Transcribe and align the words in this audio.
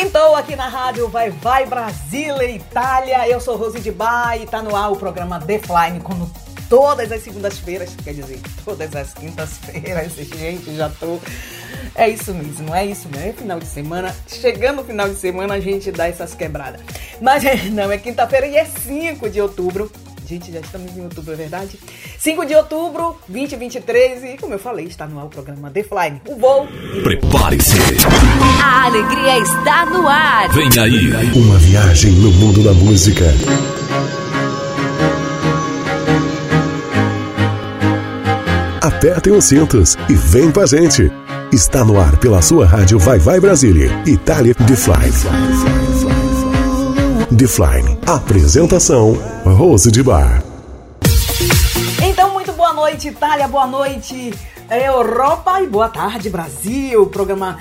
Quintou 0.00 0.34
aqui 0.34 0.56
na 0.56 0.66
rádio 0.66 1.08
Vai 1.08 1.28
Vai 1.28 1.66
Brasília, 1.66 2.50
Itália. 2.50 3.28
Eu 3.28 3.38
sou 3.38 3.54
Rose 3.54 3.80
de 3.80 3.90
Bar 3.90 4.34
e 4.40 4.46
tá 4.46 4.62
no 4.62 4.74
ar 4.74 4.90
o 4.90 4.96
programa 4.96 5.38
The 5.38 5.58
Flying, 5.58 6.00
como 6.00 6.30
todas 6.70 7.12
as 7.12 7.22
segundas-feiras, 7.22 7.94
quer 8.02 8.14
dizer, 8.14 8.40
todas 8.64 8.96
as 8.96 9.12
quintas-feiras. 9.12 10.14
Gente, 10.16 10.74
já 10.74 10.88
tô. 10.88 11.18
É 11.94 12.08
isso 12.08 12.32
mesmo, 12.32 12.74
é 12.74 12.86
isso 12.86 13.10
mesmo. 13.10 13.28
É 13.28 13.32
final 13.34 13.60
de 13.60 13.66
semana. 13.66 14.16
Chegando 14.26 14.80
o 14.80 14.84
final 14.84 15.06
de 15.06 15.16
semana, 15.16 15.52
a 15.52 15.60
gente 15.60 15.92
dá 15.92 16.08
essas 16.08 16.34
quebradas. 16.34 16.80
Mas 17.20 17.44
não, 17.70 17.92
é 17.92 17.98
quinta-feira 17.98 18.46
e 18.46 18.56
é 18.56 18.64
5 18.64 19.28
de 19.28 19.38
outubro. 19.38 19.92
Gente, 20.30 20.52
já 20.52 20.60
estamos 20.60 20.96
em 20.96 21.02
outubro, 21.02 21.32
é 21.32 21.36
verdade? 21.36 21.76
5 22.16 22.46
de 22.46 22.54
outubro, 22.54 23.16
2023, 23.26 24.22
e 24.22 24.36
como 24.36 24.54
eu 24.54 24.60
falei, 24.60 24.86
está 24.86 25.04
no 25.04 25.18
ar 25.18 25.26
o 25.26 25.28
programa 25.28 25.72
The 25.72 25.82
Fly. 25.82 26.22
O 26.28 26.36
voo. 26.36 26.68
Prepare-se. 27.02 27.76
A 28.62 28.84
alegria 28.84 29.38
está 29.40 29.86
no 29.86 30.06
ar. 30.06 30.48
Vem 30.50 30.68
aí. 30.78 31.10
Uma 31.34 31.58
viagem 31.58 32.12
no 32.12 32.30
mundo 32.30 32.62
da 32.62 32.72
música. 32.72 33.24
Apertem 38.80 39.32
os 39.32 39.46
cintos 39.46 39.96
e 40.08 40.14
vem 40.14 40.52
com 40.52 40.60
a 40.60 40.66
gente. 40.66 41.10
Está 41.52 41.84
no 41.84 41.98
ar 41.98 42.16
pela 42.18 42.40
sua 42.40 42.66
rádio 42.66 43.00
Vai 43.00 43.18
Vai 43.18 43.40
Brasília. 43.40 43.90
Itália 44.06 44.54
The 44.54 44.76
Fly. 44.76 45.79
Defline. 47.30 47.96
Apresentação: 48.06 49.12
Rose 49.44 49.90
de 49.92 50.02
Bar. 50.02 50.42
Então, 52.02 52.32
muito 52.32 52.52
boa 52.52 52.72
noite, 52.72 53.08
Itália, 53.08 53.46
boa 53.46 53.68
noite. 53.68 54.34
Europa 54.68 55.60
e 55.62 55.66
boa 55.68 55.88
tarde, 55.88 56.28
Brasil. 56.28 57.06
Programa 57.06 57.56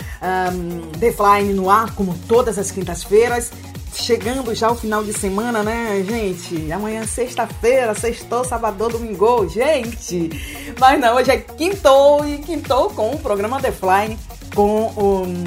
um, 0.52 0.92
Defline 0.98 1.54
no 1.54 1.70
ar, 1.70 1.94
como 1.94 2.16
todas 2.28 2.58
as 2.58 2.72
quintas-feiras. 2.72 3.52
Chegando 3.94 4.56
já 4.56 4.72
o 4.72 4.76
final 4.76 5.04
de 5.04 5.14
semana, 5.14 5.62
né, 5.62 6.04
gente? 6.08 6.72
Amanhã, 6.72 7.06
sexta-feira, 7.06 7.94
sextou, 7.94 8.44
sábado, 8.44 8.90
domingo, 8.90 9.48
gente. 9.48 10.32
Mas 10.80 11.00
não, 11.00 11.16
hoje 11.16 11.30
é 11.30 11.38
quintou 11.38 12.28
e 12.28 12.40
quintou 12.40 12.90
com 12.90 13.12
o 13.12 13.20
programa 13.20 13.60
Defline 13.60 14.18
com 14.56 14.88
um, 14.98 15.44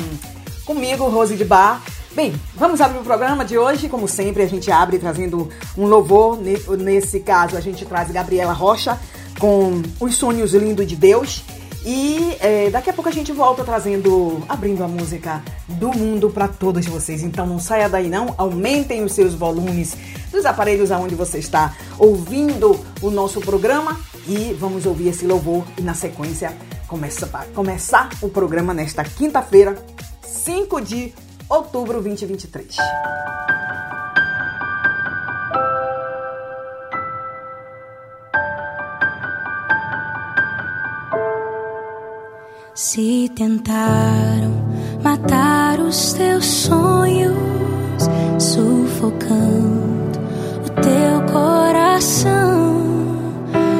comigo, 0.65 1.09
Rose 1.09 1.37
de 1.37 1.45
Bar. 1.45 1.83
Bem, 2.15 2.35
vamos 2.55 2.79
abrir 2.83 2.99
o 2.99 3.03
programa 3.03 3.43
de 3.43 3.57
hoje. 3.57 3.89
Como 3.89 4.07
sempre, 4.07 4.43
a 4.43 4.47
gente 4.47 4.71
abre 4.71 4.99
trazendo 4.99 5.49
um 5.79 5.87
louvor. 5.87 6.39
Nesse 6.79 7.21
caso, 7.21 7.57
a 7.57 7.61
gente 7.61 7.87
traz 7.87 8.11
Gabriela 8.11 8.53
Rocha 8.53 8.99
com 9.41 9.81
Os 9.99 10.17
Sonhos 10.17 10.53
Lindos 10.53 10.87
de 10.87 10.95
Deus. 10.95 11.43
E 11.87 12.37
é, 12.41 12.69
daqui 12.69 12.91
a 12.91 12.93
pouco 12.93 13.09
a 13.09 13.13
gente 13.13 13.33
volta 13.33 13.65
trazendo, 13.65 14.43
abrindo 14.47 14.85
a 14.85 14.89
música 14.89 15.43
do 15.67 15.89
mundo 15.89 16.29
para 16.29 16.47
todos 16.47 16.85
vocês. 16.85 17.23
Então 17.23 17.47
não 17.47 17.59
saia 17.59 17.89
daí 17.89 18.11
não, 18.11 18.35
aumentem 18.37 19.03
os 19.03 19.13
seus 19.15 19.33
volumes 19.33 19.97
dos 20.31 20.45
aparelhos 20.45 20.93
aonde 20.93 21.15
você 21.15 21.39
está 21.39 21.75
ouvindo 21.99 22.79
o 23.01 23.11
nosso 23.11 23.41
programa 23.41 23.99
e 24.29 24.55
vamos 24.61 24.85
ouvir 24.85 25.09
esse 25.09 25.27
louvor 25.27 25.65
e 25.79 25.83
na 25.83 25.95
sequência 25.95 26.57
começa 26.87 27.27
para 27.27 27.47
começar 27.47 28.11
o 28.21 28.29
programa 28.29 28.73
nesta 28.75 29.03
quinta-feira, 29.03 29.83
5 30.23 30.81
de 30.83 31.13
outubro 31.53 32.01
2023. 32.03 32.77
Se 42.75 43.31
tentaram 43.37 44.51
matar 45.03 45.79
os 45.81 46.15
teus 46.15 46.47
sonhos, 46.47 47.37
sufocando 48.39 50.19
o 50.65 50.71
teu 50.81 51.33
coração, 51.33 52.83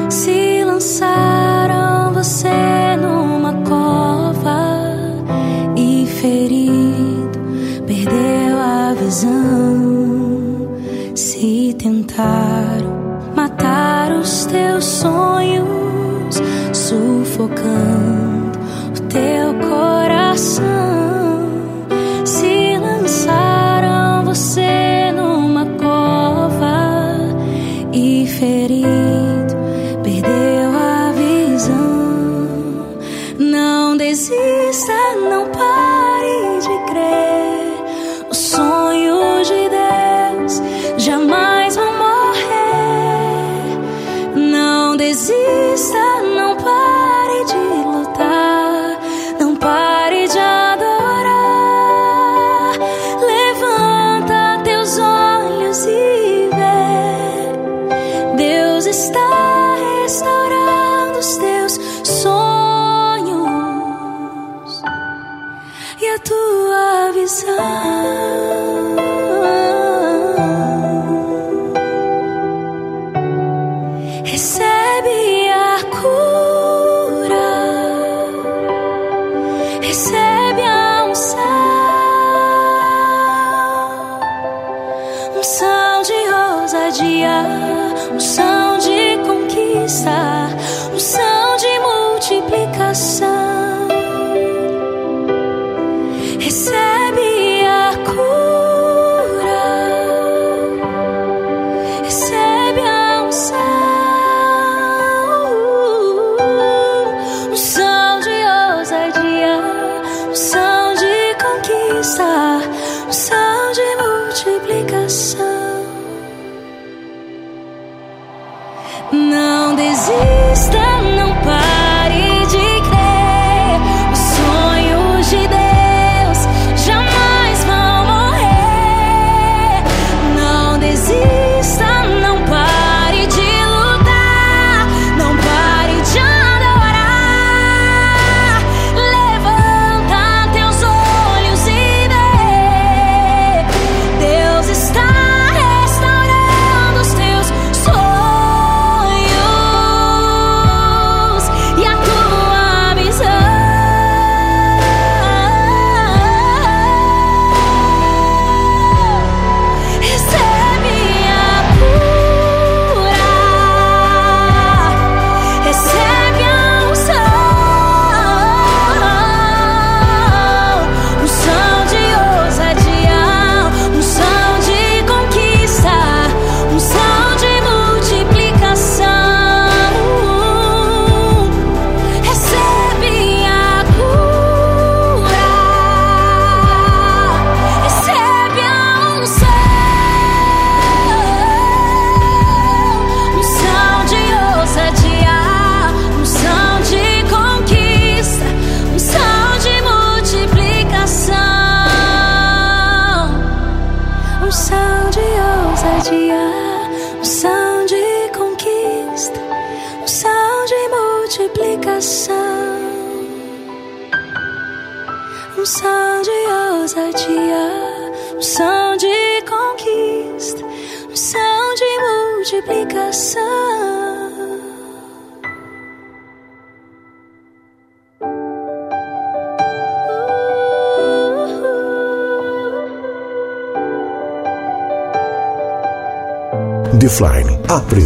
se 0.09 0.63
lançaram 0.63 2.13
você 2.13 2.95
numa 2.97 3.53
cova 3.63 4.59
e 5.75 6.05
perdeu 6.21 6.82
visão. 9.13 10.75
Se 11.15 11.75
tentaram 11.77 13.31
matar 13.35 14.11
os 14.11 14.45
teus 14.45 14.83
sonhos, 14.85 16.41
sufocando 16.73 18.57
teu 19.09 19.53
coração 19.69 21.02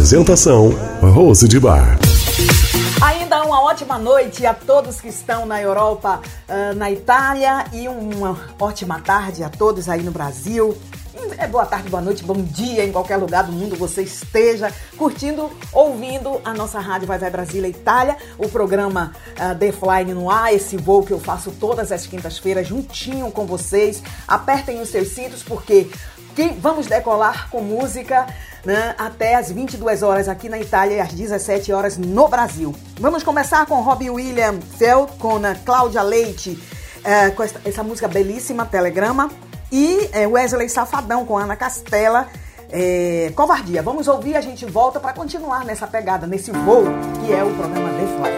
Apresentação: 0.08 0.70
Rose 1.02 1.46
de 1.46 1.60
Bar. 1.60 1.98
Ainda 3.02 3.44
uma 3.44 3.62
ótima 3.62 3.98
noite 3.98 4.46
a 4.46 4.54
todos 4.54 5.02
que 5.02 5.08
estão 5.08 5.44
na 5.44 5.60
Europa, 5.60 6.22
uh, 6.48 6.74
na 6.74 6.90
Itália 6.90 7.66
e 7.74 7.86
uma 7.88 8.34
ótima 8.58 9.02
tarde 9.02 9.44
a 9.44 9.50
todos 9.50 9.86
aí 9.86 10.02
no 10.02 10.10
Brasil. 10.10 10.74
É 11.36 11.46
boa 11.46 11.66
tarde, 11.66 11.90
boa 11.90 12.00
noite, 12.00 12.24
bom 12.24 12.40
dia 12.40 12.86
em 12.86 12.90
qualquer 12.90 13.18
lugar 13.18 13.44
do 13.44 13.52
mundo 13.52 13.76
você 13.76 14.00
esteja 14.00 14.72
curtindo, 14.96 15.50
ouvindo 15.74 16.40
a 16.42 16.54
nossa 16.54 16.80
rádio 16.80 17.06
Vai 17.06 17.18
Vai 17.18 17.30
Brasília 17.30 17.68
Itália, 17.68 18.16
o 18.38 18.48
programa 18.48 19.12
uh, 19.32 19.58
The 19.58 19.72
Flying 19.72 20.14
no 20.14 20.30
ar, 20.30 20.54
esse 20.54 20.78
voo 20.78 21.02
que 21.02 21.12
eu 21.12 21.20
faço 21.20 21.50
todas 21.50 21.92
as 21.92 22.06
quintas-feiras 22.06 22.66
juntinho 22.66 23.30
com 23.30 23.44
vocês. 23.44 24.02
Apertem 24.26 24.80
os 24.80 24.88
seus 24.88 25.08
cintos 25.08 25.42
porque 25.42 25.90
que 26.38 26.50
vamos 26.50 26.86
decolar 26.86 27.50
com 27.50 27.60
música 27.60 28.24
né, 28.64 28.94
até 28.96 29.34
as 29.34 29.50
22 29.50 30.04
horas 30.04 30.28
aqui 30.28 30.48
na 30.48 30.56
Itália 30.56 30.94
e 30.94 31.00
às 31.00 31.12
17 31.12 31.72
horas 31.72 31.98
no 31.98 32.28
Brasil. 32.28 32.72
Vamos 33.00 33.24
começar 33.24 33.66
com 33.66 33.80
Robbie 33.80 34.08
William 34.08 34.60
Feld, 34.78 35.10
com 35.18 35.44
a 35.44 35.56
Cláudia 35.56 36.00
Leite, 36.00 36.56
é, 37.02 37.30
com 37.30 37.42
essa, 37.42 37.60
essa, 37.64 37.82
música 37.82 38.06
belíssima, 38.06 38.64
Telegrama, 38.64 39.28
e 39.72 40.08
é, 40.12 40.28
Wesley 40.28 40.68
Safadão 40.68 41.26
com 41.26 41.36
Ana 41.36 41.56
Castela. 41.56 42.28
É, 42.70 43.32
covardia. 43.34 43.82
Vamos 43.82 44.06
ouvir, 44.06 44.36
a 44.36 44.40
gente 44.40 44.64
volta 44.64 45.00
para 45.00 45.12
continuar 45.14 45.64
nessa 45.64 45.88
pegada, 45.88 46.24
nesse 46.24 46.52
voo 46.52 46.84
que 47.24 47.32
é 47.32 47.42
o 47.42 47.52
programa 47.54 47.88
The 47.88 48.06
Fly. 48.06 48.37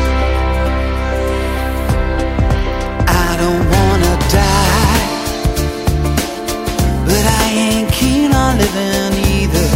Don't 3.43 3.65
wanna 3.75 4.13
die, 4.39 4.99
but 7.07 7.23
I 7.41 7.43
ain't 7.65 7.89
keen 7.99 8.29
on 8.43 8.51
living 8.61 9.13
either. 9.37 9.69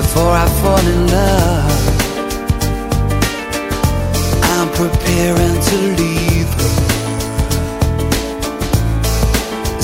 Before 0.00 0.32
I 0.44 0.46
fall 0.60 0.84
in 0.94 1.00
love, 1.18 1.82
I'm 4.54 4.68
preparing 4.80 5.56
to 5.70 5.78
leave. 6.02 6.50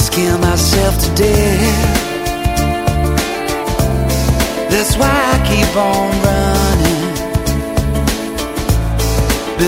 Scare 0.06 0.38
myself 0.50 0.94
to 1.04 1.08
death. 1.24 2.02
That's 4.72 4.94
why 5.00 5.14
I 5.34 5.36
keep 5.50 5.72
on 5.76 6.10
running 6.26 6.91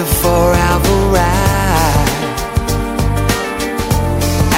before 0.00 0.50
I've 0.71 0.87
arrived. 0.99 2.11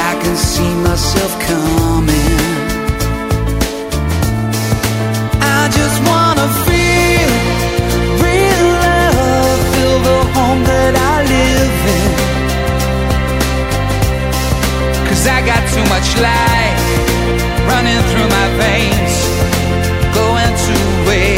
I 0.08 0.12
can 0.22 0.34
see 0.34 0.72
myself 0.88 1.32
coming. 1.50 2.40
I 5.58 5.60
just 5.78 5.98
wanna 6.08 6.48
feel 6.66 7.30
real 8.24 8.64
love, 8.86 9.60
feel 9.74 9.98
the 10.08 10.20
home 10.36 10.62
that 10.72 10.94
I 11.12 11.16
live 11.34 11.78
in. 12.00 12.12
Cause 15.06 15.22
I 15.36 15.38
got 15.50 15.62
too 15.74 15.86
much 15.94 16.08
life 16.28 16.82
running 17.70 18.00
through 18.08 18.28
my 18.38 18.48
veins, 18.62 19.14
going 20.18 20.52
to 20.66 20.76
waste. 21.08 21.35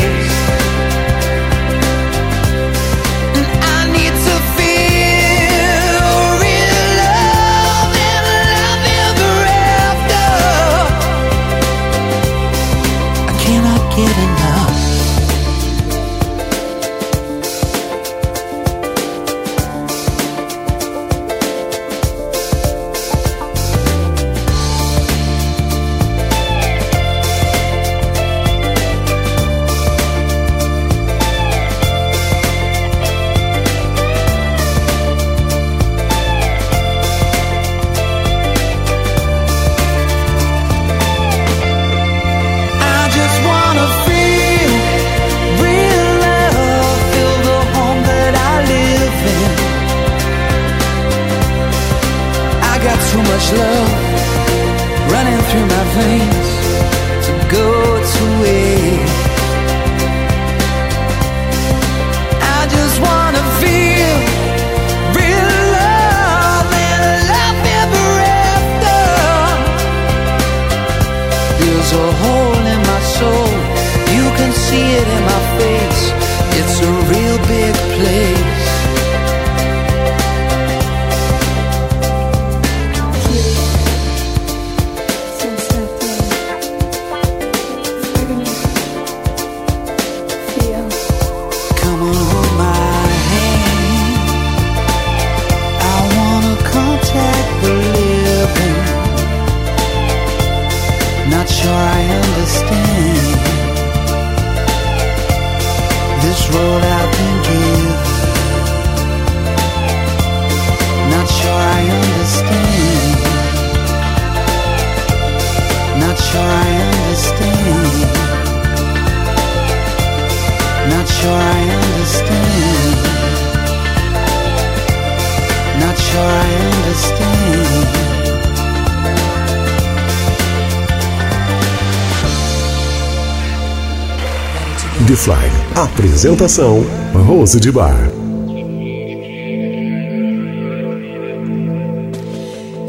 Apresentação: 136.19 136.85
Rose 137.15 137.61
de 137.61 137.71
Bar. 137.71 138.11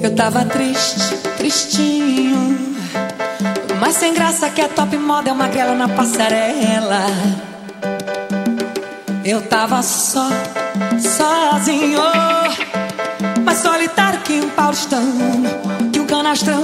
Eu 0.01 0.15
tava 0.15 0.43
triste, 0.45 1.15
tristinho. 1.37 2.57
Mas 3.79 3.97
sem 3.97 4.15
graça 4.15 4.49
que 4.49 4.61
a 4.61 4.67
top 4.67 4.97
moda 4.97 5.29
é 5.29 5.31
uma 5.31 5.47
grela 5.47 5.75
na 5.75 5.87
passarela. 5.87 7.05
Eu 9.23 9.43
tava 9.43 9.83
só, 9.83 10.27
sozinho. 10.97 12.01
Mais 13.45 13.59
solitário 13.59 14.21
que 14.21 14.39
um 14.39 14.49
paulistão. 14.49 15.03
que 15.93 15.99
um 15.99 16.05
canastrão 16.07 16.63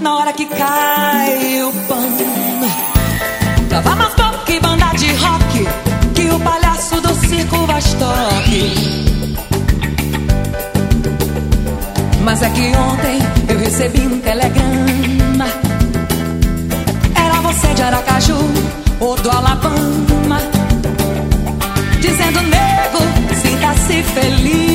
na 0.00 0.16
hora 0.16 0.32
que 0.32 0.46
cai 0.46 1.62
o 1.62 1.70
pão. 1.86 2.06
Tava 3.68 3.94
Mas 12.38 12.42
é 12.42 12.50
que 12.50 12.76
ontem 12.76 13.18
eu 13.48 13.58
recebi 13.58 14.00
um 14.06 14.20
telegrama. 14.20 15.46
Era 17.14 17.40
você 17.40 17.68
de 17.72 17.80
Aracaju 17.80 18.36
ou 19.00 19.16
do 19.16 19.30
Alabama. 19.30 20.42
Dizendo, 21.98 22.42
nego, 22.42 22.98
sinta-se 23.40 24.02
feliz. 24.02 24.65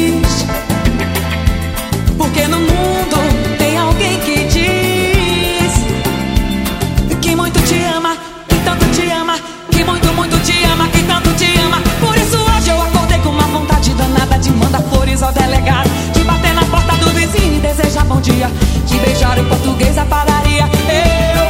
dia 18.22 18.50
de 18.86 19.00
beijar 19.00 19.38
o 19.40 19.44
português 19.46 19.96
da 19.96 20.06
padaria. 20.06 20.64
Eu 20.64 21.44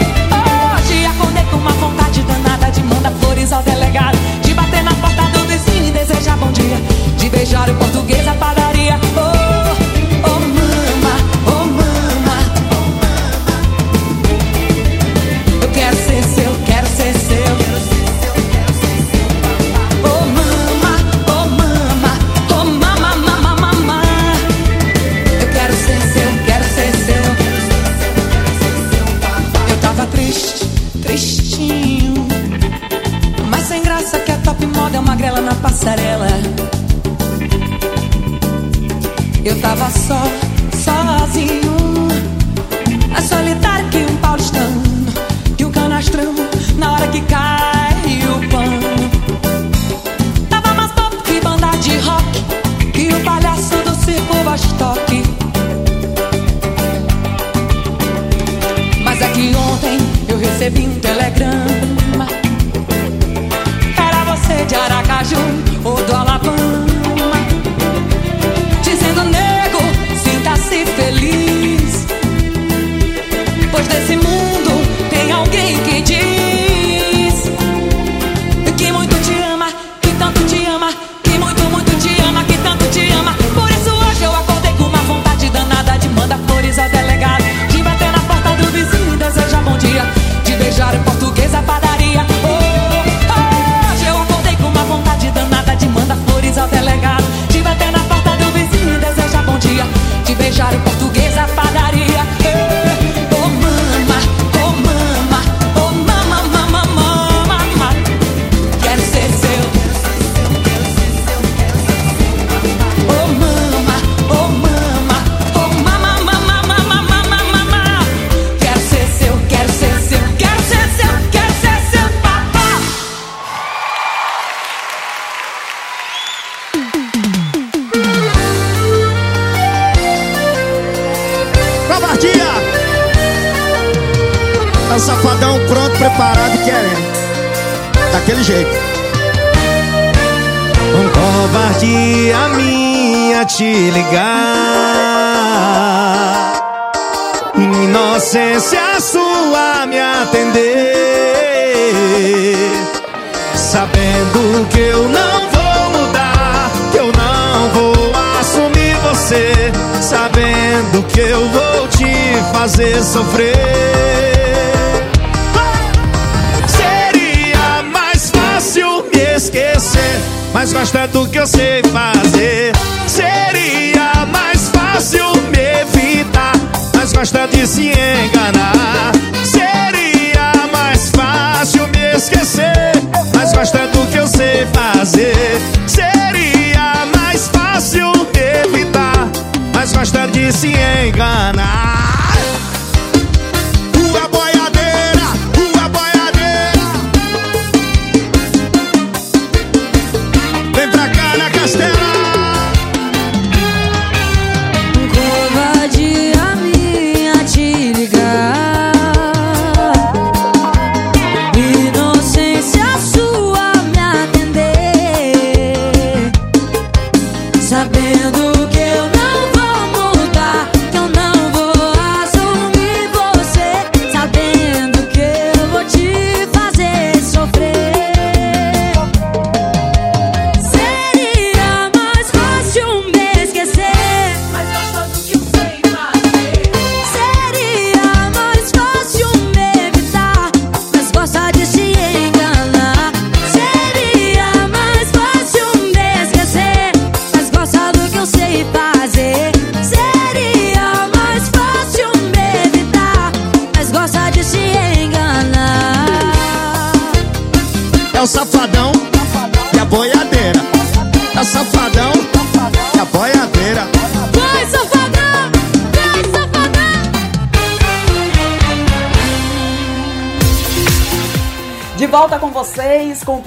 hoje 0.77 1.05
acordei 1.05 1.43
com 1.45 1.57
uma 1.57 1.71
vontade 1.71 2.21
danada 2.23 2.71
de 2.71 2.81
mandar 2.83 3.11
flores 3.19 3.51
ao 3.51 3.61
delegado, 3.61 4.17
de 4.41 4.53
bater 4.53 4.83
na 4.83 4.93
porta 4.95 5.23
do 5.23 5.45
vizinho 5.47 5.87
e 5.87 5.91
desejar 5.91 6.37
bom 6.37 6.51
dia, 6.51 6.77
de 7.17 7.29
beijar 7.29 7.69
o 7.69 7.75
português 7.75 8.25
da 8.25 8.33
padaria. 8.33 8.70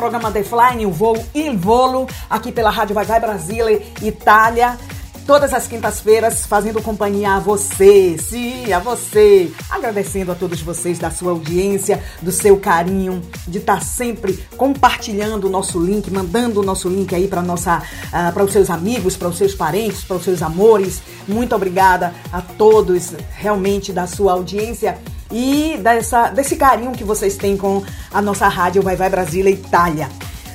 Programa 0.05 0.31
The 0.31 0.45
Flying, 0.45 0.85
o 0.85 0.91
voo 0.91 1.17
Il 1.35 1.57
Volo, 1.57 2.07
aqui 2.29 2.53
pela 2.53 2.69
Rádio 2.69 2.95
Vai 2.95 3.07
Vai 3.07 3.19
Brasília, 3.19 3.81
Itália. 4.03 4.79
Todas 5.27 5.55
as 5.55 5.67
quintas-feiras, 5.67 6.45
fazendo 6.45 6.83
companhia 6.83 7.37
a 7.37 7.41
você, 7.41 8.19
sim, 8.19 8.71
a 8.71 8.79
você. 8.79 9.51
Agradecendo 9.71 10.31
a 10.31 10.35
todos 10.35 10.61
vocês 10.61 10.99
da 10.99 11.11
sua 11.11 11.31
audiência, 11.31 12.03
do 12.21 12.31
seu 12.31 12.59
carinho, 12.59 13.23
de 13.49 13.57
estar 13.57 13.83
sempre 13.83 14.45
compartilhando 14.59 15.47
o 15.47 15.51
nosso 15.51 15.81
link, 15.81 16.11
mandando 16.11 16.61
o 16.61 16.63
nosso 16.63 16.87
link 16.91 17.15
aí 17.15 17.27
para 17.27 17.41
nossa, 17.41 17.83
ah, 18.13 18.31
para 18.31 18.45
os 18.45 18.53
seus 18.53 18.69
amigos, 18.69 19.17
para 19.17 19.29
os 19.29 19.39
seus 19.39 19.55
parentes, 19.55 20.05
para 20.05 20.17
os 20.17 20.25
seus 20.25 20.43
amores. 20.43 21.01
Muito 21.27 21.57
obrigada 21.57 22.13
a 22.31 22.43
todos, 22.43 23.15
realmente, 23.31 23.91
da 23.91 24.07
sua 24.07 24.33
audiência 24.35 24.99
e 25.31 25.79
dessa, 25.83 26.29
desse 26.29 26.57
carinho 26.57 26.93
que 26.93 27.05
vocês 27.05 27.37
têm 27.37 27.57
com 27.57 27.83
a 28.13 28.21
nossa 28.23 28.47
rádio 28.49 28.83
Vai 28.83 28.97
Vai 28.97 29.09
Brasília 29.11 29.51
Itália. 29.51 30.09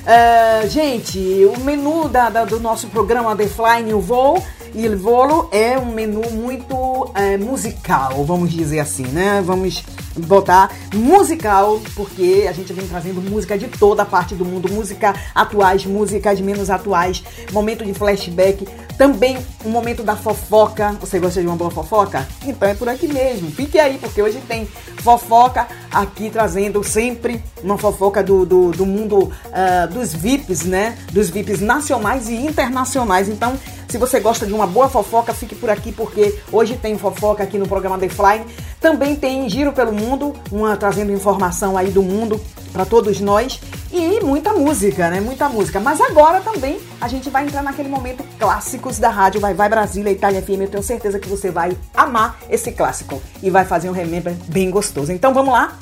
Ah, 0.06 0.66
gente, 0.66 1.18
o 1.54 1.60
menu 1.60 2.08
da, 2.08 2.30
da- 2.30 2.44
do 2.44 2.58
nosso 2.58 2.86
programa 2.88 3.36
The 3.36 3.46
Flying 3.46 3.92
o 3.92 4.00
Voo 4.00 4.42
Il 4.74 4.96
Volo 4.96 5.48
é 5.52 5.76
um 5.78 5.86
menu 5.92 6.22
muito 6.30 7.10
eh, 7.14 7.36
musical, 7.36 8.24
vamos 8.24 8.50
dizer 8.52 8.78
assim, 8.78 9.02
né? 9.08 9.42
Vamos 9.44 9.82
botar 10.16 10.70
musical, 10.94 11.80
porque 11.94 12.46
a 12.48 12.52
gente 12.52 12.72
vem 12.72 12.86
trazendo 12.86 13.20
música 13.20 13.56
de 13.56 13.68
toda 13.68 14.04
parte 14.04 14.34
do 14.34 14.44
mundo, 14.44 14.72
música 14.72 15.14
atuais, 15.34 15.84
músicas 15.84 16.40
menos 16.40 16.70
atuais, 16.70 17.22
momento 17.52 17.84
de 17.84 17.94
flashback, 17.94 18.66
também 18.96 19.38
um 19.64 19.70
momento 19.70 20.02
da 20.02 20.14
fofoca. 20.14 20.92
Você 21.00 21.18
gosta 21.18 21.40
de 21.40 21.46
uma 21.46 21.56
boa 21.56 21.70
fofoca? 21.70 22.26
Então 22.44 22.68
é 22.68 22.74
por 22.74 22.88
aqui 22.88 23.08
mesmo. 23.08 23.50
Fique 23.50 23.78
aí, 23.78 23.98
porque 23.98 24.20
hoje 24.20 24.40
tem 24.46 24.66
fofoca 25.02 25.66
aqui 25.90 26.28
trazendo 26.28 26.84
sempre 26.84 27.42
uma 27.62 27.78
fofoca 27.78 28.22
do, 28.22 28.44
do, 28.44 28.70
do 28.72 28.84
mundo 28.84 29.32
ah, 29.52 29.86
dos 29.86 30.12
VIPs, 30.12 30.64
né? 30.64 30.98
Dos 31.12 31.30
VIPs 31.30 31.60
nacionais 31.60 32.28
e 32.28 32.34
internacionais. 32.34 33.28
Então, 33.28 33.58
se 33.88 33.98
você 33.98 34.20
gosta 34.20 34.46
de 34.46 34.52
uma 34.52 34.66
boa 34.66 34.88
fofoca, 34.88 35.34
fique 35.34 35.54
por 35.54 35.68
aqui, 35.68 35.90
porque 35.90 36.38
hoje 36.52 36.76
tem 36.76 36.96
fofoca 36.96 37.42
aqui 37.42 37.58
no 37.58 37.66
programa 37.66 37.98
The 37.98 38.08
Fly. 38.08 38.44
Também 38.80 39.14
tem 39.14 39.48
Giro 39.48 39.72
pelo 39.72 39.92
Mundo, 39.92 40.34
uma 40.50 40.76
trazendo 40.76 41.12
informação 41.12 41.76
aí 41.76 41.90
do 41.90 42.02
mundo 42.02 42.40
para 42.72 42.84
todos 42.84 43.20
nós. 43.20 43.60
E 43.92 44.20
muita 44.20 44.52
música, 44.52 45.10
né? 45.10 45.20
Muita 45.20 45.48
música. 45.48 45.80
Mas 45.80 46.00
agora 46.00 46.40
também 46.40 46.78
a 47.00 47.08
gente 47.08 47.28
vai 47.28 47.44
entrar 47.44 47.62
naquele 47.62 47.88
momento 47.88 48.24
clássicos 48.38 48.98
da 48.98 49.10
rádio 49.10 49.40
Vai 49.40 49.52
Vai 49.52 49.68
Brasília, 49.68 50.10
Itália 50.10 50.40
FM. 50.40 50.62
Eu 50.62 50.68
tenho 50.68 50.82
certeza 50.82 51.18
que 51.18 51.28
você 51.28 51.50
vai 51.50 51.76
amar 51.94 52.38
esse 52.48 52.72
clássico 52.72 53.20
e 53.42 53.50
vai 53.50 53.64
fazer 53.64 53.90
um 53.90 53.92
remember 53.92 54.34
bem 54.46 54.70
gostoso. 54.70 55.12
Então 55.12 55.34
vamos 55.34 55.52
lá. 55.52 55.76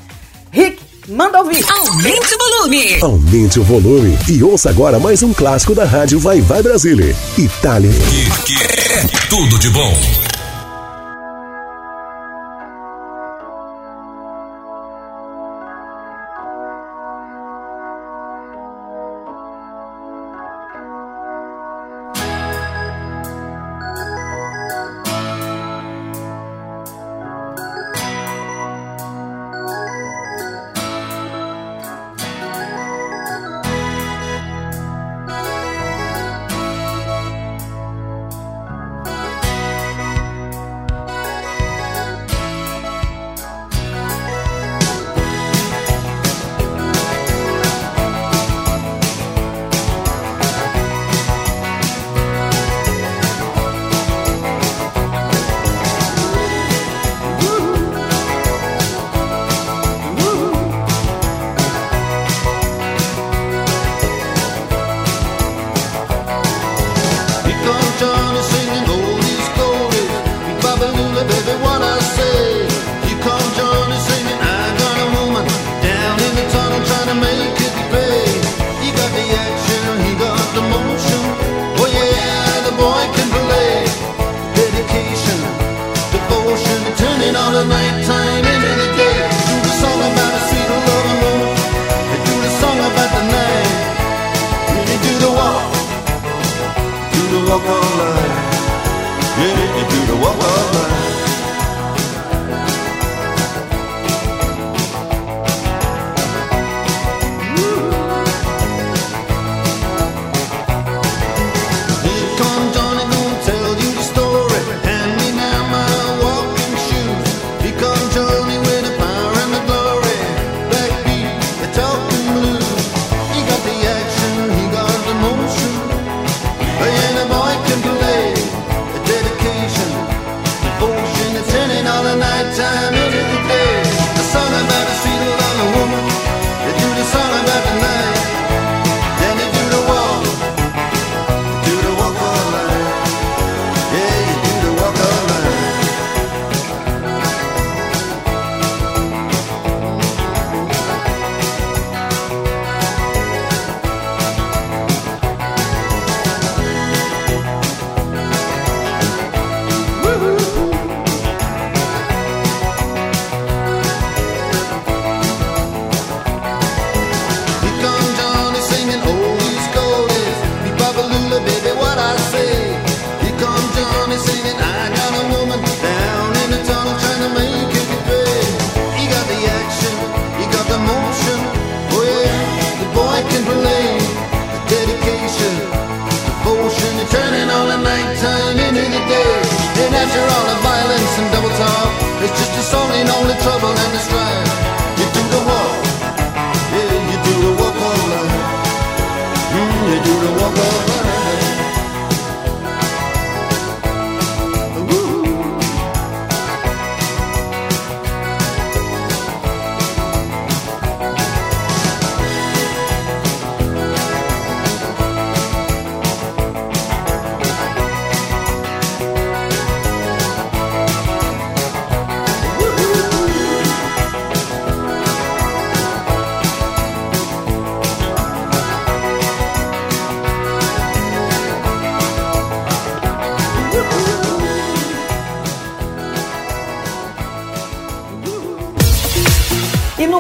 Rick, 0.51 0.83
manda 1.09 1.39
ouvir. 1.39 1.65
Aumente 1.71 2.35
o 2.35 2.39
volume. 2.39 3.03
Aumente 3.03 3.61
o 3.61 3.65
volume 3.65 4.19
e 4.29 4.43
ouça 4.43 4.71
agora 4.71 4.99
mais 4.99 5.23
um 5.23 5.35
clássico 5.35 5.75
da 5.75 5.85
rádio 5.85 6.19
Vai 6.19 6.41
Vai 6.41 6.63
Brasília. 6.63 7.15
Itália. 7.37 7.91
Aqui 8.41 8.55
é 8.55 9.29
tudo 9.29 9.59
de 9.59 9.69
bom. 9.69 10.38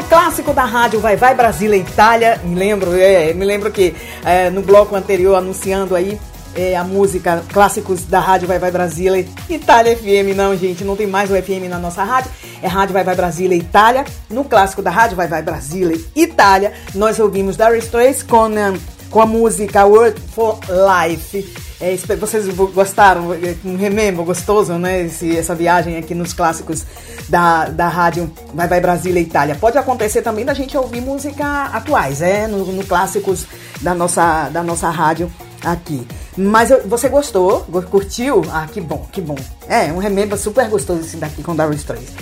Clássico 0.08 0.52
da 0.52 0.64
rádio 0.64 1.00
Vai 1.00 1.16
Vai 1.16 1.34
Brasília 1.34 1.76
Itália. 1.76 2.40
Me 2.42 2.54
lembro, 2.54 2.96
é, 2.98 3.32
me 3.34 3.44
lembro 3.44 3.70
que 3.70 3.94
é, 4.24 4.48
no 4.50 4.62
bloco 4.62 4.96
anterior 4.96 5.36
anunciando 5.36 5.94
aí 5.94 6.18
é, 6.54 6.76
a 6.76 6.82
música 6.82 7.42
clássicos 7.52 8.04
da 8.04 8.18
rádio 8.18 8.48
Vai 8.48 8.58
Vai 8.58 8.70
Brasília 8.70 9.26
Itália 9.48 9.96
FM. 9.96 10.34
Não, 10.34 10.56
gente, 10.56 10.82
não 10.82 10.96
tem 10.96 11.06
mais 11.06 11.30
o 11.30 11.34
FM 11.34 11.68
na 11.68 11.78
nossa 11.78 12.02
rádio. 12.02 12.30
É 12.62 12.66
Rádio 12.66 12.94
Vai 12.94 13.04
Vai 13.04 13.14
Brasília 13.14 13.56
Itália. 13.56 14.04
No 14.30 14.44
clássico 14.44 14.80
da 14.80 14.90
rádio 14.90 15.16
Vai 15.16 15.28
Vai 15.28 15.42
Brasília 15.42 16.00
Itália, 16.16 16.72
nós 16.94 17.18
ouvimos 17.18 17.56
Dire 17.56 17.78
Straits 17.78 18.22
com, 18.22 18.50
com 19.10 19.20
a 19.20 19.26
música 19.26 19.84
Word 19.84 20.18
for 20.34 20.58
Life. 20.68 21.67
É, 21.80 21.96
vocês 22.16 22.48
gostaram? 22.74 23.32
É, 23.34 23.54
Um 23.64 23.76
remember 23.76 24.24
gostoso, 24.24 24.72
né? 24.74 25.02
Esse, 25.02 25.36
essa 25.36 25.54
viagem 25.54 25.96
aqui 25.96 26.12
nos 26.14 26.32
clássicos 26.32 26.84
da, 27.28 27.66
da 27.66 27.86
rádio 27.88 28.30
Vai 28.52 28.66
Vai 28.66 28.80
Brasília 28.80 29.20
Itália. 29.20 29.54
Pode 29.54 29.78
acontecer 29.78 30.22
também 30.22 30.44
da 30.44 30.54
gente 30.54 30.76
ouvir 30.76 31.00
música 31.00 31.44
atuais, 31.72 32.20
é? 32.20 32.48
No, 32.48 32.64
no 32.72 32.84
clássicos 32.84 33.46
da 33.80 33.94
nossa, 33.94 34.48
da 34.48 34.62
nossa 34.62 34.90
rádio 34.90 35.30
aqui. 35.64 36.04
Mas 36.36 36.70
eu- 36.72 36.82
você 36.88 37.08
gostou? 37.08 37.64
Go- 37.68 37.82
Curtiu? 37.82 38.42
Ah, 38.52 38.66
que 38.72 38.80
bom, 38.80 39.06
que 39.12 39.20
bom. 39.20 39.36
É, 39.68 39.92
um 39.92 39.98
remember 39.98 40.36
super 40.36 40.68
gostoso 40.68 41.00
esse 41.02 41.16
daqui 41.16 41.44
com 41.44 41.54
Dire 41.54 41.76
Straits. 41.76 42.12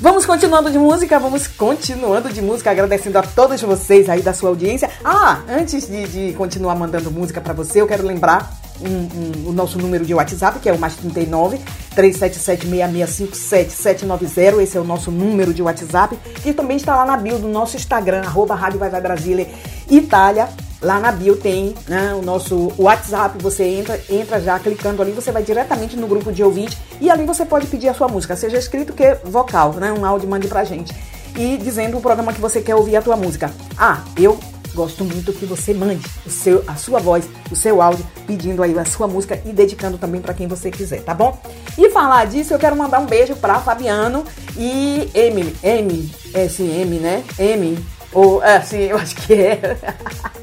Vamos 0.00 0.26
continuando 0.26 0.70
de 0.70 0.78
música, 0.78 1.18
vamos 1.18 1.46
continuando 1.48 2.28
de 2.32 2.40
música, 2.42 2.70
agradecendo 2.70 3.18
a 3.18 3.22
todos 3.22 3.60
vocês 3.62 4.08
aí 4.08 4.20
da 4.22 4.32
sua 4.34 4.50
audiência. 4.50 4.88
Ah, 5.04 5.40
antes 5.48 5.88
de, 5.88 6.06
de 6.06 6.32
continuar 6.34 6.74
mandando 6.76 7.10
música 7.10 7.40
pra 7.40 7.52
você, 7.54 7.80
eu 7.80 7.86
quero 7.86 8.06
lembrar 8.06 8.48
um- 8.80 9.46
um- 9.46 9.50
o 9.50 9.52
nosso 9.52 9.78
número 9.78 10.04
de 10.04 10.14
WhatsApp, 10.14 10.58
que 10.60 10.68
é 10.68 10.72
o 10.72 10.78
mais 10.78 10.94
39 10.96 11.60
377-6657-790. 11.94 14.62
Esse 14.62 14.76
é 14.76 14.80
o 14.80 14.84
nosso 14.84 15.10
número 15.10 15.52
de 15.52 15.62
WhatsApp, 15.62 16.16
que 16.42 16.52
também 16.52 16.76
está 16.76 16.94
lá 16.96 17.04
na 17.04 17.16
bio 17.16 17.38
do 17.38 17.48
nosso 17.48 17.76
Instagram, 17.76 18.22
arroba 18.22 18.54
Rádio 18.54 18.78
Vai 18.78 18.90
Vai 18.90 19.00
Brasília 19.00 19.48
Itália. 19.90 20.48
Lá 20.80 21.00
na 21.00 21.10
bio 21.10 21.34
tem 21.36 21.74
né, 21.88 22.14
o 22.14 22.22
nosso 22.22 22.70
WhatsApp, 22.78 23.42
você 23.42 23.64
entra, 23.64 24.00
entra 24.08 24.40
já 24.40 24.56
clicando 24.60 25.02
ali, 25.02 25.10
você 25.10 25.32
vai 25.32 25.42
diretamente 25.42 25.96
no 25.96 26.06
grupo 26.06 26.30
de 26.30 26.40
ouvinte 26.44 26.78
e 27.00 27.10
ali 27.10 27.26
você 27.26 27.44
pode 27.44 27.66
pedir 27.66 27.88
a 27.88 27.94
sua 27.94 28.06
música, 28.06 28.36
seja 28.36 28.56
escrito 28.58 28.92
que 28.92 29.16
vocal, 29.24 29.72
né? 29.72 29.92
Um 29.92 30.06
áudio 30.06 30.28
mande 30.28 30.46
pra 30.46 30.62
gente. 30.62 30.94
E 31.36 31.56
dizendo 31.56 31.98
o 31.98 32.00
programa 32.00 32.32
que 32.32 32.40
você 32.40 32.60
quer 32.60 32.76
ouvir 32.76 32.94
a 32.94 33.02
tua 33.02 33.16
música. 33.16 33.50
Ah, 33.76 34.02
eu 34.16 34.38
gosto 34.78 35.04
muito 35.04 35.32
que 35.32 35.44
você 35.44 35.74
mande 35.74 36.06
o 36.24 36.30
seu, 36.30 36.62
a 36.68 36.76
sua 36.76 37.00
voz, 37.00 37.28
o 37.50 37.56
seu 37.56 37.82
áudio, 37.82 38.06
pedindo 38.28 38.62
aí 38.62 38.78
a 38.78 38.84
sua 38.84 39.08
música 39.08 39.40
e 39.44 39.52
dedicando 39.52 39.98
também 39.98 40.20
pra 40.20 40.32
quem 40.32 40.46
você 40.46 40.70
quiser, 40.70 41.02
tá 41.02 41.12
bom? 41.12 41.36
E 41.76 41.90
falar 41.90 42.26
disso, 42.26 42.54
eu 42.54 42.60
quero 42.60 42.76
mandar 42.76 43.00
um 43.00 43.06
beijo 43.06 43.34
pra 43.34 43.58
Fabiano 43.58 44.24
e 44.56 45.10
Emily. 45.12 45.56
M, 45.64 46.10
é 46.32 46.48
sim, 46.48 46.80
M, 46.80 46.96
né? 47.00 47.24
M. 47.36 47.76
Ou, 48.12 48.40
é, 48.42 48.60
sim, 48.60 48.82
eu 48.82 48.96
acho 48.96 49.16
que 49.16 49.34
é. 49.34 49.76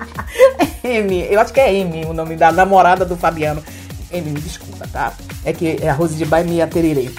M, 0.84 1.28
eu 1.32 1.40
acho 1.40 1.54
que 1.54 1.62
é 1.62 1.74
M 1.74 2.06
o 2.06 2.14
nome 2.14 2.36
da 2.36 2.52
namorada 2.52 3.06
do 3.06 3.16
Fabiano. 3.16 3.64
M, 4.12 4.32
me 4.32 4.42
desculpa, 4.42 4.86
tá? 4.92 5.14
É 5.46 5.54
que 5.54 5.78
é 5.82 5.90
a 5.90 5.94
Rose 5.94 6.16
de 6.16 6.26
Baimia 6.26 6.68
Tererê. 6.68 7.10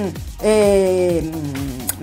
é, 0.42 1.22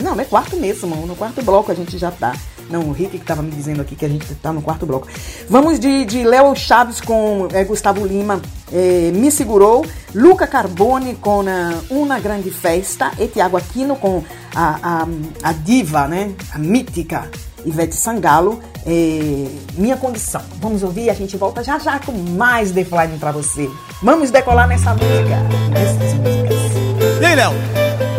Não, 0.01 0.15
não 0.15 0.21
é 0.21 0.25
quarto 0.25 0.55
mesmo, 0.57 0.95
no 1.05 1.15
quarto 1.15 1.41
bloco 1.41 1.71
a 1.71 1.75
gente 1.75 1.97
já 1.97 2.11
tá. 2.11 2.33
Não, 2.69 2.81
o 2.81 2.91
Rick 2.91 3.17
que 3.17 3.25
tava 3.25 3.41
me 3.41 3.49
dizendo 3.49 3.81
aqui 3.81 3.95
que 3.95 4.05
a 4.05 4.09
gente 4.09 4.33
tá 4.35 4.53
no 4.53 4.61
quarto 4.61 4.85
bloco. 4.85 5.07
Vamos 5.49 5.79
de, 5.79 6.05
de 6.05 6.23
Léo 6.23 6.55
Chaves 6.55 7.01
com 7.01 7.47
é, 7.51 7.63
Gustavo 7.63 8.05
Lima, 8.05 8.39
é, 8.71 9.11
Me 9.11 9.31
Segurou. 9.31 9.85
Luca 10.13 10.45
Carbone 10.45 11.15
com 11.15 11.41
ah, 11.47 11.79
Uma 11.89 12.19
Grande 12.19 12.51
Festa. 12.51 13.11
E 13.17 13.27
Tiago 13.27 13.57
Aquino 13.57 13.95
com 13.95 14.23
a, 14.55 14.79
a, 14.83 15.07
a 15.49 15.51
diva, 15.51 16.07
né? 16.07 16.31
A 16.53 16.59
mítica 16.59 17.27
Ivete 17.65 17.95
Sangalo, 17.95 18.59
é, 18.85 19.47
Minha 19.73 19.97
Condição. 19.97 20.41
Vamos 20.61 20.83
ouvir 20.83 21.09
a 21.09 21.13
gente 21.13 21.35
volta 21.37 21.63
já 21.63 21.79
já 21.79 21.99
com 21.99 22.11
mais 22.11 22.71
The 22.71 22.85
Flying 22.85 23.17
pra 23.19 23.31
você. 23.31 23.69
Vamos 24.01 24.29
decolar 24.29 24.67
nessa 24.67 24.93
música. 24.93 25.43
Nessas 25.71 26.13
músicas. 26.13 27.21
E 27.21 27.25
aí, 27.25 27.35
Léo? 27.35 27.51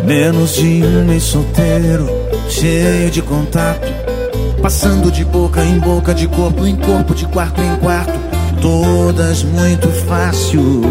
Menos 0.03 0.55
de 0.55 0.83
um 0.83 1.05
mês 1.05 1.23
solteiro, 1.23 2.09
cheio 2.49 3.11
de 3.11 3.21
contato. 3.21 3.87
Passando 4.61 5.11
de 5.11 5.23
boca 5.23 5.63
em 5.63 5.79
boca, 5.79 6.13
de 6.13 6.27
corpo 6.27 6.65
em 6.65 6.75
corpo, 6.75 7.13
de 7.13 7.25
quarto 7.27 7.61
em 7.61 7.75
quarto. 7.77 8.13
Todas 8.61 9.43
muito 9.43 9.87
fácil. 10.07 10.81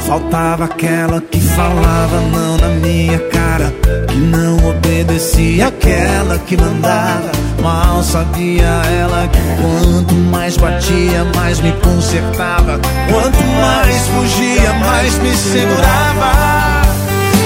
Faltava 0.00 0.64
aquela 0.64 1.20
que 1.20 1.40
falava 1.40 2.20
não 2.32 2.56
na 2.56 2.68
minha 2.68 3.18
cara. 3.30 3.72
Que 4.08 4.16
não 4.16 4.56
obedecia 4.68 5.68
aquela 5.68 6.38
que 6.38 6.56
mandava. 6.56 7.30
Mal 7.62 8.02
sabia 8.02 8.64
ela 8.64 9.28
que 9.28 9.38
quanto 9.62 10.14
mais 10.14 10.56
batia, 10.56 11.24
mais 11.36 11.60
me 11.60 11.72
consertava. 11.72 12.80
Quanto 13.08 13.42
mais 13.60 14.08
fugia, 14.08 14.72
mais 14.74 15.18
me 15.18 15.34
segurava. 15.34 16.61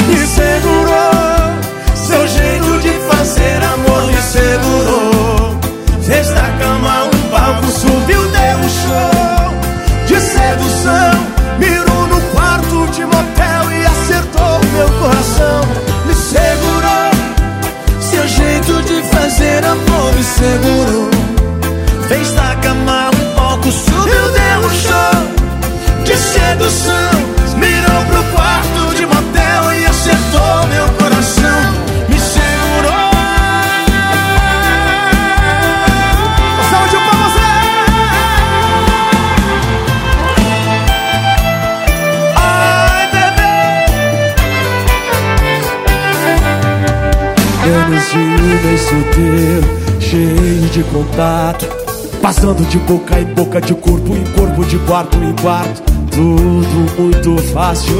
Me 0.07 0.27
segurou, 0.27 1.97
seu 1.97 2.29
jeito 2.29 2.79
de 2.81 2.93
fazer 3.09 3.61
amor 3.75 4.07
me 4.07 4.23
segurou. 4.23 5.59
Fez 6.03 6.29
da 6.29 6.49
cama 6.61 7.05
um 7.05 7.31
palco, 7.31 7.67
subiu, 7.67 8.23
deu 8.29 8.59
show 8.69 9.37
de 10.07 10.21
sedução. 10.21 11.37
Mirou 11.59 12.07
no 12.07 12.21
quarto 12.33 12.87
de 12.93 13.05
motel 13.05 13.73
e 13.73 13.87
acertou 13.87 14.61
meu 14.73 14.89
coração. 15.01 15.61
Me 16.07 16.15
segurou, 16.15 17.11
seu 18.01 18.29
jeito 18.29 18.83
de 18.83 19.03
fazer 19.09 19.65
amor 19.65 20.13
me 20.15 20.23
segurou. 20.23 21.11
Fez 22.07 22.31
da 22.33 22.55
cama 22.63 23.11
um 23.11 23.35
palco, 23.35 23.73
subiu, 23.73 24.31
deu 24.31 24.71
show 24.71 26.05
de 26.05 26.17
sedução. 26.17 27.16
Menos 47.89 48.11
de 48.11 48.19
um 48.19 48.63
mês 48.65 48.81
solteiro, 48.81 50.01
cheio 50.01 50.69
de 50.71 50.83
contato. 50.85 51.69
Passando 52.21 52.67
de 52.69 52.79
boca 52.79 53.21
em 53.21 53.25
boca, 53.27 53.61
de 53.61 53.75
corpo 53.75 54.13
em 54.17 54.25
corpo, 54.33 54.65
de 54.65 54.77
quarto 54.81 55.17
em 55.19 55.33
quarto. 55.41 55.83
Tudo 56.11 57.01
muito 57.01 57.41
fácil. 57.53 57.95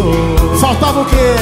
Faltava 0.61 1.03
o 1.03 1.05
quê? 1.05 1.37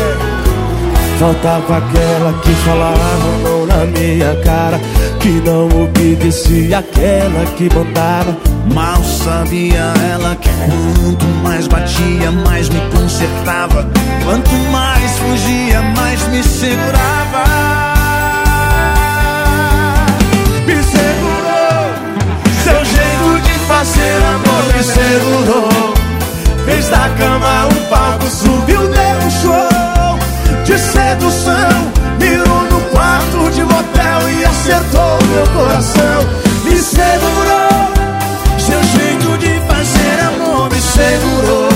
Faltava 1.19 1.79
aquela 1.79 2.33
que 2.43 2.51
falava 2.67 2.99
não 3.45 3.67
na 3.67 3.85
minha 3.87 4.35
cara 4.43 4.81
Que 5.21 5.29
não 5.47 5.69
obedecia 5.85 6.79
aquela 6.81 7.47
que 7.57 7.73
mandava 7.73 8.37
Mal 8.75 9.01
sabia 9.05 9.93
ela 10.13 10.35
que 10.35 10.49
quanto 10.49 11.25
mais 11.45 11.69
batia, 11.69 12.33
mais 12.45 12.69
me 12.69 12.81
consertava 12.91 13.89
Quanto 14.25 14.51
mais 14.73 15.19
fugia, 15.21 15.81
mais 15.97 16.27
me 16.29 16.43
segurava 16.43 17.94
fazer 23.67 24.17
amor 24.23 24.65
me 24.75 24.83
segurou. 24.83 25.95
Fez 26.65 26.89
da 26.89 27.09
cama 27.19 27.67
um 27.67 27.85
palco, 27.89 28.27
subiu, 28.29 28.81
deu 28.89 29.17
um 29.27 29.31
show 29.31 30.19
de 30.65 30.79
sedução. 30.79 31.93
Mirou 32.19 32.63
no 32.71 32.81
quarto 32.91 33.51
de 33.53 33.63
motel 33.63 34.31
e 34.31 34.45
acertou 34.45 35.19
meu 35.31 35.47
coração. 35.49 36.19
Me 36.65 36.79
segurou, 36.79 37.93
seu 38.59 38.83
jeito 38.83 39.39
de 39.39 39.61
fazer 39.67 40.21
amor 40.27 40.71
me 40.71 40.81
segurou. 40.81 41.69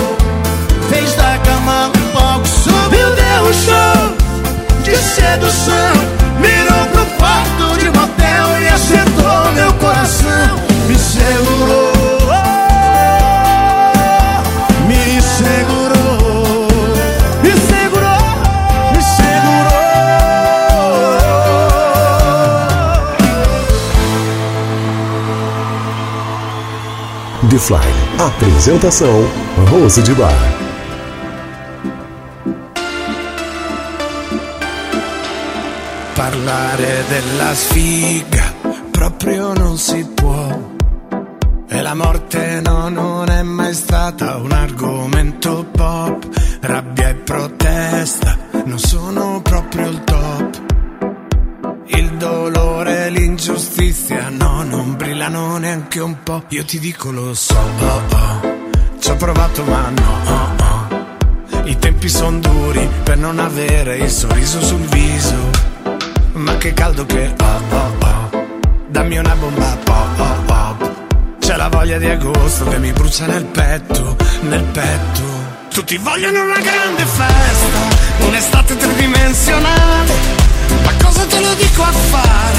Fez 0.89 1.15
da 1.15 1.39
cama 1.39 1.91
um 1.95 2.13
palco, 2.13 2.47
subiu, 2.47 3.11
deu 3.15 3.43
um 3.45 3.53
show 3.53 4.83
de 4.83 4.97
sedução. 4.97 5.93
Mirou 6.41 6.87
pro 6.93 7.07
quarto 7.19 7.79
de 7.79 7.91
motel 7.91 8.63
e 8.63 8.69
acertou 8.69 9.53
meu 9.55 9.73
coração. 9.75 10.68
The 27.49 27.59
Fly. 27.59 27.79
Apresentação: 28.19 29.25
Rose 29.71 30.03
de 30.03 30.13
Bar. 30.15 30.33
Parlare 36.15 37.05
della 37.09 37.55
sfiga 37.55 38.55
proprio 38.91 39.55
non 39.55 39.79
si 39.79 40.05
può. 40.15 40.68
E 41.79 41.83
la 41.83 41.95
morte 41.95 42.61
no, 42.61 42.89
non 42.89 43.31
è 43.31 43.41
mai 43.45 43.73
stata 43.73 44.37
un 44.39 44.51
argomento 44.51 45.65
pop. 45.71 46.27
Rabbia 46.63 47.11
e 47.11 47.15
protesta 47.15 48.37
non 48.65 48.81
sono 48.81 49.41
proprio 49.43 49.87
il 49.87 50.03
top. 50.03 50.61
Il 51.87 52.11
dolore 52.17 53.07
e 53.07 53.11
l'ingiustizia 53.11 54.29
no, 54.29 54.65
non 54.65 54.97
brillano 54.97 55.59
neanche 55.59 56.01
un 56.01 56.21
po'. 56.25 56.43
Io 56.49 56.65
ti 56.65 56.81
dico 56.81 57.13
lo 57.13 57.33
so, 57.33 57.55
oh, 57.55 58.03
oh. 58.11 58.99
ci 58.99 59.11
ho 59.11 59.15
provato 59.15 59.63
ma 59.63 59.89
no. 59.89 60.13
oh, 60.27 61.59
oh. 61.61 61.63
I 61.65 61.79
tempi 61.79 62.09
sono 62.09 62.41
duri 62.41 62.89
per 63.05 63.19
non 63.19 63.39
avere 63.39 63.99
il 63.99 64.11
sorriso 64.11 64.61
sul 64.61 64.81
viso. 64.81 65.51
Ma 66.33 66.57
che 66.57 66.73
caldo 66.75 67.07
che 67.07 67.33
ho, 67.41 67.77
oh, 67.77 68.05
oh. 68.05 68.47
Dammi 68.89 69.17
una 69.17 69.37
bomba 69.37 69.79
pop, 69.85 70.19
oh, 70.19 70.53
oh. 70.53 70.58
C'è 71.49 71.57
la 71.57 71.69
voglia 71.71 71.97
di 71.97 72.05
agosto 72.05 72.69
che 72.69 72.77
mi 72.77 72.93
brucia 72.93 73.25
nel 73.25 73.47
petto, 73.47 74.19
nel 74.41 74.65
petto. 74.65 75.23
Tutti 75.73 75.97
vogliono 75.97 76.43
una 76.43 76.61
grande 76.61 77.07
festa, 77.07 78.27
un'estate 78.27 78.77
tridimensionale. 78.77 80.13
Ma 80.85 80.93
cosa 81.03 81.25
te 81.25 81.41
lo 81.41 81.55
dico 81.55 81.83
a 81.83 81.91
fare? 81.91 82.59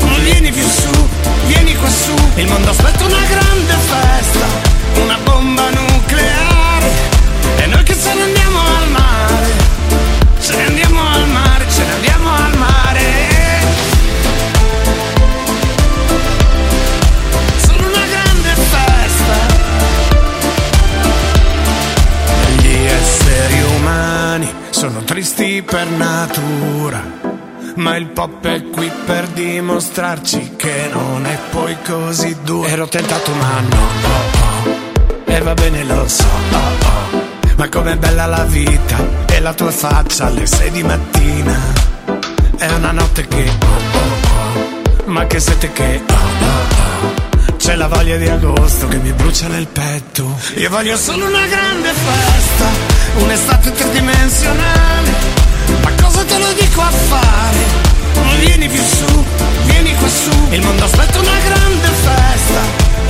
Non 0.00 0.24
vieni 0.24 0.50
più 0.50 0.66
su, 0.66 1.08
vieni 1.44 1.76
qua 1.76 1.90
su. 1.90 2.14
Il 2.36 2.46
mondo 2.46 2.70
aspetta 2.70 3.04
una 3.04 3.22
grande 3.28 3.74
festa, 3.74 4.46
una 5.02 5.18
bomba 5.24 5.68
nucleare. 5.68 6.90
E 7.58 7.66
noi 7.66 7.82
che 7.82 7.94
ce 7.94 8.14
ne 8.14 8.22
andiamo 8.22 8.58
al 8.60 8.88
mare, 8.88 9.46
ce 10.40 10.56
ne 10.56 10.64
andiamo 10.68 11.06
al 11.06 11.28
mare, 11.28 11.66
ce 11.68 11.84
ne 11.84 11.92
andiamo 11.92 12.34
al 12.34 12.56
mare. 12.56 13.21
Sono 24.72 25.02
tristi 25.04 25.62
per 25.62 25.86
natura. 25.88 27.20
Ma 27.76 27.96
il 27.96 28.06
pop 28.06 28.44
è 28.46 28.62
qui 28.70 28.90
per 29.06 29.28
dimostrarci 29.28 30.54
che 30.56 30.88
non 30.92 31.24
è 31.26 31.38
poi 31.50 31.76
così 31.84 32.36
duro. 32.42 32.66
Ero 32.66 32.88
tentato 32.88 33.32
ma 33.32 33.60
no, 33.60 33.76
oh, 33.76 34.68
oh. 34.68 35.24
e 35.24 35.40
va 35.40 35.54
bene 35.54 35.84
lo 35.84 36.06
so, 36.08 36.24
oh, 36.24 36.56
oh. 37.16 37.20
ma 37.56 37.68
com'è 37.68 37.96
bella 37.96 38.26
la 38.26 38.44
vita 38.44 38.98
e 39.26 39.40
la 39.40 39.54
tua 39.54 39.70
faccia 39.70 40.26
alle 40.26 40.46
sei 40.46 40.70
di 40.70 40.82
mattina. 40.82 41.58
È 42.56 42.70
una 42.72 42.92
notte 42.92 43.26
che, 43.26 43.48
oh, 43.48 43.66
oh, 43.98 45.06
oh. 45.06 45.10
ma 45.10 45.26
che 45.26 45.40
sete 45.40 45.72
che, 45.72 46.00
oh, 46.08 46.14
oh. 46.14 46.71
C'è 47.62 47.76
la 47.76 47.86
voglia 47.86 48.16
di 48.16 48.26
agosto 48.26 48.88
che 48.88 48.96
mi 48.96 49.12
brucia 49.12 49.46
nel 49.46 49.68
petto. 49.68 50.36
Io 50.56 50.68
voglio 50.68 50.96
solo 50.96 51.26
una 51.28 51.46
grande 51.46 51.92
festa, 51.92 52.66
un'estate 53.18 53.72
tridimensionale. 53.72 55.10
Ma 55.80 55.90
cosa 56.02 56.24
te 56.24 56.38
lo 56.38 56.52
dico 56.54 56.80
a 56.80 56.90
fare? 56.90 57.58
Vieni 58.40 58.66
più 58.66 58.82
su, 58.82 59.24
vieni 59.66 59.94
qua 59.94 60.08
su. 60.08 60.30
Il 60.50 60.60
mondo 60.60 60.82
aspetta 60.82 61.20
una 61.20 61.38
grande 61.44 61.88
festa, 61.88 62.60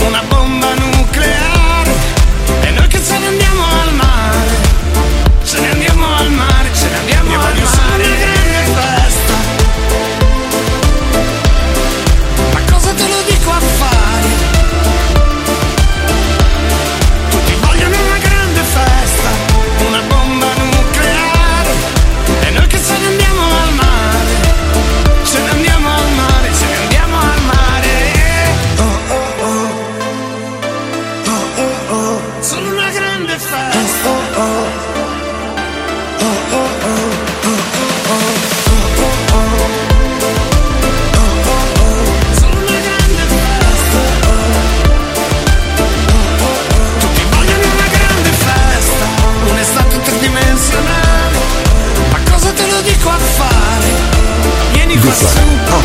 una 0.07 0.23
bomba 0.29 0.75
nucleare. 0.75 1.93
E 2.61 2.71
noi 2.73 2.89
che 2.89 3.03
ce 3.03 3.19
ne 3.19 3.27
andiamo 3.29 3.65
al 3.65 3.95
mare, 3.95 4.51
ce 5.47 5.61
ne 5.61 5.71
andiamo 5.71 6.15
al 6.15 6.31
mare, 6.31 6.69
ce 6.75 6.89
ne 6.91 6.99
andiamo 6.99 7.31
Io 7.31 7.41
al 7.41 7.55
mare. 7.55 8.42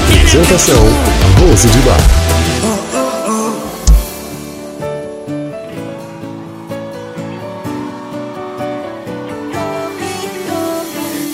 Apresentação. 0.07 0.75
Rose 1.39 1.67
de 1.67 1.77
Bar. 1.79 1.97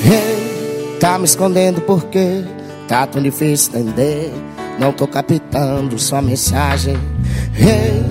Hey, 0.06 0.98
tá 1.00 1.20
me 1.20 1.26
escondendo 1.26 1.82
porque 1.82 2.44
tá 2.88 3.06
tão 3.06 3.22
difícil 3.22 3.76
entender. 3.76 4.34
Não 4.80 4.92
tô 4.92 5.08
captando 5.08 6.00
sua 6.00 6.22
mensagem. 6.22 6.98
Hey, 7.56 8.04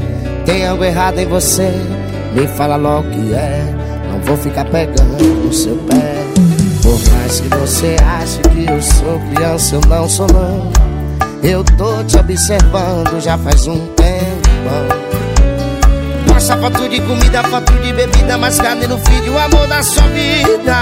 tem 0.46 0.66
algo 0.66 0.84
errado 0.84 1.18
em 1.18 1.26
você. 1.26 1.72
Me 2.34 2.46
fala 2.46 2.76
logo 2.76 3.08
o 3.08 3.10
que 3.10 3.34
é. 3.34 3.74
Não 4.10 4.20
vou 4.20 4.36
ficar 4.36 4.64
pegando 4.66 5.24
no 5.24 5.52
seu 5.52 5.76
pé. 5.78 6.22
Por 6.92 7.00
mais 7.14 7.40
que 7.40 7.48
você 7.48 7.96
ache 8.04 8.38
que 8.50 8.70
eu 8.70 8.82
sou 8.82 9.18
criança, 9.34 9.76
eu 9.76 9.80
não 9.88 10.06
sou 10.06 10.26
não. 10.26 10.70
Eu 11.42 11.64
tô 11.64 12.04
te 12.04 12.18
observando 12.18 13.18
já 13.18 13.38
faz 13.38 13.66
um 13.66 13.78
tempo. 13.94 14.50
Passa 16.28 16.54
foto 16.58 16.86
de 16.90 17.00
comida, 17.00 17.42
foto 17.44 17.72
de 17.80 17.94
bebida, 17.94 18.36
mas 18.36 18.60
cadê 18.60 18.86
no 18.86 18.98
vídeo 18.98 19.32
o 19.32 19.38
amor 19.38 19.66
da 19.68 19.82
sua 19.82 20.02
vida? 20.08 20.76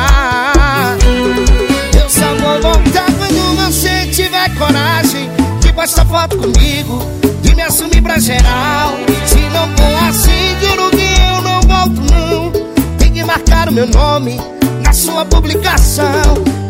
Eu 1.97 2.11
só 2.11 2.27
vou 2.35 2.61
voltar 2.61 3.07
quando 3.17 3.57
você 3.65 4.07
tiver 4.07 4.53
coragem 4.59 5.31
de 5.61 5.73
postar 5.73 6.07
foto 6.07 6.37
comigo, 6.37 7.07
de 7.41 7.55
me 7.55 7.63
assumir 7.63 8.03
pra 8.03 8.19
geral. 8.19 8.95
Se 9.27 9.39
não 9.51 9.69
for 9.77 10.09
assim, 10.09 10.59
juro 10.61 10.91
que 10.91 11.21
eu 11.21 11.41
não 11.41 11.61
volto 11.61 12.03
não. 12.13 12.51
Tem 12.99 13.13
que 13.13 13.23
marcar 13.23 13.69
o 13.69 13.73
meu 13.73 13.87
nome 13.87 14.60
sua 15.01 15.25
publicação. 15.25 16.05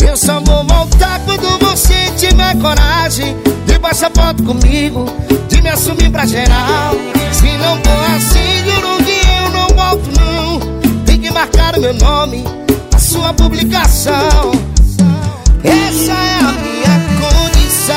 Eu 0.06 0.16
só 0.16 0.40
vou 0.40 0.64
voltar 0.64 1.20
quando 1.24 1.58
você 1.58 1.94
tiver 2.16 2.56
coragem 2.60 3.36
de 3.66 3.76
postar 3.80 4.10
foto 4.14 4.44
comigo, 4.44 5.04
de 5.48 5.60
me 5.60 5.68
assumir 5.68 6.10
pra 6.10 6.24
geral. 6.26 6.94
Se 7.32 7.50
não 7.58 7.76
for 7.78 8.14
assim, 8.14 8.64
juro 8.64 9.04
que 9.04 9.20
eu 9.26 9.50
não 9.50 9.68
volto 9.74 10.10
não. 10.16 10.60
Tem 11.04 11.18
que 11.18 11.30
marcar 11.32 11.76
o 11.76 11.80
meu 11.80 11.92
nome 11.94 12.44
na 12.92 12.98
sua 13.00 13.34
publicação. 13.34 14.52
Essa 15.64 16.12
é 16.12 16.38
a 16.38 16.52
minha 16.52 17.00
condição. 17.20 17.96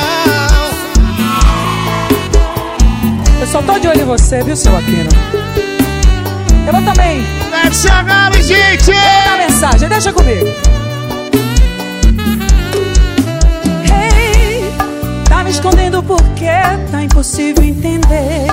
Eu 3.39 3.47
só 3.47 3.61
tô 3.61 3.77
de 3.77 3.87
olho 3.87 4.01
em 4.01 4.05
você, 4.05 4.41
viu, 4.41 4.55
seu 4.55 4.75
Aquino? 4.75 5.09
Eu 6.65 6.73
vou 6.73 6.81
também. 6.81 7.42
Sangalo, 7.73 8.35
gente! 8.41 8.91
Dar 8.91 9.37
mensagem, 9.37 9.89
deixa 9.89 10.13
comigo. 10.13 10.45
Hey, 13.83 14.71
tá 15.27 15.43
me 15.43 15.49
escondendo 15.49 16.03
porque 16.03 16.45
tá 16.91 17.03
impossível 17.03 17.63
entender. 17.63 18.47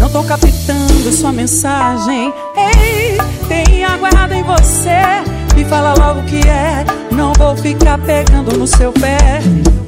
Não 0.00 0.10
tô 0.10 0.24
captando 0.24 1.12
sua 1.12 1.30
mensagem. 1.32 2.32
Ei, 2.56 3.16
tem 3.46 3.84
água 3.84 4.10
em 4.34 4.42
você. 4.42 5.22
Me 5.54 5.64
fala 5.64 5.94
logo 5.96 6.20
o 6.20 6.24
que 6.24 6.40
é. 6.48 6.84
Não 7.12 7.32
vou 7.34 7.56
ficar 7.56 7.98
pegando 7.98 8.58
no 8.58 8.66
seu 8.66 8.92
pé. 8.92 9.40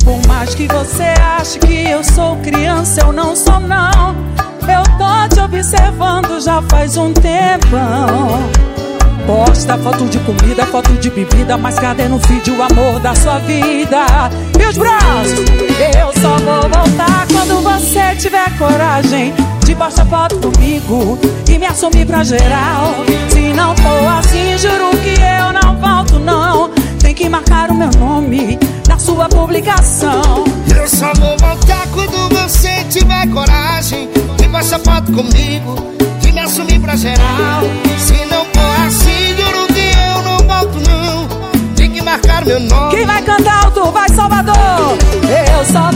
Por 0.05 0.25
mais 0.29 0.55
que 0.55 0.69
você 0.69 1.13
ache 1.39 1.59
que 1.59 1.89
eu 1.89 2.05
sou 2.05 2.37
criança, 2.37 3.01
eu 3.01 3.13
não 3.13 3.35
sou 3.35 3.59
não. 3.59 4.15
Eu 4.63 4.83
tô 4.97 5.35
te 5.35 5.41
observando 5.41 6.41
já 6.41 6.63
faz 6.63 6.97
um 6.97 7.13
tempão. 7.13 8.76
Posta 9.27 9.77
foto 9.77 10.05
de 10.07 10.21
comida, 10.21 10.65
foto 10.67 10.93
de 10.93 11.11
bebida, 11.11 11.57
mas 11.57 11.77
cadê 11.81 12.07
no 12.07 12.21
feed 12.21 12.49
o 12.53 12.63
amor 12.63 13.01
da 13.01 13.13
sua 13.13 13.41
vida? 13.41 14.07
E 14.57 14.67
os 14.67 14.79
braços? 14.79 15.45
Eu 15.99 16.23
só 16.23 16.37
vou 16.39 16.63
voltar 16.63 17.27
quando 17.33 17.61
você 17.61 18.15
tiver 18.21 18.57
coragem 18.57 19.35
de 19.65 19.75
postar 19.75 20.07
foto 20.07 20.37
comigo 20.37 21.19
e 21.49 21.59
me 21.59 21.67
assumir 21.67 22.07
pra 22.07 22.23
geral. 22.23 22.95
Se 23.29 23.53
não 23.53 23.75
for 23.77 24.07
assim, 24.17 24.57
juro 24.59 24.91
que 25.03 25.21
eu 25.21 25.53
não 25.53 25.77
volto 25.77 26.21
não. 26.21 26.71
Tem 27.01 27.13
que 27.13 27.29
marcar 27.29 27.71
o 27.71 27.75
meu 27.75 27.91
nome 27.99 28.57
na 28.89 28.97
sua 28.97 29.29
publicação. 29.29 30.45
Eu 30.73 30.87
só 30.87 31.13
vou 31.15 31.37
voltar 31.39 31.85
quando 31.93 32.29
você 32.33 32.85
tiver 32.85 33.29
coragem 33.33 34.09
de 34.37 34.49
postar 34.49 34.79
foto 34.79 35.11
comigo, 35.13 35.75
de 36.21 36.31
me 36.31 36.41
assumir 36.41 36.79
pra 36.81 36.95
geral. 36.95 37.63
Se 37.99 38.25
não 38.27 38.56
marcar 42.17 42.45
meu 42.47 42.59
nome. 42.61 42.97
Quem 42.97 43.07
vai 43.07 43.23
cantar 43.23 43.65
alto? 43.65 43.91
Vai 43.93 44.09
Salvador! 44.09 44.55
Eu 45.23 45.65
só 45.67 45.91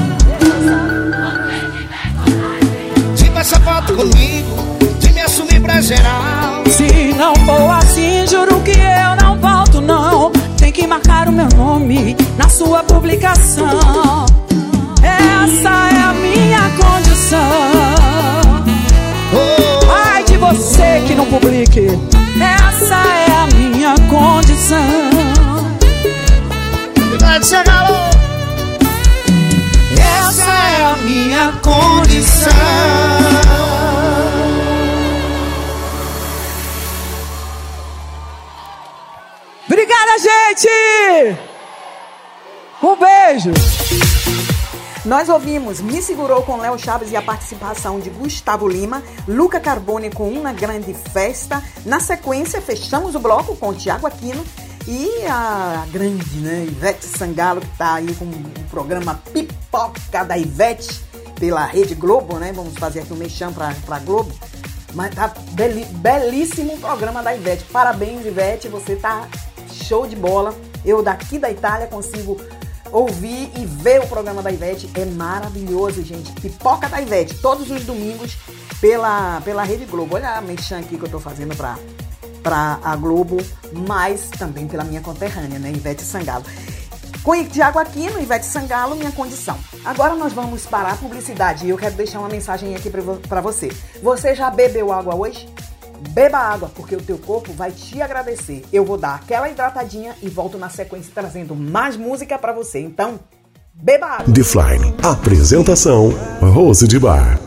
De 3.14 3.30
postar 3.30 3.60
foto 3.60 3.94
comigo, 3.94 4.78
de 4.98 5.12
me 5.12 5.20
assumir 5.20 5.60
pra 5.60 5.80
geral. 5.80 6.62
Se 6.68 7.14
não 7.14 7.34
for 7.46 7.70
assim, 7.70 8.26
juro 8.26 8.60
que 8.60 8.72
eu 8.72 9.16
não 9.22 9.38
volto, 9.38 9.80
não. 9.80 10.30
Tem 10.58 10.70
que 10.70 10.86
marcar 10.86 11.28
o 11.28 11.32
meu 11.32 11.48
nome 11.56 12.16
na 12.36 12.48
sua 12.48 12.82
publicação. 12.82 14.26
Essa 15.02 15.68
é 15.68 16.02
a 16.02 16.12
minha 16.12 16.70
condição. 16.76 17.40
Oh, 19.32 19.90
Ai 20.04 20.24
de 20.24 20.36
você 20.36 21.02
que 21.06 21.14
não 21.14 21.24
publique. 21.26 21.86
Essa 22.38 22.96
é 22.96 23.32
a 23.32 23.46
minha 23.54 23.94
condição. 24.08 25.39
Ivete 27.30 27.46
Sangalo. 27.46 27.94
Essa 29.92 30.50
é 30.50 30.84
a 30.84 30.96
minha 30.96 31.52
condição. 31.62 32.50
Obrigada, 39.64 40.18
gente! 40.18 41.38
Um 42.82 42.96
beijo! 42.96 43.52
Nós 45.04 45.28
ouvimos 45.28 45.80
Me 45.80 46.02
Segurou 46.02 46.42
com 46.42 46.56
Léo 46.56 46.76
Chaves 46.76 47.12
e 47.12 47.16
a 47.16 47.22
participação 47.22 48.00
de 48.00 48.10
Gustavo 48.10 48.68
Lima, 48.68 49.04
Luca 49.28 49.60
Carbone 49.60 50.10
com 50.10 50.28
Uma 50.28 50.52
Grande 50.52 50.92
Festa. 50.94 51.62
Na 51.86 52.00
sequência, 52.00 52.60
fechamos 52.60 53.14
o 53.14 53.20
bloco 53.20 53.54
com 53.54 53.72
Tiago 53.72 54.08
Aquino 54.08 54.44
e 54.92 55.24
a 55.26 55.86
grande, 55.92 56.36
né, 56.40 56.64
Ivete 56.68 57.06
Sangalo, 57.06 57.60
que 57.60 57.66
está 57.68 57.94
aí 57.94 58.12
com 58.14 58.24
o 58.24 58.64
programa 58.70 59.20
Pipoca 59.32 60.24
da 60.24 60.36
Ivete 60.36 61.00
pela 61.38 61.64
Rede 61.64 61.94
Globo, 61.94 62.38
né? 62.38 62.52
Vamos 62.52 62.74
fazer 62.76 63.00
aqui 63.00 63.12
um 63.12 63.16
mexão 63.16 63.52
pra, 63.52 63.72
pra 63.86 64.00
Globo. 64.00 64.32
Mas 64.92 65.14
tá 65.14 65.32
beli- 65.52 65.84
belíssimo 65.84 66.76
programa 66.78 67.22
da 67.22 67.32
Ivete. 67.34 67.64
Parabéns, 67.72 68.26
Ivete, 68.26 68.66
você 68.68 68.96
tá 68.96 69.28
show 69.72 70.06
de 70.08 70.16
bola. 70.16 70.54
Eu 70.84 71.02
daqui 71.02 71.38
da 71.38 71.48
Itália 71.50 71.86
consigo 71.86 72.36
ouvir 72.90 73.52
e 73.56 73.64
ver 73.64 74.00
o 74.00 74.08
programa 74.08 74.42
da 74.42 74.50
Ivete. 74.50 74.90
É 74.94 75.04
maravilhoso, 75.04 76.02
gente. 76.02 76.32
Pipoca 76.32 76.88
da 76.88 77.00
Ivete, 77.00 77.34
todos 77.36 77.70
os 77.70 77.84
domingos 77.84 78.36
pela, 78.80 79.40
pela 79.42 79.62
Rede 79.62 79.84
Globo. 79.84 80.16
Olha 80.16 80.30
a 80.36 80.40
mexã 80.40 80.80
aqui 80.80 80.98
que 80.98 81.04
eu 81.04 81.08
tô 81.10 81.20
fazendo 81.20 81.54
pra, 81.56 81.78
pra 82.42 82.78
a 82.82 82.96
Globo, 82.96 83.38
mas 83.86 84.30
também 84.30 84.66
pela 84.66 84.84
minha 84.84 85.00
conterrânea, 85.00 85.58
né? 85.58 85.70
Ivete 85.70 86.02
Sangalo. 86.02 86.44
Com 87.22 87.44
Tiago 87.44 87.78
Aquino, 87.78 88.20
Ivete 88.20 88.46
Sangalo, 88.46 88.96
minha 88.96 89.12
condição. 89.12 89.58
Agora 89.84 90.14
nós 90.14 90.32
vamos 90.32 90.64
para 90.66 90.90
a 90.90 90.96
publicidade 90.96 91.66
e 91.66 91.70
eu 91.70 91.76
quero 91.76 91.94
deixar 91.94 92.18
uma 92.18 92.28
mensagem 92.28 92.74
aqui 92.74 92.90
pra 92.90 93.40
você. 93.40 93.70
Você 94.02 94.34
já 94.34 94.50
bebeu 94.50 94.90
água 94.92 95.14
hoje? 95.14 95.48
Beba 96.10 96.38
água, 96.38 96.70
porque 96.74 96.96
o 96.96 97.02
teu 97.02 97.18
corpo 97.18 97.52
vai 97.52 97.70
te 97.70 98.00
agradecer. 98.00 98.64
Eu 98.72 98.84
vou 98.86 98.96
dar 98.96 99.16
aquela 99.16 99.50
hidratadinha 99.50 100.14
e 100.22 100.28
volto 100.28 100.56
na 100.56 100.70
sequência 100.70 101.12
trazendo 101.14 101.54
mais 101.54 101.96
música 101.96 102.38
pra 102.38 102.52
você. 102.52 102.80
Então, 102.80 103.20
beba 103.74 104.06
água. 104.06 104.32
Defline. 104.32 104.94
Apresentação: 105.02 106.10
Rose 106.40 106.88
de 106.88 106.98
Bar. 106.98 107.38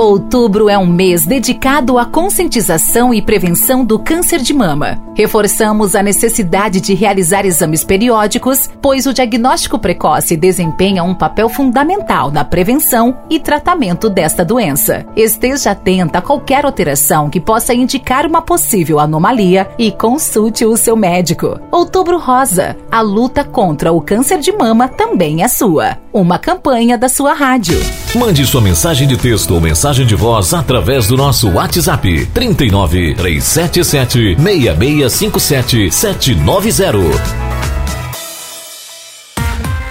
Outubro 0.00 0.70
é 0.70 0.78
um 0.78 0.86
mês 0.86 1.26
dedicado 1.26 1.98
à 1.98 2.06
conscientização 2.06 3.12
e 3.12 3.20
prevenção 3.20 3.84
do 3.84 3.98
câncer 3.98 4.40
de 4.40 4.54
mama. 4.54 4.98
Reforçamos 5.14 5.94
a 5.94 6.02
necessidade 6.02 6.80
de 6.80 6.94
realizar 6.94 7.44
exames 7.44 7.84
periódicos, 7.84 8.70
pois 8.80 9.04
o 9.04 9.12
diagnóstico 9.12 9.78
precoce 9.78 10.38
desempenha 10.38 11.04
um 11.04 11.14
papel 11.14 11.50
fundamental 11.50 12.30
na 12.30 12.42
prevenção 12.42 13.14
e 13.28 13.38
tratamento 13.38 14.08
desta 14.08 14.42
doença. 14.42 15.04
Esteja 15.14 15.72
atenta 15.72 16.20
a 16.20 16.22
qualquer 16.22 16.64
alteração 16.64 17.28
que 17.28 17.38
possa 17.38 17.74
indicar 17.74 18.24
uma 18.24 18.40
possível 18.40 18.98
anomalia 18.98 19.68
e 19.78 19.92
consulte 19.92 20.64
o 20.64 20.78
seu 20.78 20.96
médico. 20.96 21.60
Outubro 21.70 22.18
Rosa. 22.18 22.74
A 22.90 23.02
luta 23.02 23.44
contra 23.44 23.92
o 23.92 24.00
câncer 24.00 24.38
de 24.38 24.50
mama 24.50 24.88
também 24.88 25.42
é 25.42 25.48
sua. 25.48 25.98
Uma 26.10 26.38
campanha 26.38 26.96
da 26.96 27.10
sua 27.10 27.34
rádio. 27.34 27.78
Mande 28.16 28.46
sua 28.46 28.62
mensagem 28.62 29.06
de 29.06 29.18
texto 29.18 29.52
ou 29.52 29.60
mensagem 29.60 29.89
de 29.98 30.14
voz 30.14 30.54
através 30.54 31.08
do 31.08 31.16
nosso 31.16 31.50
WhatsApp 31.50 32.26
39 32.26 33.14
377 33.14 34.36
6657 34.38 35.90
790. 35.90 37.49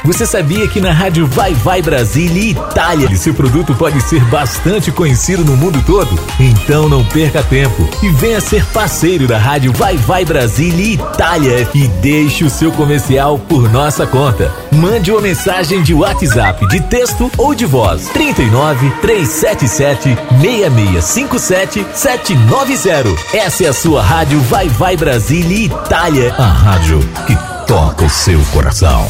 Você 0.04 0.26
sabia 0.26 0.68
que 0.68 0.82
na 0.82 0.92
rádio 0.92 1.28
Vai 1.28 1.54
Vai 1.54 1.82
Brasília 1.82 2.42
e 2.42 2.52
Itália 2.52 3.10
seu 3.20 3.34
produto 3.34 3.76
pode 3.76 4.02
ser 4.02 4.24
bastante 4.26 4.92
conhecido 4.92 5.44
no 5.44 5.58
mundo 5.58 5.84
todo? 5.86 6.18
Então 6.40 6.88
não 6.88 7.04
perca 7.04 7.44
tempo 7.44 7.88
e 8.02 8.10
venha 8.10 8.40
ser 8.40 8.66
parceiro 8.68 9.28
da 9.28 9.38
rádio 9.38 9.74
Vai 9.74 9.98
Vai 9.98 10.24
Brasília 10.24 10.86
e 10.86 10.94
Itália 10.94 11.68
e 11.76 11.88
deixe 11.88 12.46
o 12.46 12.50
seu 12.50 12.72
comercial 12.72 13.38
por 13.38 13.70
nossa 13.70 14.08
conta. 14.08 14.52
Mande 14.72 15.12
uma 15.12 15.20
mensagem 15.22 15.84
de 15.84 15.94
WhatsApp 15.94 16.66
de 16.70 16.80
texto 16.82 17.30
ou 17.38 17.54
de 17.54 17.66
voz 17.66 18.08
39 18.10 18.90
377 19.02 20.18
6657 20.42 21.86
790. 21.94 23.38
Essa 23.38 23.66
é 23.66 23.68
a 23.68 23.74
sua 23.74 24.02
rádio 24.02 24.40
Vai 24.42 24.70
Vai 24.70 24.96
Brasília 24.96 25.58
e 25.58 25.66
Itália, 25.66 26.34
a 26.38 26.48
rádio 26.48 27.00
que 27.28 27.38
toca 27.68 28.06
o 28.06 28.10
seu 28.10 28.40
coração. 28.54 29.06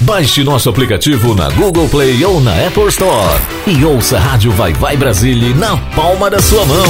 Baixe 0.00 0.42
nosso 0.42 0.68
aplicativo 0.70 1.34
na 1.34 1.50
Google 1.50 1.88
Play 1.88 2.24
ou 2.24 2.40
na 2.40 2.66
Apple 2.66 2.88
Store 2.88 3.38
e 3.66 3.84
ouça 3.84 4.16
a 4.16 4.20
Rádio 4.20 4.50
Vai 4.52 4.72
Vai 4.72 4.96
Brasília 4.96 5.54
na 5.54 5.76
palma 5.94 6.30
da 6.30 6.40
sua 6.40 6.64
mão. 6.64 6.86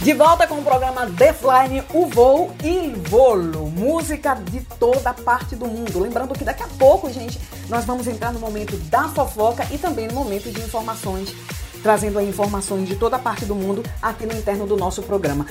De 0.00 0.12
volta 0.12 0.46
com 0.46 0.56
o 0.56 0.62
programa 0.62 1.06
Defline, 1.06 1.82
o 1.92 2.06
voo 2.06 2.54
e 2.62 2.94
volo. 3.08 3.68
Música 3.76 4.34
de 4.34 4.60
toda 4.78 5.12
parte 5.12 5.56
do 5.56 5.66
mundo. 5.66 5.98
Lembrando 5.98 6.32
que 6.32 6.44
daqui 6.44 6.62
a 6.62 6.68
pouco, 6.78 7.12
gente, 7.12 7.40
nós 7.68 7.84
vamos 7.84 8.06
entrar 8.06 8.32
no 8.32 8.38
momento 8.38 8.76
da 8.88 9.08
fofoca 9.08 9.66
e 9.70 9.76
também 9.76 10.06
no 10.06 10.14
momento 10.14 10.50
de 10.50 10.60
informações, 10.60 11.34
trazendo 11.82 12.18
aí 12.18 12.28
informações 12.28 12.88
de 12.88 12.96
toda 12.96 13.18
parte 13.18 13.44
do 13.44 13.54
mundo 13.54 13.82
aqui 14.00 14.26
no 14.26 14.34
interno 14.34 14.66
do 14.66 14.76
nosso 14.76 15.02
programa. 15.02 15.46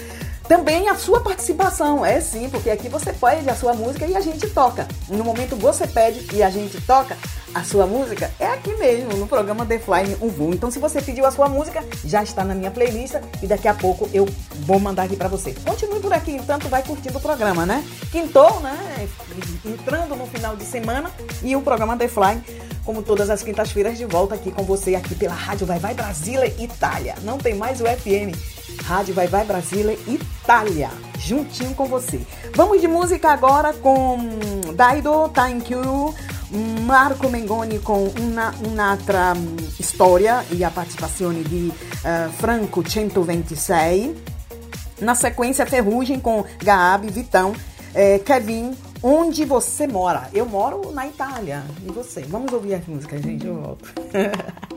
Também 0.48 0.90
a 0.90 0.96
sua 0.96 1.22
participação, 1.22 2.06
é 2.06 2.22
sim, 2.22 2.50
porque 2.50 2.70
aqui 2.70 2.88
você 2.88 3.12
pede 3.12 3.50
a 3.50 3.56
sua 3.56 3.74
música 3.74 4.06
e 4.06 4.16
a 4.16 4.22
gente 4.22 4.48
toca. 4.50 4.88
No 5.10 5.24
momento 5.24 5.56
você 5.56 5.88
pede 5.88 6.36
e 6.36 6.44
a 6.44 6.52
gente 6.52 6.80
toca, 6.82 7.18
a 7.52 7.64
sua 7.64 7.88
música 7.88 8.30
é 8.40 8.46
aqui 8.48 8.76
mesmo, 8.76 9.14
no 9.14 9.28
programa 9.28 9.66
The 9.66 9.80
Fly 9.80 10.18
um 10.22 10.28
voo. 10.28 10.54
Então, 10.54 10.70
se 10.70 10.78
você 10.78 11.02
pediu 11.02 11.26
a 11.26 11.32
sua 11.32 11.50
música, 11.50 11.84
já 12.04 12.22
está 12.22 12.44
na 12.44 12.54
minha 12.54 12.70
playlist 12.70 13.16
e 13.42 13.48
daqui 13.48 13.68
a 13.68 13.74
pouco 13.74 14.08
eu 14.14 14.28
vou 14.68 14.80
mandar 14.80 15.04
aqui 15.04 15.16
para 15.16 15.28
você. 15.28 15.56
Continue 15.66 16.00
por 16.00 16.14
aqui, 16.14 16.34
enquanto 16.34 16.70
vai 16.70 16.84
curtindo 16.84 17.18
o 17.18 17.22
programa, 17.22 17.66
né? 17.66 17.84
Quintou, 18.12 18.60
né? 18.60 19.08
Entrando 19.66 20.16
no 20.16 20.28
final 20.28 20.56
de 20.56 20.64
semana 20.64 21.10
e 21.42 21.56
o 21.56 21.62
programa 21.62 21.98
The 21.98 22.08
Fly, 22.08 22.44
como 22.86 23.02
todas 23.02 23.30
as 23.30 23.42
quintas-feiras, 23.42 23.98
de 23.98 24.06
volta 24.06 24.36
aqui 24.36 24.52
com 24.52 24.64
você, 24.64 24.96
aqui 24.96 25.16
pela 25.16 25.34
Rádio 25.34 25.66
Vai 25.66 25.80
Vai 25.80 25.94
Brasília 25.94 26.48
Itália. 26.60 27.16
Não 27.24 27.38
tem 27.38 27.56
mais 27.56 27.82
o 27.82 27.86
FM. 27.86 28.38
Rádio 28.84 29.14
Vai 29.16 29.28
Vai 29.28 29.44
Brasília 29.44 29.98
Itália, 30.08 30.90
juntinho 31.18 31.74
com 31.74 31.86
você. 31.88 32.22
Vamos 32.54 32.80
de 32.80 32.88
música 32.88 33.30
agora 33.30 33.74
com 33.74 34.18
Daido 34.76 35.30
Thank 35.30 35.74
You, 35.74 36.14
Marco 36.86 37.30
Mengoni 37.30 37.80
com 37.80 38.08
una, 38.22 38.54
un'altra 38.64 39.34
hum, 39.36 39.56
storia 39.82 40.46
e 40.52 40.64
a 40.64 40.70
participazione 40.70 41.42
di 41.42 41.72
eh, 42.04 42.30
Franco 42.38 42.88
126. 42.88 44.16
Na 45.02 45.16
sequência, 45.16 45.66
Ferrugem 45.66 46.20
com 46.20 46.46
Gabi, 46.64 47.10
Vitão, 47.10 47.54
eh, 47.94 48.20
Kevin, 48.20 48.76
Onde 49.04 49.46
Você 49.46 49.88
Mora? 49.88 50.30
Eu 50.34 50.46
moro 50.46 50.92
na 50.92 51.08
Itália. 51.08 51.64
E 51.86 51.92
você? 51.92 52.22
Vamos 52.22 52.52
ouvir 52.54 52.76
a 52.76 52.82
música, 52.88 53.22
gente. 53.22 53.46
Eu 53.46 53.62
volto. 53.62 53.94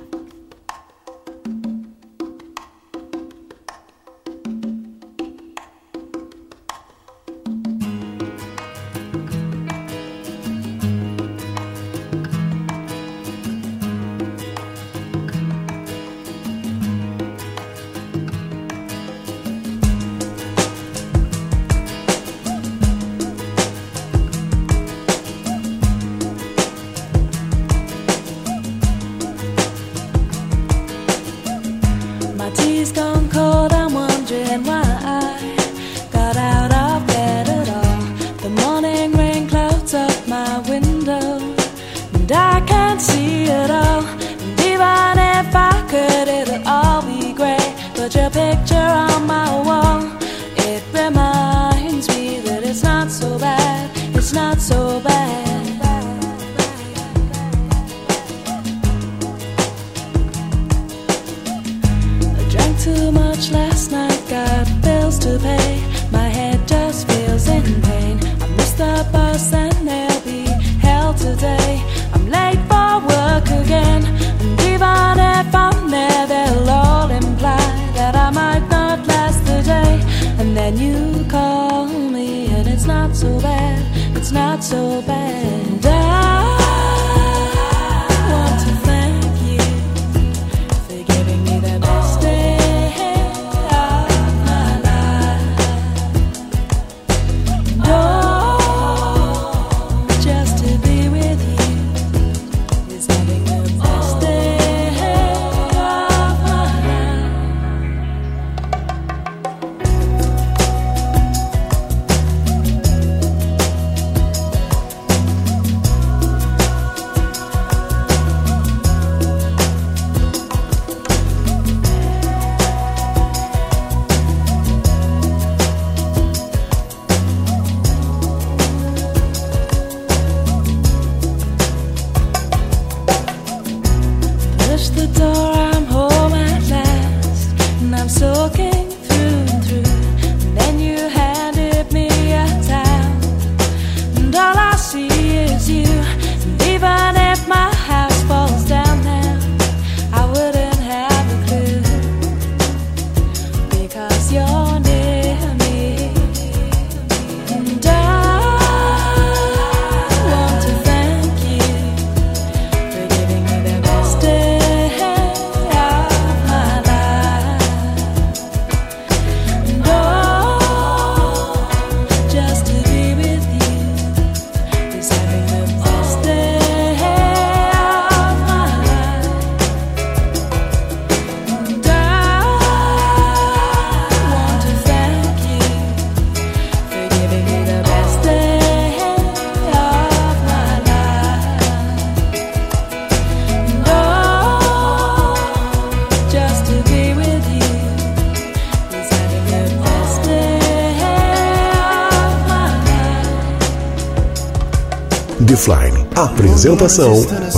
life. 205.67 205.91
Defline. 205.91 206.07
Apresentação 206.15 207.15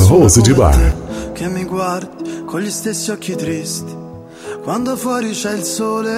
Rose 0.08 0.40
de 0.40 0.54
Bar. 0.54 0.74
che 1.34 1.48
mi 1.48 1.64
guardi 1.64 2.44
con 2.44 2.60
gli 2.60 2.70
stessi 2.70 3.10
occhi 3.10 3.34
tristi. 3.36 3.94
Quando 4.62 4.96
fuori 4.96 5.30
c'è 5.30 5.52
il 5.52 5.62
sole, 5.64 6.16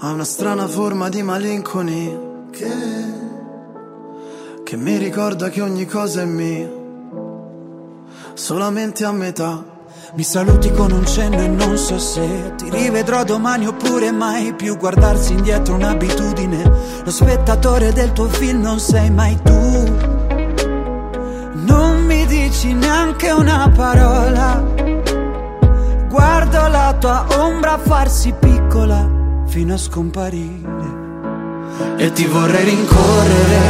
ha 0.00 0.10
una 0.10 0.24
strana 0.24 0.66
forma 0.66 1.08
di 1.08 1.22
malinconia 1.22 2.18
che, 2.50 2.70
che 4.64 4.76
mi 4.76 4.96
ricorda 4.98 5.48
che 5.48 5.60
ogni 5.60 5.86
cosa 5.86 6.22
è 6.22 6.24
mia, 6.24 6.68
solamente 8.34 9.04
a 9.04 9.12
metà. 9.12 9.76
Mi 10.14 10.22
saluti 10.22 10.70
con 10.72 10.90
un 10.90 11.06
cenno 11.06 11.40
e 11.40 11.48
non 11.48 11.76
so 11.76 11.98
se 11.98 12.54
ti 12.56 12.70
rivedrò 12.70 13.24
domani 13.24 13.66
oppure 13.66 14.10
mai 14.10 14.54
più 14.54 14.76
guardarsi 14.76 15.34
indietro 15.34 15.74
un'abitudine. 15.74 16.62
Lo 17.04 17.10
spettatore 17.10 17.92
del 17.92 18.12
tuo 18.12 18.28
film 18.28 18.62
non 18.62 18.80
sei 18.80 19.10
mai 19.10 19.38
tu. 19.42 20.27
Dici 22.60 22.74
neanche 22.74 23.30
una 23.30 23.70
parola. 23.72 24.60
Guardo 26.08 26.66
la 26.66 26.92
tua 26.98 27.24
ombra 27.36 27.78
farsi 27.78 28.34
piccola 28.36 29.08
fino 29.46 29.74
a 29.74 29.76
scomparire. 29.76 30.96
E 31.98 32.10
ti 32.10 32.24
vorrei 32.24 32.64
rincorrere, 32.64 33.60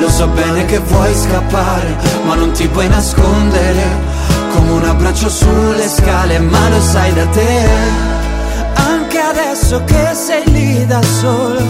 lo 0.00 0.10
so 0.10 0.26
bene 0.26 0.66
che 0.66 0.80
vuoi 0.80 1.14
scappare, 1.14 1.96
ma 2.26 2.34
non 2.34 2.52
ti 2.52 2.68
puoi 2.68 2.86
nascondere. 2.88 3.84
Come 4.52 4.70
un 4.70 4.84
abbraccio 4.84 5.30
sulle 5.30 5.88
scale, 5.88 6.38
ma 6.38 6.68
lo 6.68 6.80
sai 6.82 7.14
da 7.14 7.26
te. 7.28 7.68
Anche 8.74 9.18
adesso 9.18 9.82
che 9.84 10.12
sei 10.12 10.42
lì 10.50 10.84
da 10.84 11.00
solo. 11.00 11.60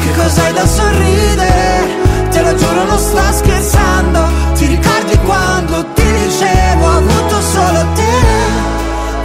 Che 0.00 0.12
cos'hai 0.16 0.52
da 0.52 0.66
sorridere? 0.66 2.04
Te 2.30 2.42
lo 2.42 2.54
giuro 2.54 2.84
non 2.84 2.98
sto 2.98 3.22
scherzando 3.32 4.20
Ti 4.54 4.66
ricordi 4.66 4.95
quando 5.26 5.84
ti 5.94 6.02
dicevo 6.02 6.86
avuto 6.86 7.40
solo 7.40 7.86
te 7.94 8.14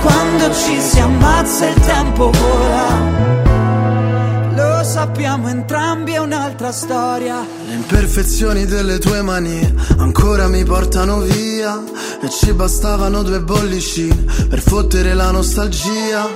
Quando 0.02 0.54
ci 0.54 0.82
siamo 0.82 1.14
ammazza 1.16 1.68
il 1.68 1.80
tempo 1.82 2.32
vola. 2.32 3.51
Sappiamo 4.92 5.48
entrambi 5.48 6.12
è 6.12 6.18
un'altra 6.18 6.74
storia. 6.74 7.48
Le 7.66 7.76
imperfezioni 7.76 8.66
delle 8.66 9.00
tue 9.00 9.22
mani 9.22 9.74
ancora 10.00 10.50
mi 10.50 10.66
portano 10.66 11.20
via 11.20 11.82
E 12.22 12.30
ci 12.30 12.52
bastavano 12.52 13.24
due 13.24 13.40
bollicine 13.40 14.26
per 14.50 14.60
fottere 14.60 15.14
la 15.14 15.32
nostalgia 15.32 16.28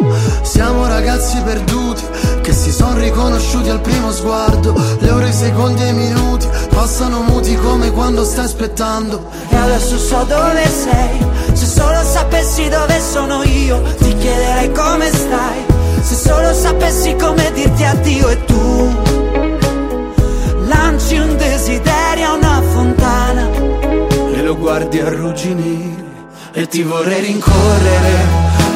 Siamo 0.43 0.87
ragazzi 0.87 1.37
perduti 1.41 2.01
che 2.41 2.53
si 2.53 2.71
sono 2.71 2.97
riconosciuti 2.97 3.67
al 3.67 3.81
primo 3.81 4.09
sguardo 4.13 4.73
Le 4.99 5.09
ore, 5.09 5.27
i 5.27 5.33
secondi 5.33 5.81
e 5.83 5.89
i 5.89 5.93
minuti 5.93 6.47
passano 6.69 7.23
muti 7.23 7.55
come 7.57 7.91
quando 7.91 8.23
stai 8.23 8.45
aspettando 8.45 9.31
E 9.49 9.55
adesso 9.57 9.97
so 9.97 10.23
dove 10.23 10.65
sei. 10.69 11.27
Se 11.51 11.65
solo 11.65 12.01
sapessi 12.03 12.69
dove 12.69 13.01
sono 13.01 13.43
io, 13.43 13.81
ti 13.97 14.15
chiederei 14.15 14.71
come 14.71 15.09
stai. 15.09 15.84
Se 16.05 16.13
solo 16.13 16.53
sapessi 16.53 17.15
come 17.15 17.51
dirti 17.51 17.83
addio 17.83 18.29
e 18.29 18.45
tu 18.45 18.95
lanci 20.67 21.17
un 21.17 21.35
desiderio 21.35 22.27
a 22.27 22.33
una 22.33 22.61
fontana. 22.61 23.49
E 24.31 24.41
lo 24.43 24.55
guardi 24.55 24.99
arrugginire 24.99 26.03
e 26.53 26.67
ti 26.67 26.83
vorrei 26.83 27.21
rincorrere 27.21 28.13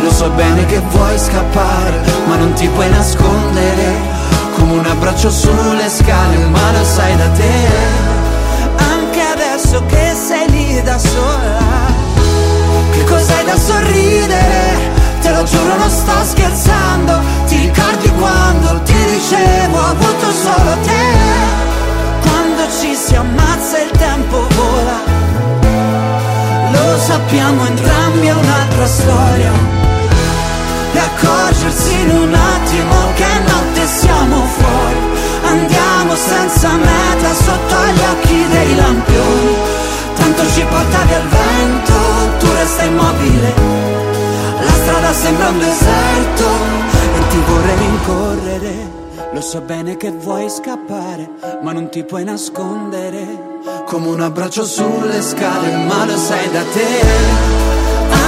Lo 0.02 0.12
so 0.12 0.28
bene 0.32 0.66
che 0.66 0.80
vuoi 0.80 1.20
scappare 1.20 2.02
ma 2.28 2.36
non 2.36 2.52
ti 2.54 2.68
puoi 2.68 2.90
nascondere 2.90 3.94
Come 4.56 4.74
un 4.74 4.86
abbraccio 4.86 5.30
sulle 5.30 5.88
scale 5.88 6.36
ma 6.48 6.72
lo 6.72 6.84
sai 6.84 7.16
da 7.16 7.28
te 7.30 7.54
Anche 8.76 9.22
adesso 9.22 9.86
che 9.86 10.14
sei 10.16 10.50
lì 10.50 10.82
da 10.82 10.98
sola. 10.98 11.60
Che 12.92 13.04
cos'hai 13.04 13.46
da 13.46 13.56
sorridere? 13.56 14.99
Te 15.30 15.36
lo 15.36 15.44
giuro 15.44 15.76
non 15.78 15.92
sto 15.92 16.12
scherzando. 16.24 17.20
Ti 17.46 17.56
ricordi 17.56 18.10
quando 18.18 18.82
ti 18.82 18.96
dicevo 19.14 19.78
ho 19.78 19.92
avuto 19.92 20.32
solo 20.32 20.72
te? 20.82 21.06
Quando 22.24 22.62
ci 22.80 22.96
si 22.96 23.14
ammazza 23.14 23.78
il 23.78 23.92
tempo 23.92 24.48
vola. 24.56 24.98
Lo 26.72 26.98
sappiamo 26.98 27.64
entrambi 27.64 28.26
è 28.26 28.34
un'altra 28.34 28.88
storia. 28.88 29.52
E 30.94 30.98
accorgersi 30.98 31.94
in 31.94 32.10
un 32.10 32.34
attimo 32.34 32.96
che 33.14 33.28
notte 33.46 33.86
siamo 33.86 34.48
fuori. 34.58 35.00
Andiamo 35.46 36.16
senza 36.16 36.70
meta 36.70 37.34
sotto 37.36 37.76
gli 37.94 38.02
occhi 38.14 38.48
dei 38.50 38.76
lampioni. 38.76 39.56
Tanto 40.16 40.42
ci 40.54 40.66
portavi 40.68 41.14
al 41.14 41.28
vento, 41.28 41.94
tu 42.40 42.48
resta 42.52 42.84
immobile. 42.84 43.90
La 44.60 44.72
strada 44.72 45.14
sembra 45.14 45.50
un 45.50 45.60
deserto 45.60 46.46
e 47.16 47.28
ti 47.30 47.38
vorrei 47.48 47.78
rincorrere. 47.78 48.98
Lo 49.34 49.42
so 49.42 49.62
bene 49.62 49.96
che 49.96 50.12
vuoi 50.12 50.50
scappare, 50.50 51.30
ma 51.62 51.72
non 51.72 51.90
ti 51.90 52.04
puoi 52.04 52.24
nascondere. 52.24 53.48
Come 53.86 54.08
un 54.08 54.22
abbraccio 54.22 54.66
sulle 54.66 55.22
scale 55.22 55.76
ma 55.86 56.06
lo 56.06 56.16
sai 56.16 56.50
da 56.52 56.62
te 56.74 57.02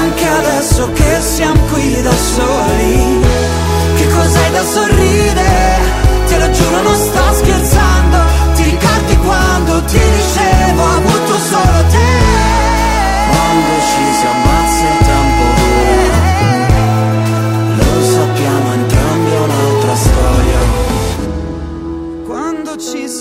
Anche 0.02 0.28
adesso 0.28 0.92
che 0.92 1.22
siamo 1.22 1.62
qui 1.72 2.02
da 2.02 2.12
soli, 2.12 3.20
che 3.96 4.08
cos'hai 4.10 4.52
da 4.52 4.64
sorridere? 4.64 5.80
Te 6.28 6.38
lo 6.38 6.52
giuro 6.52 6.82
non 6.82 6.96
sto 6.96 7.34
scherzando, 7.34 8.18
ti 8.56 8.64
ricordi 8.64 9.18
quando 9.18 9.84
ti 9.86 10.00
dicevo 10.00 10.82
ho 10.82 10.96
avuto 10.96 11.38
solo 11.50 11.86
te? 11.90 12.12
Quando 13.32 13.74
ci 13.90 14.14
si 14.20 14.26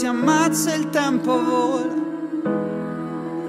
si 0.00 0.06
ammazza 0.06 0.74
il 0.74 0.88
tempo 0.88 1.44
vola. 1.44 1.94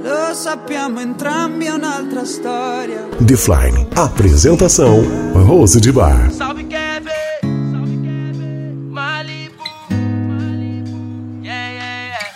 Lo 0.04 0.34
sappiamo 0.34 1.00
entrambi 1.00 1.64
è 1.64 1.72
un'altra 1.72 2.26
storia. 2.26 3.08
Defline. 3.20 3.88
Apresentação: 3.94 5.02
Rose 5.32 5.80
de 5.80 5.94
Bar. 5.94 6.30
Salve 6.30 6.68
Kevin, 6.68 7.72
salve 7.72 7.98
Kevin, 8.02 8.90
Malibu, 8.90 9.64
Malibu, 10.28 11.42
yeah, 11.42 11.72
yeah, 11.72 12.08
yeah. 12.10 12.28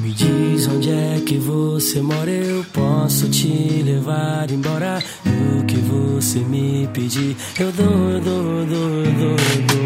Me 0.00 0.12
diz 0.14 0.66
onde 0.68 0.90
é 0.90 1.20
que 1.26 1.38
você 1.38 2.00
mora, 2.00 2.30
eu 2.30 2.64
posso 2.72 3.28
te 3.28 3.82
levar 3.84 4.50
embora. 4.50 5.02
E 5.26 5.60
o 5.60 5.64
que 5.66 5.76
você 5.76 6.38
me 6.38 6.88
pedir, 6.94 7.36
eu 7.60 7.70
dou, 7.72 8.10
eu 8.12 8.20
dou, 8.22 8.60
eu 8.60 8.66
dou, 8.66 9.04
eu 9.04 9.12
dou, 9.12 9.30
eu 9.30 9.66
dou. 9.66 9.85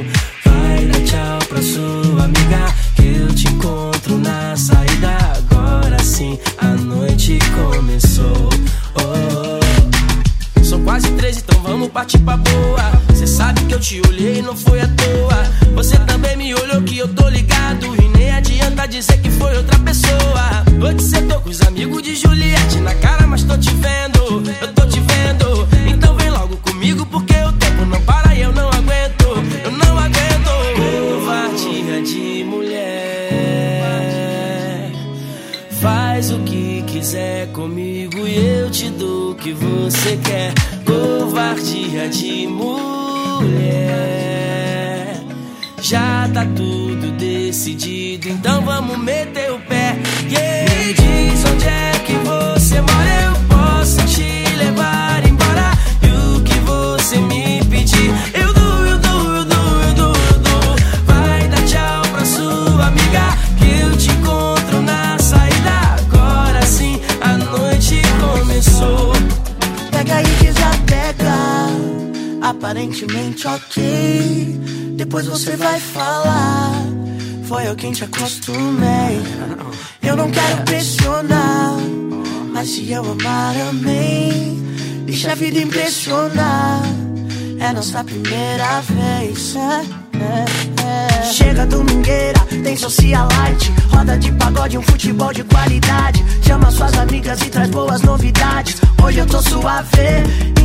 Nossa 87.81 88.05
primeira 88.05 88.83
vez. 88.83 89.57
É, 89.57 90.19
é, 90.19 91.23
é. 91.23 91.33
Chega 91.33 91.65
domingueira, 91.65 92.39
tem 92.63 92.77
socialite, 92.77 93.73
roda 93.91 94.19
de 94.19 94.31
pagode, 94.33 94.77
um 94.77 94.83
futebol 94.83 95.33
de 95.33 95.43
qualidade. 95.45 96.23
Chama 96.43 96.71
suas 96.71 96.93
amigas 96.99 97.41
e 97.41 97.47
traz 97.47 97.71
boas 97.71 98.03
novidades. 98.03 98.79
Hoje 99.03 99.21
eu 99.21 99.27
tô 99.27 99.41
suave, 99.41 99.97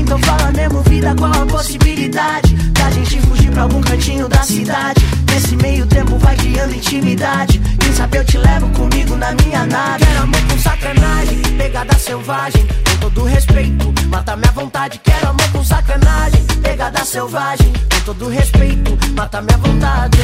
então 0.05 0.19
fala 0.19 0.51
mesmo 0.51 0.81
vida, 0.83 1.15
qual 1.15 1.31
a 1.31 1.45
possibilidade 1.47 2.53
da 2.73 2.91
gente 2.91 3.19
fugir 3.21 3.49
pra 3.49 3.63
algum 3.63 3.81
cantinho 3.81 4.29
da 4.29 4.43
cidade? 4.43 5.03
Nesse 5.33 5.55
meio 5.55 5.87
tempo 5.87 6.15
vai 6.19 6.37
criando 6.37 6.75
intimidade. 6.75 7.59
Quem 7.79 7.91
sabe 7.91 8.19
eu 8.19 8.23
te 8.23 8.37
levo 8.37 8.69
comigo 8.69 9.15
na 9.15 9.33
minha 9.33 9.65
nave. 9.65 10.05
Quero 10.05 10.21
amor 10.21 10.41
com 10.47 10.59
sacanagem, 10.59 11.41
pegada 11.57 11.97
selvagem. 11.97 12.67
Com 12.67 12.97
todo 12.99 13.23
respeito, 13.23 13.93
mata 14.07 14.35
minha 14.35 14.51
vontade. 14.51 15.01
Quero 15.03 15.27
amor 15.27 15.51
com 15.51 15.63
sacanagem, 15.63 16.45
pegada 16.61 17.03
selvagem. 17.03 17.73
Com 17.73 17.99
todo 18.05 18.29
respeito, 18.29 18.97
mata 19.15 19.41
minha 19.41 19.57
vontade. 19.57 20.19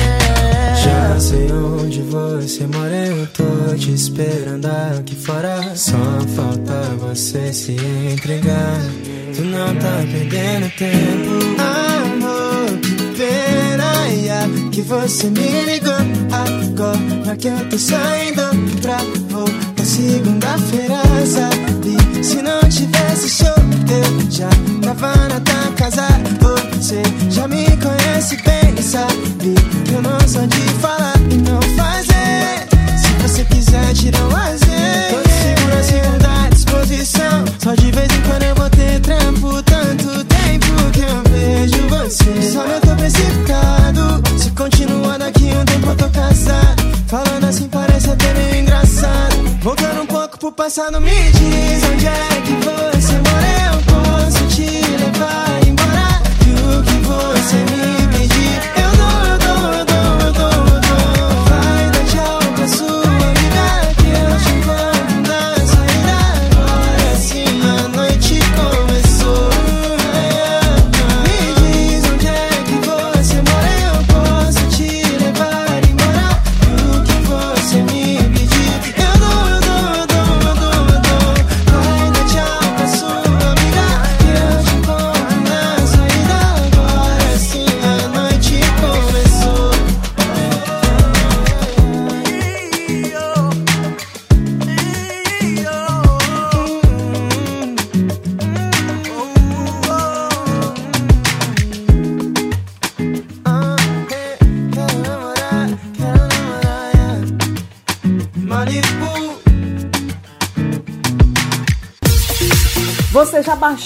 Já 0.84 1.20
sei 1.20 1.52
onde 1.52 2.02
você 2.04 2.68
mora, 2.68 3.08
eu 3.08 3.28
tô 3.28 3.76
te 3.76 3.92
esperando 3.94 4.68
aqui 4.68 5.16
fora. 5.16 5.76
Só 5.76 5.98
falta 6.36 6.74
você 7.00 7.52
se 7.52 7.76
entregar. 8.14 8.80
Tu 9.34 9.44
não 9.44 9.76
tá 9.76 10.04
perdendo 10.12 10.70
tempo. 10.78 11.32
Amor, 11.62 12.80
que 12.82 13.18
pena 13.18 13.92
ah, 14.44 14.70
que 14.72 14.82
você 14.82 15.30
me 15.30 15.66
ligou 15.66 15.94
agora 16.32 17.36
que 17.38 17.48
eu 17.48 17.70
tô 17.70 17.78
saindo 17.78 18.42
pra 18.82 18.98
voltar 19.30 19.72
é 19.78 19.84
segunda-feira. 19.84 21.02
Sabe, 21.26 22.24
se 22.24 22.42
não 22.42 22.60
tivesse 22.62 23.30
show, 23.30 23.56
eu 23.90 24.32
já 24.32 24.50
tava 24.82 25.16
na 25.28 25.40
tua 25.40 25.72
casa. 25.76 26.08
Você 26.78 27.02
já 27.30 27.48
me 27.48 27.66
conhece 27.78 28.38
bem 28.38 28.74
e 28.78 28.82
sabe 28.82 29.56
que 29.86 29.94
eu 29.94 30.02
não 30.02 30.20
sou 30.28 30.48
de 30.48 30.62
falar 30.80 31.16
e 31.30 31.36
não 31.36 31.62
fazer. 31.78 32.68
Se 32.98 33.14
você 33.22 33.46
quiser, 33.46 33.94
tira 33.94 34.18
um 34.24 34.30
lazer. 34.30 35.12
Toda 35.12 35.30
segunda, 35.30 35.84
segunda 35.84 36.46
à 36.46 36.50
disposição. 36.50 37.46
Só 37.60 37.76
de 37.76 37.92
vez 37.92 38.08
em 38.12 38.22
quando 38.22 38.44
eu 38.44 38.56
vou 38.56 38.70
ter 38.70 38.81
tempo 45.82 45.88
eu 45.90 45.96
tô 45.96 46.10
casado. 46.10 46.82
Falando 47.08 47.46
assim 47.46 47.68
parece 47.68 48.10
até 48.10 48.34
meio 48.34 48.56
engraçado. 48.62 49.36
Voltando 49.62 50.02
um 50.04 50.06
pouco 50.06 50.38
pro 50.40 50.52
passado, 50.52 51.02
me 51.02 51.32
diz 51.32 51.84
onde 51.92 52.08
é 52.08 52.31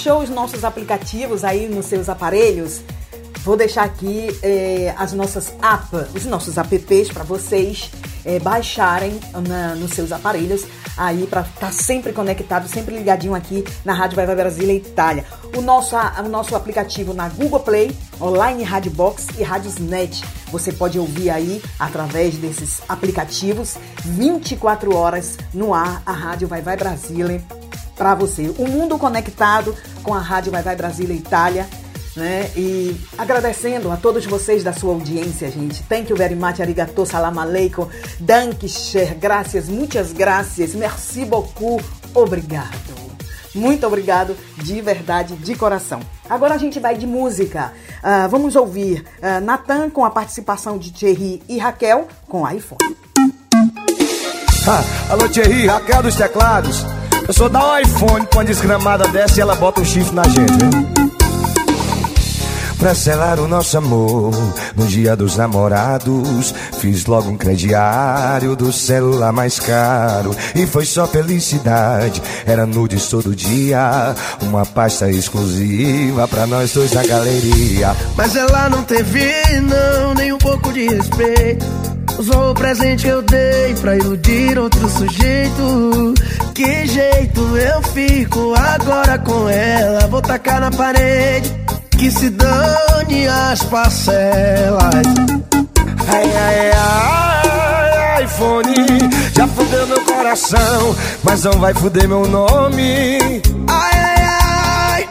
baixou 0.06 0.22
os 0.22 0.30
nossos 0.30 0.62
aplicativos 0.64 1.42
aí 1.42 1.68
nos 1.68 1.86
seus 1.86 2.08
aparelhos? 2.08 2.80
Vou 3.44 3.56
deixar 3.56 3.84
aqui 3.84 4.28
eh, 4.42 4.94
as 4.96 5.12
nossas 5.12 5.52
apps, 5.62 6.14
os 6.14 6.24
nossos 6.26 6.56
apps 6.58 7.08
para 7.12 7.24
vocês 7.24 7.90
eh, 8.24 8.38
baixarem 8.40 9.18
na- 9.48 9.74
nos 9.74 9.90
seus 9.92 10.10
aparelhos 10.12 10.64
aí 10.96 11.26
para 11.26 11.40
estar 11.42 11.72
sempre 11.72 12.12
conectado, 12.12 12.68
sempre 12.68 12.96
ligadinho 12.96 13.34
aqui 13.34 13.64
na 13.84 13.92
Rádio 13.94 14.16
Vai 14.16 14.26
Vai 14.26 14.36
Brasília 14.36 14.74
Itália. 14.74 15.24
O 15.56 15.60
nosso, 15.60 15.96
o 15.96 16.28
nosso 16.28 16.54
aplicativo 16.56 17.12
na 17.12 17.28
Google 17.28 17.60
Play, 17.60 17.96
Online 18.20 18.62
Rádio 18.62 18.90
Box 18.92 19.26
e 19.38 19.42
Radiosnet. 19.42 20.24
Você 20.52 20.72
pode 20.72 20.98
ouvir 20.98 21.30
aí 21.30 21.60
através 21.78 22.34
desses 22.36 22.80
aplicativos 22.88 23.74
24 24.04 24.94
horas 24.94 25.36
no 25.52 25.74
ar 25.74 26.00
a 26.06 26.12
Rádio 26.12 26.46
Vai 26.48 26.62
Vai 26.62 26.76
Brasília 26.76 27.42
para 27.96 28.14
você. 28.14 28.54
O 28.58 28.68
mundo 28.68 28.98
conectado 28.98 29.74
com 30.02 30.14
a 30.14 30.20
Rádio 30.20 30.52
Vai 30.52 30.62
Vai 30.62 30.76
Brasília 30.76 31.14
Itália. 31.14 31.66
Né? 32.14 32.50
E 32.56 32.96
agradecendo 33.18 33.90
a 33.90 33.96
todos 33.96 34.24
vocês 34.24 34.64
da 34.64 34.72
sua 34.72 34.94
audiência, 34.94 35.50
gente. 35.50 35.82
Thank 35.82 36.10
you 36.10 36.16
very 36.16 36.34
much, 36.34 36.60
arigato, 36.60 37.04
salam 37.04 37.38
aleikum, 37.38 37.86
dankeschön, 38.18 39.18
graças, 39.20 39.68
muitas 39.68 40.14
graças, 40.14 40.74
merci 40.74 41.26
beaucoup, 41.26 41.84
obrigado. 42.14 42.96
Muito 43.54 43.86
obrigado, 43.86 44.36
de 44.56 44.80
verdade, 44.80 45.34
de 45.36 45.54
coração. 45.54 46.00
Agora 46.28 46.54
a 46.54 46.58
gente 46.58 46.78
vai 46.78 46.96
de 46.96 47.06
música. 47.06 47.72
Ah, 48.02 48.26
vamos 48.26 48.56
ouvir 48.56 49.04
ah, 49.20 49.40
Natan 49.40 49.90
com 49.90 50.04
a 50.04 50.10
participação 50.10 50.78
de 50.78 50.92
Thierry 50.92 51.42
e 51.48 51.58
Raquel 51.58 52.08
com 52.28 52.48
iPhone. 52.48 52.96
Ah, 54.68 55.12
alô 55.12 55.28
Thierry, 55.28 55.66
Raquel 55.66 56.02
dos 56.02 56.16
teclados. 56.16 56.84
Eu 57.28 57.34
sou 57.34 57.48
da 57.48 57.80
iPhone, 57.80 58.24
com 58.26 58.38
uma 58.38 58.44
desgramada 58.44 59.08
dessa 59.08 59.38
e 59.38 59.42
ela 59.42 59.56
bota 59.56 59.80
um 59.80 59.84
chifre 59.84 60.14
na 60.14 60.22
gente? 60.22 60.96
Pra 62.78 62.94
selar 62.94 63.40
o 63.40 63.48
nosso 63.48 63.76
amor, 63.76 64.32
no 64.76 64.86
dia 64.86 65.16
dos 65.16 65.36
namorados, 65.36 66.54
fiz 66.78 67.04
logo 67.06 67.30
um 67.30 67.36
crediário 67.36 68.54
do 68.54 68.72
celular 68.72 69.32
mais 69.32 69.58
caro. 69.58 70.36
E 70.54 70.66
foi 70.66 70.84
só 70.84 71.04
felicidade, 71.04 72.22
era 72.46 72.64
nudes 72.64 73.08
todo 73.08 73.34
dia, 73.34 74.14
uma 74.42 74.64
pasta 74.64 75.10
exclusiva 75.10 76.28
pra 76.28 76.46
nós 76.46 76.74
dois 76.74 76.92
na 76.92 77.04
galeria. 77.04 77.96
Mas 78.16 78.36
ela 78.36 78.68
não 78.68 78.84
teve, 78.84 79.32
não, 79.62 80.14
nem 80.14 80.32
um 80.32 80.38
pouco 80.38 80.72
de 80.72 80.86
respeito. 80.86 81.95
Usou 82.18 82.50
o 82.50 82.54
presente 82.54 83.04
que 83.04 83.10
eu 83.10 83.20
dei 83.22 83.74
pra 83.80 83.94
iludir 83.94 84.58
outro 84.58 84.88
sujeito. 84.88 86.14
Que 86.54 86.86
jeito 86.86 87.40
eu 87.58 87.82
fico 87.82 88.54
agora 88.54 89.18
com 89.18 89.48
ela? 89.48 90.06
Vou 90.08 90.22
tacar 90.22 90.60
na 90.60 90.70
parede, 90.70 91.52
que 91.90 92.10
se 92.10 92.30
dane 92.30 93.28
as 93.28 93.62
parcelas. 93.64 95.06
Ai, 96.08 96.32
ai, 96.34 96.70
ai, 96.74 98.24
iPhone, 98.24 98.74
já 99.34 99.46
fudeu 99.46 99.86
meu 99.86 100.00
coração, 100.04 100.96
mas 101.22 101.44
não 101.44 101.52
vai 101.60 101.74
fuder 101.74 102.08
meu 102.08 102.26
nome. 102.26 103.18
Ai, 103.68 103.98
ai, 103.98 105.08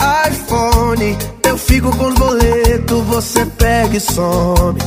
ai, 0.00 0.30
iPhone, 0.30 1.18
eu 1.44 1.58
fico 1.58 1.94
com 1.94 2.06
os 2.06 2.14
boletos, 2.14 3.04
você 3.04 3.44
pega 3.44 3.96
e 3.96 4.00
some. 4.00 4.78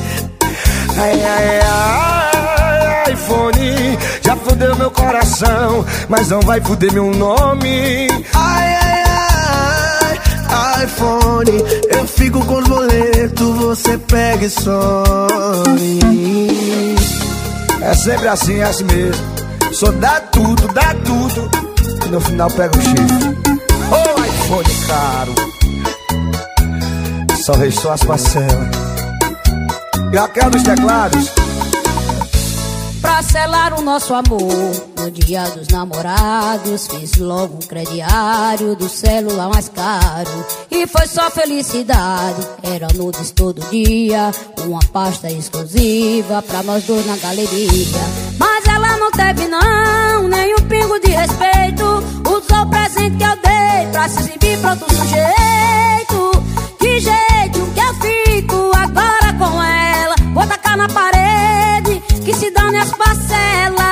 Ai, 1.01 1.23
ai, 1.23 1.59
ai, 1.61 3.13
iPhone, 3.13 3.97
já 4.21 4.35
fudeu 4.35 4.75
meu 4.75 4.91
coração, 4.91 5.85
mas 6.09 6.27
não 6.27 6.41
vai 6.41 6.59
fuder 6.59 6.91
meu 6.91 7.09
nome. 7.11 8.09
Ai, 8.33 8.75
ai, 8.75 10.19
ai, 10.49 10.83
iPhone, 10.83 11.63
eu 11.89 12.05
fico 12.05 12.43
com 12.45 12.55
os 12.55 12.67
boletos, 12.67 13.57
você 13.59 13.97
pega 13.97 14.45
e 14.45 14.49
some. 14.49 15.99
É 17.81 17.93
sempre 17.93 18.27
assim, 18.27 18.59
é 18.59 18.63
assim 18.63 18.83
mesmo. 18.83 19.25
Só 19.71 19.93
dá 19.93 20.19
tudo, 20.19 20.67
dá 20.73 20.93
tudo, 21.05 21.49
e 22.05 22.09
no 22.09 22.19
final 22.19 22.51
pega 22.51 22.77
o 22.77 22.81
chifre. 22.81 23.37
Ô 23.89 24.21
iPhone 24.25 24.69
caro, 24.85 25.33
só 27.41 27.53
restou 27.53 27.91
as 27.93 28.03
parcelas. 28.03 28.98
Raquel 30.13 30.49
dos 30.49 30.63
teclados. 30.63 31.31
Pra 33.01 33.21
selar 33.23 33.79
o 33.79 33.81
nosso 33.81 34.13
amor 34.13 34.41
No 34.97 35.09
dia 35.09 35.43
dos 35.51 35.69
namorados 35.69 36.85
Fiz 36.87 37.15
logo 37.15 37.55
um 37.55 37.59
crediário 37.59 38.75
Do 38.75 38.89
celular 38.89 39.49
mais 39.49 39.69
caro. 39.69 40.45
E 40.69 40.85
foi 40.85 41.07
só 41.07 41.31
felicidade 41.31 42.45
Era 42.61 42.87
nudes 42.93 43.31
todo 43.31 43.61
dia 43.69 44.31
Uma 44.65 44.81
pasta 44.91 45.31
exclusiva 45.31 46.41
Pra 46.41 46.61
nós 46.61 46.83
dois 46.83 47.05
na 47.05 47.15
galeria. 47.15 47.99
Mas 48.37 48.65
ela 48.67 48.97
não 48.97 49.11
teve 49.11 49.47
não 49.47 50.27
Nem 50.27 50.53
um 50.55 50.67
pingo 50.67 50.99
de 50.99 51.11
respeito. 51.11 51.85
Usou 52.29 52.63
o 52.63 52.69
presente 52.69 53.15
que 53.15 53.23
eu 53.23 53.35
dei 53.37 53.91
Pra 53.93 54.09
se 54.09 54.19
exibir 54.19 54.57
pra 54.59 54.71
outro 54.71 54.93
sujeito. 54.93 56.43
Que 56.79 56.99
jeito 56.99 57.68
na 60.79 60.87
parede 60.87 62.01
Que 62.25 62.33
se 62.33 62.51
dane 62.51 62.77
as 62.79 62.91
parcelas 62.91 63.88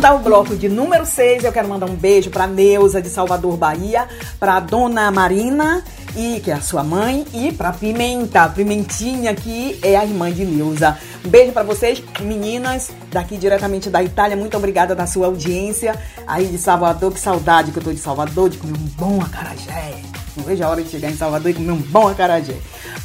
mandar 0.00 0.14
o 0.14 0.20
bloco 0.20 0.56
de 0.56 0.66
número 0.66 1.04
6, 1.04 1.44
eu 1.44 1.52
quero 1.52 1.68
mandar 1.68 1.84
um 1.84 1.94
beijo 1.94 2.30
para 2.30 2.46
Neuza 2.46 3.02
de 3.02 3.10
Salvador, 3.10 3.54
Bahia, 3.58 4.08
para 4.38 4.58
Dona 4.58 5.10
Marina 5.10 5.84
e 6.16 6.40
que 6.40 6.50
é 6.50 6.54
a 6.54 6.60
sua 6.62 6.82
mãe, 6.82 7.26
e 7.34 7.52
pra 7.52 7.70
Pimenta, 7.70 8.48
Pimentinha, 8.48 9.34
que 9.34 9.78
é 9.82 9.96
a 9.96 10.02
irmã 10.02 10.32
de 10.32 10.42
Nilza. 10.46 10.96
Um 11.22 11.28
beijo 11.28 11.52
pra 11.52 11.62
vocês, 11.62 12.02
meninas, 12.18 12.90
daqui 13.12 13.36
diretamente 13.36 13.90
da 13.90 14.02
Itália. 14.02 14.38
Muito 14.38 14.56
obrigada 14.56 14.94
da 14.94 15.06
sua 15.06 15.26
audiência. 15.26 15.94
Aí 16.26 16.46
de 16.46 16.56
Salvador, 16.56 17.12
que 17.12 17.20
saudade 17.20 17.70
que 17.70 17.78
eu 17.78 17.82
tô 17.82 17.92
de 17.92 18.00
Salvador, 18.00 18.48
de 18.48 18.56
comer 18.56 18.78
um 18.78 18.88
bom 18.96 19.20
acarajé. 19.20 20.00
Não 20.40 20.46
vejo 20.46 20.64
a 20.64 20.68
hora 20.70 20.82
de 20.82 20.88
chegar 20.88 21.10
em 21.10 21.16
Salvador 21.16 21.50
e 21.50 21.54
comer 21.54 21.72
um 21.72 21.76
bom 21.76 22.08
acarajé. 22.08 22.56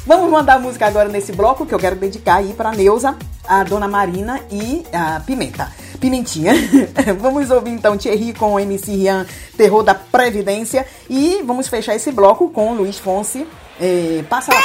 Vamos 0.06 0.30
mandar 0.30 0.58
música 0.58 0.86
agora 0.86 1.06
nesse 1.06 1.32
bloco 1.32 1.66
que 1.66 1.74
eu 1.74 1.78
quero 1.78 1.94
dedicar 1.94 2.36
aí 2.36 2.54
pra 2.54 2.72
Neuza, 2.72 3.14
a 3.46 3.62
Dona 3.62 3.86
Marina 3.86 4.40
e 4.50 4.82
a 4.90 5.20
Pimenta. 5.20 5.70
Pimentinha. 6.00 6.54
vamos 7.20 7.50
ouvir 7.50 7.72
então 7.72 7.98
Thierry 7.98 8.32
com 8.32 8.54
o 8.54 8.60
MC 8.60 8.90
Rian, 8.90 9.26
Terror 9.54 9.82
da 9.82 9.94
Previdência. 9.94 10.86
E 11.10 11.42
vamos 11.44 11.68
fechar 11.68 11.94
esse 11.94 12.10
bloco 12.10 12.48
com 12.48 12.72
Luiz 12.72 12.98
Fonse, 12.98 13.46
eh, 13.78 14.24
Passa 14.30 14.54
lá. 14.54 14.62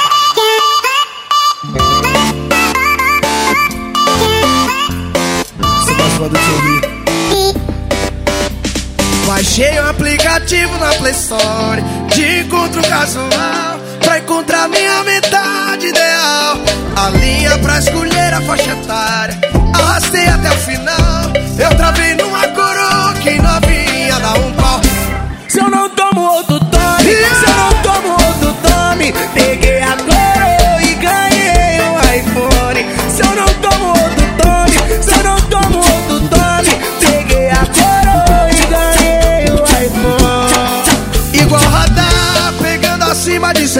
Você? 6.22 6.91
Baixei 9.32 9.78
o 9.80 9.88
aplicativo 9.88 10.76
na 10.76 10.92
Play 10.92 11.12
Store 11.12 11.80
De 12.14 12.40
encontro 12.40 12.82
casual 12.82 13.80
Pra 14.04 14.18
encontrar 14.18 14.68
minha 14.68 15.02
metade 15.04 15.86
ideal. 15.86 16.58
A 16.94 17.08
linha 17.08 17.56
pra 17.60 17.78
escolher 17.78 18.34
a 18.34 18.42
faixa 18.42 18.72
etária. 18.72 19.40
Arrastei 19.72 20.26
até 20.26 20.50
o 20.50 20.58
final 20.58 21.32
Eu 21.58 21.74
travei 21.78 22.11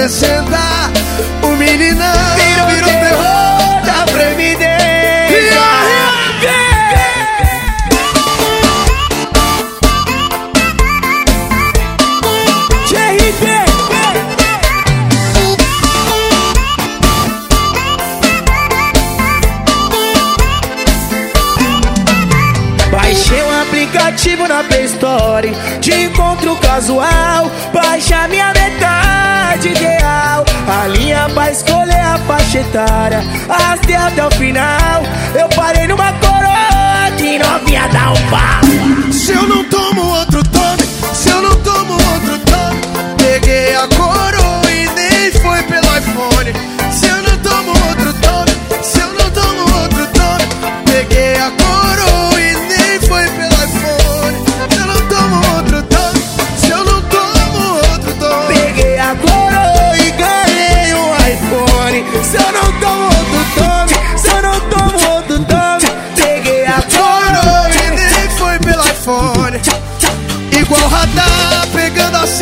360, 0.03 0.59
o 1.44 1.57
meninão 1.57 2.12
virou, 2.34 2.66
virou 2.66 2.90
terror 2.90 3.82
da 3.86 4.05
previdência. 4.12 4.72
Baixei 22.90 23.42
um 23.44 23.62
aplicativo 23.62 24.48
na 24.48 24.64
Play 24.64 24.84
Store 24.84 25.53
De 25.80 25.92
encontro 25.92 26.57
casual 26.57 27.21
a 32.62 32.68
faixa 32.68 32.68
etária 32.68 33.24
Arrastei 33.48 33.94
até 33.96 34.26
o 34.26 34.30
final 34.30 35.02
Eu 35.38 35.48
parei 35.50 35.86
numa 35.86 36.12
coroa 36.14 37.10
Que 37.16 37.38
novinha 37.38 37.88
dá 37.88 38.12
um 38.12 38.30
pau 38.30 39.12
Se 39.12 39.32
eu 39.32 39.42
não 39.42 39.64
tomo 39.64 40.02
outro 40.02 40.32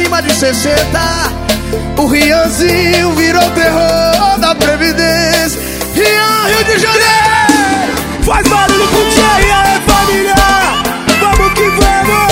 acima 0.00 0.22
de 0.22 0.32
60 0.32 0.98
O 1.98 2.06
Rianzinho 2.06 3.12
virou 3.12 3.50
terror 3.50 4.38
da 4.38 4.54
Previdência. 4.54 5.60
Rian, 5.94 6.46
Rio 6.46 6.64
de 6.64 6.78
Janeiro! 6.78 8.24
Faz 8.24 8.48
barulho 8.48 8.88
com 8.88 8.96
o 8.96 9.10
Thierry, 9.10 9.50
aí 9.50 9.80
família? 9.86 10.34
Vamos 11.20 11.52
que 11.52 11.68
vamos! 11.68 12.30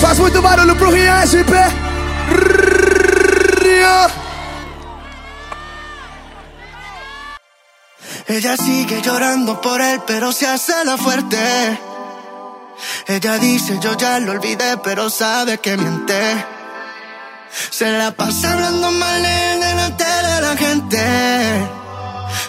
Faz 0.00 0.18
muito 0.18 0.42
barulho 0.42 0.76
pro 0.76 0.90
Rian 0.90 1.24
SP 1.24 1.85
Ella 8.36 8.54
sigue 8.54 9.00
llorando 9.00 9.62
por 9.62 9.80
él, 9.80 9.98
pero 10.06 10.30
se 10.30 10.46
hace 10.46 10.84
la 10.84 10.98
fuerte. 10.98 11.38
Ella 13.06 13.38
dice 13.38 13.78
yo 13.80 13.96
ya 13.96 14.18
lo 14.18 14.32
olvidé, 14.32 14.76
pero 14.84 15.08
sabe 15.08 15.56
que 15.56 15.74
miente. 15.78 16.44
Se 17.70 17.90
la 17.90 18.10
pasa 18.10 18.52
hablando 18.52 18.90
mal 18.90 19.24
él 19.24 19.60
delante 19.60 20.04
de 20.04 20.40
la 20.42 20.54
gente. 20.54 21.70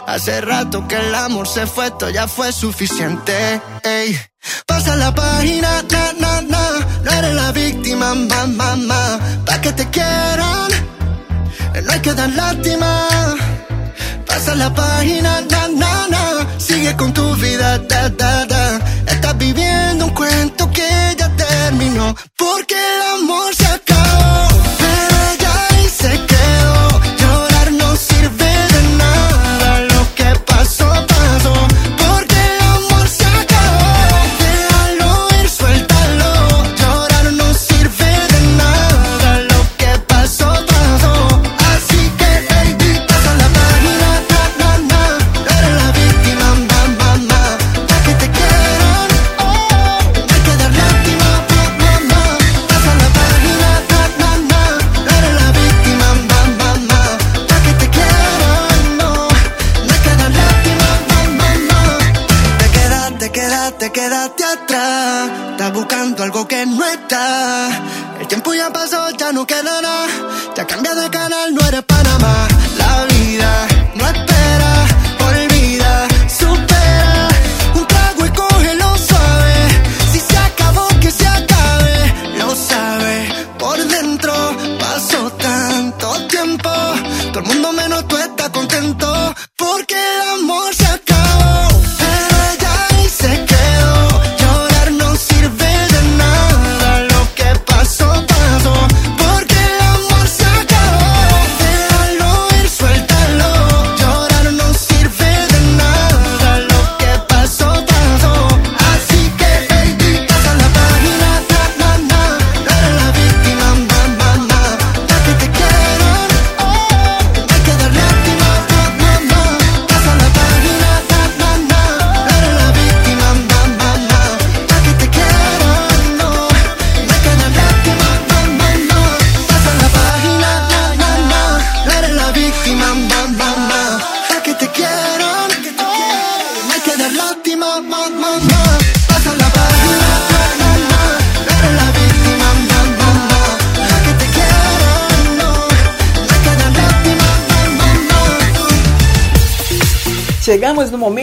Hace 0.07 0.41
rato 0.41 0.85
que 0.89 0.97
el 0.97 1.15
amor 1.15 1.47
se 1.47 1.65
fue, 1.65 1.87
esto 1.87 2.09
ya 2.09 2.27
fue 2.27 2.51
suficiente. 2.51 3.61
Ey. 3.83 4.19
Pasa 4.65 4.93
la 4.97 5.15
página, 5.15 5.83
na, 5.83 6.11
na, 6.19 6.41
na. 6.41 6.85
No 7.01 7.11
eres 7.11 7.33
la 7.33 7.53
víctima, 7.53 8.13
ma, 8.13 8.45
ma, 8.45 8.75
ma. 8.75 9.19
Pa' 9.45 9.61
que 9.61 9.71
te 9.71 9.89
quieran, 9.89 10.67
no 11.81 11.91
hay 11.93 12.01
que 12.01 12.13
dar 12.13 12.29
lástima. 12.31 13.07
Pasa 14.47 14.59
la 14.59 14.73
página, 14.73 15.41
na, 15.41 16.07
na. 16.07 16.47
Sigue 16.57 16.95
con 16.95 17.11
tu 17.11 17.35
vida, 17.35 17.79
da, 17.79 18.07
da, 18.07 18.45
da. 18.45 18.79
Estás 19.05 19.37
viviendo 19.37 20.05
un 20.05 20.13
cuento 20.13 20.71
que 20.71 20.87
ya 21.17 21.27
terminó. 21.35 22.15
Porque 22.37 22.75
el 22.75 23.23
amor 23.23 23.46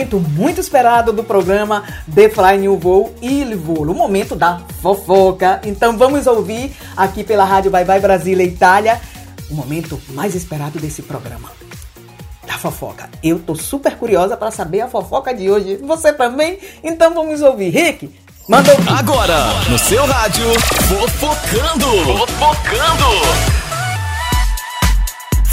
momento 0.05 0.19
muito 0.19 0.61
esperado 0.61 1.11
do 1.11 1.23
programa 1.23 1.83
The 2.13 2.29
Fly 2.29 2.59
New 2.59 2.77
Voo 2.77 3.13
e 3.21 3.43
Voo, 3.55 3.89
o 3.89 3.93
momento 3.95 4.35
da 4.35 4.61
fofoca. 4.81 5.61
Então 5.65 5.97
vamos 5.97 6.27
ouvir 6.27 6.75
aqui 6.95 7.23
pela 7.23 7.43
Rádio 7.43 7.71
Vai 7.71 7.83
Vai 7.83 7.99
Brasília 7.99 8.43
Itália, 8.43 9.01
o 9.49 9.55
momento 9.55 9.99
mais 10.09 10.35
esperado 10.35 10.79
desse 10.79 11.01
programa. 11.01 11.49
Da 12.45 12.57
fofoca. 12.57 13.09
Eu 13.23 13.39
tô 13.39 13.55
super 13.55 13.95
curiosa 13.97 14.37
para 14.37 14.51
saber 14.51 14.81
a 14.81 14.87
fofoca 14.87 15.33
de 15.33 15.49
hoje. 15.49 15.77
Você 15.77 16.13
também? 16.13 16.59
Então 16.83 17.11
vamos 17.13 17.41
ouvir. 17.41 17.69
Rick, 17.69 18.13
manda 18.47 18.71
ouvir. 18.71 18.89
Agora, 18.89 19.37
no 19.67 19.79
seu 19.79 20.05
rádio, 20.05 20.45
fofocando. 20.87 21.87
Fofocando. 22.19 23.54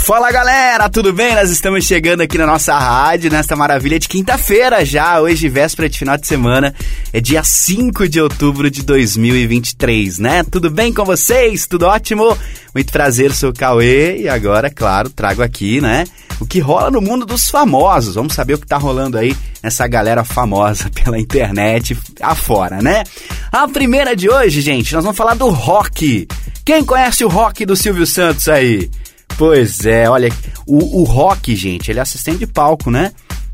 Fala 0.03 0.29
galera, 0.33 0.89
tudo 0.89 1.13
bem? 1.13 1.33
Nós 1.33 1.49
estamos 1.49 1.85
chegando 1.85 2.19
aqui 2.19 2.37
na 2.37 2.45
nossa 2.45 2.77
rádio, 2.77 3.31
nesta 3.31 3.55
maravilha 3.55 3.97
de 3.97 4.09
quinta-feira 4.09 4.83
já, 4.83 5.21
hoje 5.21 5.47
véspera 5.47 5.87
de 5.87 5.97
final 5.97 6.17
de 6.17 6.27
semana, 6.27 6.75
é 7.13 7.21
dia 7.21 7.41
5 7.41 8.09
de 8.09 8.19
outubro 8.19 8.69
de 8.69 8.83
2023, 8.83 10.19
né? 10.19 10.43
Tudo 10.43 10.69
bem 10.69 10.93
com 10.93 11.05
vocês? 11.05 11.65
Tudo 11.67 11.85
ótimo? 11.85 12.37
Muito 12.75 12.91
prazer, 12.91 13.33
sou 13.33 13.51
o 13.51 13.53
Cauê 13.53 14.17
e 14.17 14.27
agora, 14.27 14.69
claro, 14.69 15.09
trago 15.09 15.41
aqui, 15.41 15.79
né? 15.79 16.03
O 16.37 16.45
que 16.45 16.59
rola 16.59 16.91
no 16.91 16.99
mundo 16.99 17.25
dos 17.25 17.49
famosos. 17.49 18.15
Vamos 18.15 18.33
saber 18.33 18.55
o 18.55 18.59
que 18.59 18.67
tá 18.67 18.77
rolando 18.77 19.17
aí 19.17 19.33
nessa 19.63 19.87
galera 19.87 20.25
famosa 20.25 20.89
pela 21.01 21.17
internet 21.17 21.97
afora, 22.19 22.81
né? 22.81 23.05
A 23.49 23.69
primeira 23.69 24.17
de 24.17 24.29
hoje, 24.29 24.59
gente, 24.59 24.93
nós 24.93 25.05
vamos 25.05 25.17
falar 25.17 25.35
do 25.35 25.47
rock. 25.47 26.27
Quem 26.65 26.83
conhece 26.83 27.23
o 27.23 27.29
rock 27.29 27.65
do 27.65 27.77
Silvio 27.77 28.05
Santos 28.05 28.49
aí? 28.49 28.89
Pois 29.37 29.85
é, 29.85 30.09
olha, 30.09 30.29
o, 30.65 31.01
o 31.01 31.03
Rock, 31.03 31.55
gente, 31.55 31.91
ele 31.91 31.99
é 31.99 32.01
assistente 32.01 32.39
de 32.39 32.47
palco, 32.47 32.91
né? 32.91 33.11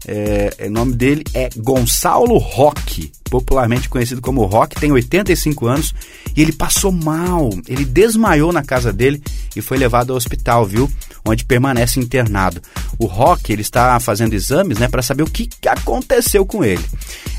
É, 0.07 0.65
o 0.65 0.71
nome 0.71 0.93
dele 0.93 1.23
é 1.33 1.49
Gonçalo 1.57 2.37
Rock, 2.37 3.11
popularmente 3.29 3.89
conhecido 3.89 4.21
como 4.21 4.45
Rock, 4.45 4.79
tem 4.79 4.91
85 4.91 5.67
anos 5.67 5.93
e 6.35 6.41
ele 6.41 6.51
passou 6.51 6.91
mal. 6.91 7.49
Ele 7.67 7.85
desmaiou 7.85 8.51
na 8.51 8.63
casa 8.63 8.91
dele 8.91 9.21
e 9.55 9.61
foi 9.61 9.77
levado 9.77 10.11
ao 10.11 10.17
hospital, 10.17 10.65
viu? 10.65 10.89
Onde 11.25 11.45
permanece 11.45 11.99
internado. 11.99 12.61
O 12.97 13.05
Rock, 13.05 13.51
ele 13.51 13.61
está 13.61 13.99
fazendo 13.99 14.33
exames, 14.33 14.79
né, 14.79 14.87
para 14.87 15.01
saber 15.01 15.23
o 15.23 15.29
que 15.29 15.49
aconteceu 15.67 16.45
com 16.45 16.63
ele. 16.63 16.83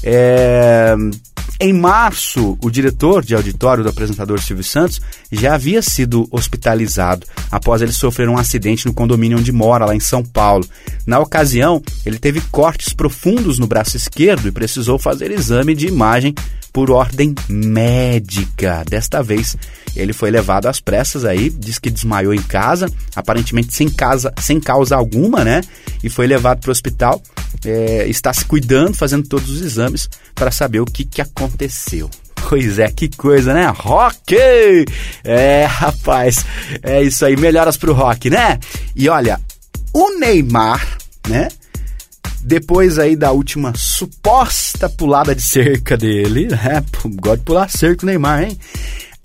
É, 0.02 0.94
em 1.58 1.72
março, 1.72 2.56
o 2.62 2.70
diretor 2.70 3.24
de 3.24 3.34
auditório 3.34 3.82
do 3.82 3.90
apresentador 3.90 4.40
Silvio 4.40 4.64
Santos 4.64 5.00
já 5.36 5.54
havia 5.54 5.82
sido 5.82 6.26
hospitalizado 6.30 7.26
após 7.50 7.82
ele 7.82 7.92
sofrer 7.92 8.28
um 8.28 8.38
acidente 8.38 8.86
no 8.86 8.94
condomínio 8.94 9.38
onde 9.38 9.52
mora, 9.52 9.86
lá 9.86 9.94
em 9.94 10.00
São 10.00 10.24
Paulo. 10.24 10.66
Na 11.06 11.18
ocasião, 11.18 11.82
ele 12.04 12.18
teve 12.18 12.40
cortes 12.50 12.92
profundos 12.92 13.58
no 13.58 13.66
braço 13.66 13.96
esquerdo 13.96 14.48
e 14.48 14.52
precisou 14.52 14.98
fazer 14.98 15.30
exame 15.30 15.74
de 15.74 15.86
imagem 15.86 16.34
por 16.72 16.90
ordem 16.90 17.34
médica. 17.48 18.84
Desta 18.88 19.22
vez, 19.22 19.56
ele 19.94 20.12
foi 20.12 20.30
levado 20.30 20.66
às 20.66 20.80
pressas 20.80 21.24
aí, 21.24 21.50
diz 21.50 21.78
que 21.78 21.90
desmaiou 21.90 22.32
em 22.32 22.42
casa, 22.42 22.90
aparentemente 23.14 23.74
sem, 23.74 23.88
casa, 23.88 24.32
sem 24.40 24.60
causa 24.60 24.96
alguma, 24.96 25.44
né? 25.44 25.62
E 26.02 26.08
foi 26.08 26.26
levado 26.26 26.60
para 26.60 26.68
o 26.68 26.72
hospital. 26.72 27.22
É, 27.64 28.06
está 28.08 28.32
se 28.32 28.44
cuidando, 28.44 28.94
fazendo 28.94 29.28
todos 29.28 29.50
os 29.50 29.60
exames 29.60 30.08
para 30.34 30.50
saber 30.50 30.80
o 30.80 30.86
que, 30.86 31.04
que 31.04 31.20
aconteceu. 31.20 32.08
Pois 32.48 32.78
é, 32.78 32.88
que 32.90 33.08
coisa, 33.08 33.54
né? 33.54 33.72
Rock! 33.74 34.36
É, 35.24 35.64
rapaz, 35.64 36.44
é 36.82 37.02
isso 37.02 37.24
aí, 37.24 37.36
melhoras 37.36 37.76
pro 37.76 37.92
rock, 37.92 38.28
né? 38.30 38.58
E 38.94 39.08
olha, 39.08 39.40
o 39.92 40.18
Neymar, 40.18 40.98
né? 41.28 41.48
Depois 42.42 42.98
aí 42.98 43.14
da 43.16 43.32
última 43.32 43.72
suposta 43.76 44.88
pulada 44.88 45.34
de 45.34 45.42
cerca 45.42 45.96
dele, 45.96 46.48
né? 46.48 46.84
Gosta 47.16 47.36
de 47.36 47.44
pular 47.44 47.70
cerca 47.70 48.04
o 48.04 48.06
Neymar, 48.06 48.44
hein? 48.44 48.58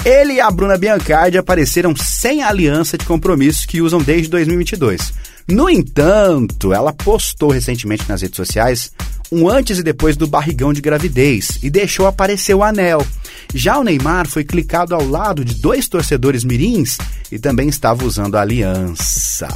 Ele 0.03 0.33
e 0.33 0.41
a 0.41 0.51
Bruna 0.51 0.77
Biancardi 0.77 1.37
apareceram 1.37 1.95
sem 1.95 2.43
aliança 2.43 2.95
de 2.97 3.05
compromisso 3.05 3.67
que 3.67 3.81
usam 3.81 3.99
desde 3.99 4.29
2022. 4.29 5.13
No 5.47 5.69
entanto, 5.69 6.73
ela 6.73 6.93
postou 6.93 7.49
recentemente 7.49 8.07
nas 8.07 8.21
redes 8.21 8.35
sociais 8.35 8.91
um 9.31 9.49
antes 9.49 9.79
e 9.79 9.83
depois 9.83 10.15
do 10.15 10.27
barrigão 10.27 10.73
de 10.73 10.81
gravidez 10.81 11.59
e 11.61 11.69
deixou 11.69 12.07
aparecer 12.07 12.53
o 12.53 12.63
anel. 12.63 13.05
Já 13.53 13.77
o 13.77 13.83
Neymar 13.83 14.27
foi 14.27 14.43
clicado 14.43 14.93
ao 14.93 15.07
lado 15.07 15.45
de 15.45 15.55
dois 15.55 15.87
torcedores 15.87 16.43
mirins 16.43 16.97
e 17.31 17.39
também 17.39 17.69
estava 17.69 18.05
usando 18.05 18.35
a 18.35 18.41
aliança. 18.41 19.47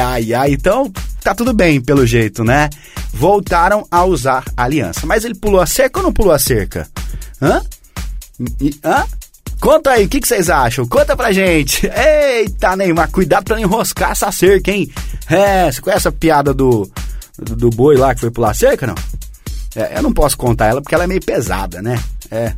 Ai, 0.00 0.32
ai, 0.32 0.52
então 0.52 0.90
tá 1.22 1.34
tudo 1.34 1.52
bem 1.52 1.80
pelo 1.80 2.06
jeito, 2.06 2.42
né? 2.44 2.70
Voltaram 3.12 3.86
a 3.90 4.04
usar 4.04 4.44
a 4.56 4.64
aliança. 4.64 5.06
Mas 5.06 5.24
ele 5.24 5.34
pulou 5.34 5.60
a 5.60 5.66
cerca 5.66 6.00
ou 6.00 6.04
não 6.04 6.12
pulou 6.12 6.32
a 6.32 6.38
cerca? 6.38 6.88
Hã? 7.40 7.62
Hã? 8.84 9.04
Conta 9.60 9.90
aí, 9.90 10.06
o 10.06 10.08
que, 10.08 10.20
que, 10.20 10.26
vocês 10.26 10.50
acham? 10.50 10.86
Conta 10.88 11.16
pra 11.16 11.30
gente. 11.30 11.86
Eita, 11.86 12.74
Neymar, 12.74 13.10
cuidado 13.12 13.44
pra 13.44 13.54
não 13.54 13.62
enroscar 13.62 14.10
essa 14.10 14.32
cerca, 14.32 14.72
hein? 14.72 14.90
É, 15.30 15.70
você 15.70 15.80
conhece 15.80 16.08
a 16.08 16.12
piada 16.12 16.52
do, 16.52 16.90
do, 17.42 17.56
do 17.56 17.70
boi 17.70 17.96
lá 17.96 18.14
que 18.14 18.20
foi 18.20 18.30
pular 18.30 18.54
cerca, 18.54 18.86
não? 18.86 18.94
É, 19.74 19.98
eu 19.98 20.02
não 20.02 20.12
posso 20.12 20.36
contar 20.36 20.66
ela 20.66 20.82
porque 20.82 20.94
ela 20.94 21.04
é 21.04 21.06
meio 21.06 21.24
pesada, 21.24 21.80
né? 21.80 22.02
É. 22.30 22.54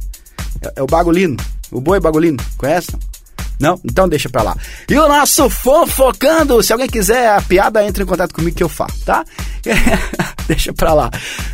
É, 0.62 0.72
é 0.76 0.82
o 0.82 0.86
bagulino. 0.86 1.36
O 1.70 1.80
boi 1.80 2.00
bagulino. 2.00 2.38
Conhece? 2.56 2.92
Não? 2.92 3.13
Então 3.84 4.08
deixa 4.08 4.28
pra 4.28 4.42
lá. 4.42 4.56
E 4.88 4.98
o 4.98 5.08
nosso 5.08 5.48
fofocando, 5.48 6.62
se 6.62 6.72
alguém 6.72 6.88
quiser 6.88 7.30
a 7.30 7.40
piada, 7.40 7.84
entre 7.84 8.02
em 8.02 8.06
contato 8.06 8.34
comigo 8.34 8.56
que 8.56 8.62
eu 8.62 8.68
faço, 8.68 9.00
tá? 9.04 9.24
deixa 10.46 10.72
pra 10.72 10.92
lá. 10.92 11.10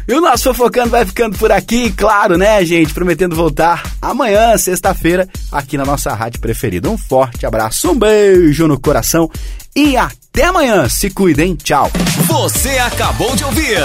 E 0.08 0.14
o 0.14 0.20
nosso 0.20 0.44
fofocando 0.54 0.90
vai 0.90 1.04
ficando 1.04 1.38
por 1.38 1.52
aqui, 1.52 1.92
claro, 1.92 2.36
né, 2.36 2.64
gente? 2.64 2.92
Prometendo 2.92 3.36
voltar 3.36 3.82
amanhã, 4.00 4.56
sexta-feira, 4.56 5.28
aqui 5.52 5.76
na 5.76 5.84
nossa 5.84 6.12
rádio 6.14 6.40
preferida. 6.40 6.88
Um 6.88 6.98
forte 6.98 7.46
abraço, 7.46 7.90
um 7.90 7.98
beijo 7.98 8.66
no 8.66 8.80
coração 8.80 9.30
e 9.74 9.96
até 9.96 10.44
amanhã. 10.44 10.88
Se 10.88 11.11
cuidem, 11.11 11.54
tchau. 11.54 11.90
Você 12.26 12.70
acabou 12.78 13.34
de 13.36 13.44
ouvir 13.44 13.78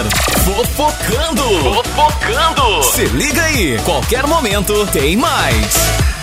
Fofocando. 0.44 1.44
Fofocando. 1.84 2.84
Se 2.84 3.06
liga 3.06 3.42
aí, 3.44 3.80
qualquer 3.84 4.28
momento 4.28 4.86
tem 4.88 5.16
mais. 5.18 6.15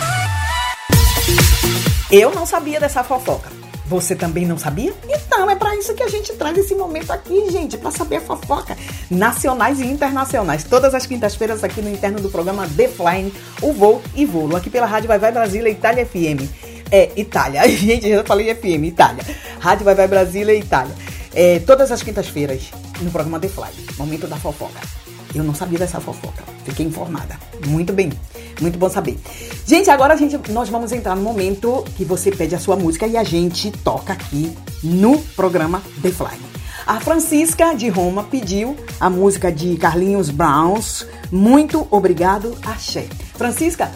Eu 2.15 2.31
não 2.31 2.45
sabia 2.45 2.79
dessa 2.79 3.03
fofoca. 3.03 3.49
Você 3.87 4.15
também 4.15 4.45
não 4.45 4.55
sabia? 4.55 4.93
Então 5.09 5.49
é 5.49 5.55
para 5.55 5.75
isso 5.75 5.95
que 5.95 6.03
a 6.03 6.07
gente 6.07 6.31
traz 6.33 6.55
esse 6.55 6.75
momento 6.75 7.09
aqui, 7.09 7.49
gente, 7.49 7.75
para 7.75 7.89
saber 7.89 8.17
a 8.17 8.21
fofoca 8.21 8.77
nacionais 9.09 9.79
e 9.79 9.87
internacionais. 9.87 10.63
Todas 10.63 10.93
as 10.93 11.07
quintas-feiras 11.07 11.63
aqui 11.63 11.81
no 11.81 11.89
interno 11.89 12.19
do 12.19 12.29
programa 12.29 12.69
The 12.77 12.87
Flying, 12.87 13.33
o 13.63 13.73
voo 13.73 13.99
e 14.13 14.27
voo, 14.27 14.55
aqui 14.55 14.69
pela 14.69 14.85
Rádio 14.85 15.07
Vai 15.07 15.17
Vai 15.17 15.31
Brasília 15.31 15.71
Itália 15.71 16.05
FM. 16.05 16.47
É, 16.91 17.09
Itália. 17.15 17.67
Gente, 17.75 18.07
já 18.07 18.23
falei 18.23 18.53
FM, 18.53 18.83
Itália. 18.83 19.25
Rádio 19.59 19.83
Vai 19.83 19.95
Vai 19.95 20.07
Brasília 20.07 20.53
Itália. 20.53 20.93
É, 21.33 21.57
todas 21.65 21.91
as 21.91 22.03
quintas-feiras 22.03 22.69
no 23.01 23.09
programa 23.09 23.39
The 23.39 23.47
Fly, 23.47 23.71
momento 23.97 24.27
da 24.27 24.35
fofoca. 24.35 25.02
Eu 25.33 25.43
não 25.43 25.53
sabia 25.53 25.79
dessa 25.79 25.99
fofoca. 25.99 26.43
Fiquei 26.63 26.85
informada. 26.85 27.37
Muito 27.67 27.91
bem. 27.93 28.11
Muito 28.61 28.77
bom 28.77 28.89
saber. 28.89 29.19
Gente, 29.65 29.89
agora 29.89 30.13
a 30.13 30.17
gente, 30.17 30.37
nós 30.51 30.69
vamos 30.69 30.91
entrar 30.91 31.15
no 31.15 31.21
momento 31.21 31.83
que 31.95 32.05
você 32.05 32.31
pede 32.31 32.55
a 32.55 32.59
sua 32.59 32.75
música 32.75 33.07
e 33.07 33.17
a 33.17 33.23
gente 33.23 33.71
toca 33.71 34.13
aqui 34.13 34.55
no 34.83 35.19
programa 35.35 35.81
The 36.01 36.11
Fly. 36.11 36.53
A 36.85 36.99
Francisca 36.99 37.73
de 37.73 37.87
Roma 37.87 38.23
pediu 38.23 38.75
a 38.99 39.09
música 39.09 39.51
de 39.51 39.77
Carlinhos 39.77 40.29
Browns. 40.29 41.07
Muito 41.31 41.87
obrigado, 41.89 42.57
Axé. 42.65 43.07
Francisca, 43.35 43.89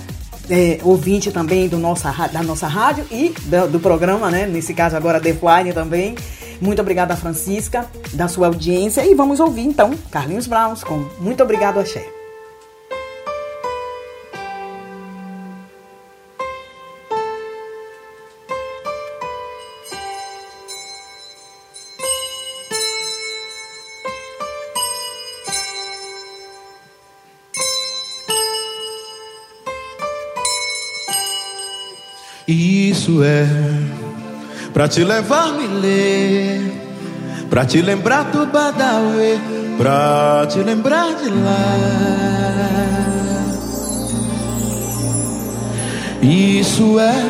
é, 0.49 0.79
ouvinte 0.83 1.31
também 1.31 1.67
do 1.67 1.77
nossa, 1.77 2.11
da 2.27 2.43
nossa 2.43 2.67
rádio 2.67 3.05
e 3.11 3.33
do, 3.45 3.67
do, 3.73 3.79
programa, 3.79 4.29
né? 4.31 4.45
Nesse 4.45 4.73
caso 4.73 4.95
agora 4.95 5.19
Fly 5.19 5.73
também. 5.73 6.15
Muito 6.59 6.81
obrigada, 6.81 7.15
Francisca, 7.15 7.85
da 8.13 8.27
sua 8.27 8.47
audiência. 8.47 9.05
E 9.05 9.13
vamos 9.13 9.39
ouvir 9.39 9.63
então 9.63 9.91
Carlinhos 10.11 10.47
Browns 10.47 10.83
com 10.83 11.05
Muito 11.19 11.43
Obrigado, 11.43 11.79
Axé. 11.79 12.16
Isso 32.47 33.21
é 33.25 33.45
pra 34.73 34.87
te 34.87 35.03
levar 35.03 35.51
me 35.51 35.67
ler, 35.67 36.71
pra 37.49 37.65
te 37.65 37.81
lembrar 37.81 38.23
do 38.31 38.45
Badawi, 38.45 39.37
pra 39.77 40.47
te 40.49 40.59
lembrar 40.59 41.13
de 41.15 41.29
lá. 41.29 41.67
Isso 46.21 46.97
é 46.97 47.25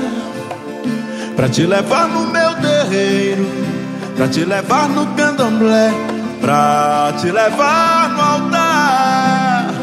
pra 1.36 1.50
te 1.50 1.66
levar 1.66 2.08
no 2.08 2.28
meu 2.28 2.54
terreiro, 2.58 3.48
pra 4.16 4.28
te 4.28 4.46
levar 4.46 4.88
no 4.88 5.08
candomblé, 5.16 5.92
pra 6.40 7.12
te 7.20 7.32
levar 7.32 8.10
no 8.10 8.22
altar. 8.22 9.74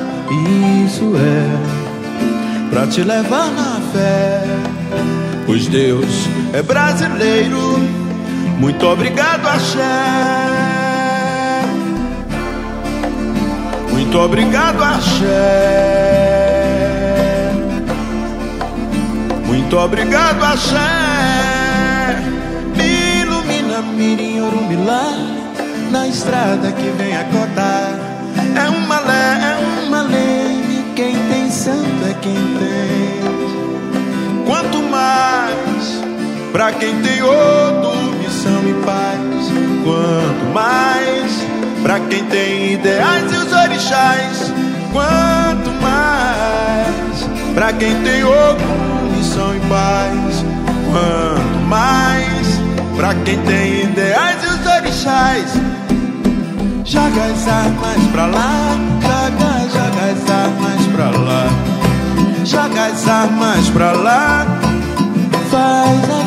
Isso 0.86 1.12
é 1.16 2.70
pra 2.70 2.86
te 2.86 3.02
levar 3.02 3.50
na 3.50 3.80
fé. 3.92 4.53
Pois 5.46 5.66
Deus 5.68 6.28
é 6.52 6.62
brasileiro. 6.62 7.78
Muito 8.58 8.86
obrigado, 8.86 9.46
Axé. 9.46 9.80
Muito 13.90 14.18
obrigado, 14.18 14.82
Axé. 14.82 15.24
Muito 19.46 19.76
obrigado, 19.76 20.42
Axé. 20.42 20.78
Me 22.76 23.20
ilumina, 23.22 23.82
mirim, 23.82 24.40
orumilá. 24.40 25.12
Na 25.90 26.06
estrada 26.08 26.72
que 26.72 26.90
vem 26.96 27.16
a 27.16 27.24
cotar. 27.24 27.98
É 28.56 28.68
uma 28.68 29.00
lei, 29.00 29.16
é 29.42 29.58
uma 29.86 30.02
lei. 30.02 30.84
Quem 30.96 31.14
tem 31.28 31.50
santo 31.50 32.04
é 32.08 32.14
quem 32.22 32.34
tem. 32.34 33.23
Pra 36.54 36.70
quem 36.70 36.94
tem 37.02 37.20
outro, 37.20 37.96
missão 38.22 38.62
e 38.68 38.74
paz. 38.86 39.18
Quanto 39.82 40.54
mais 40.54 41.32
pra 41.82 41.98
quem 41.98 42.24
tem 42.26 42.74
ideais 42.74 43.32
e 43.32 43.36
os 43.36 43.52
orixás. 43.52 44.52
Quanto 44.92 45.70
mais 45.82 47.28
pra 47.54 47.72
quem 47.72 47.92
tem 48.02 48.22
outro, 48.22 48.68
missão 49.16 49.56
e 49.56 49.60
paz. 49.68 50.44
Quanto 50.92 51.58
mais 51.66 52.60
pra 52.96 53.14
quem 53.24 53.36
tem 53.38 53.82
ideais 53.82 54.44
e 54.44 54.46
os 54.46 54.66
orixás. 54.76 55.52
Joga 56.84 57.24
as 57.24 57.48
armas 57.48 58.06
pra 58.12 58.26
lá, 58.26 58.76
joga, 59.02 59.58
joga 59.72 60.12
as 60.12 60.30
armas 60.30 60.86
pra 60.94 61.10
lá. 61.18 61.48
Joga 62.44 62.86
as 62.86 63.08
armas 63.08 63.70
pra 63.70 63.92
lá, 63.92 64.46
faz 65.50 66.10
a. 66.20 66.23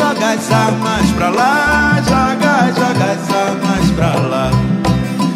Joga 0.00 0.32
as 0.32 0.50
armas 0.50 1.10
pra 1.10 1.28
lá, 1.28 1.96
joga, 2.08 2.72
joga 2.72 3.04
as 3.12 3.30
armas 3.34 3.90
pra 3.90 4.14
lá. 4.18 4.50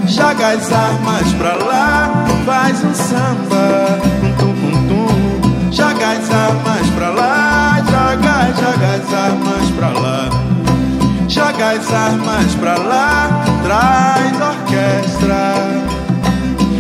Joga 0.07 0.47
as 0.55 0.73
armas 0.73 1.33
pra 1.35 1.55
lá, 1.57 2.25
faz 2.47 2.83
um 2.83 2.95
samba. 2.95 4.01
Tum, 4.39 4.55
tum, 4.55 4.89
tum. 4.89 5.71
Joga 5.71 6.13
as 6.13 6.31
armas 6.31 6.91
pra 6.97 7.11
lá, 7.11 7.77
joga, 7.85 8.55
joga 8.57 8.87
as 8.95 9.13
armas 9.13 9.71
pra 9.77 9.89
lá. 10.01 10.31
Joga 11.29 11.71
as 11.73 11.93
armas 11.93 12.55
pra 12.55 12.79
lá, 12.79 13.45
traz 13.63 14.41
orquestra. 14.41 15.43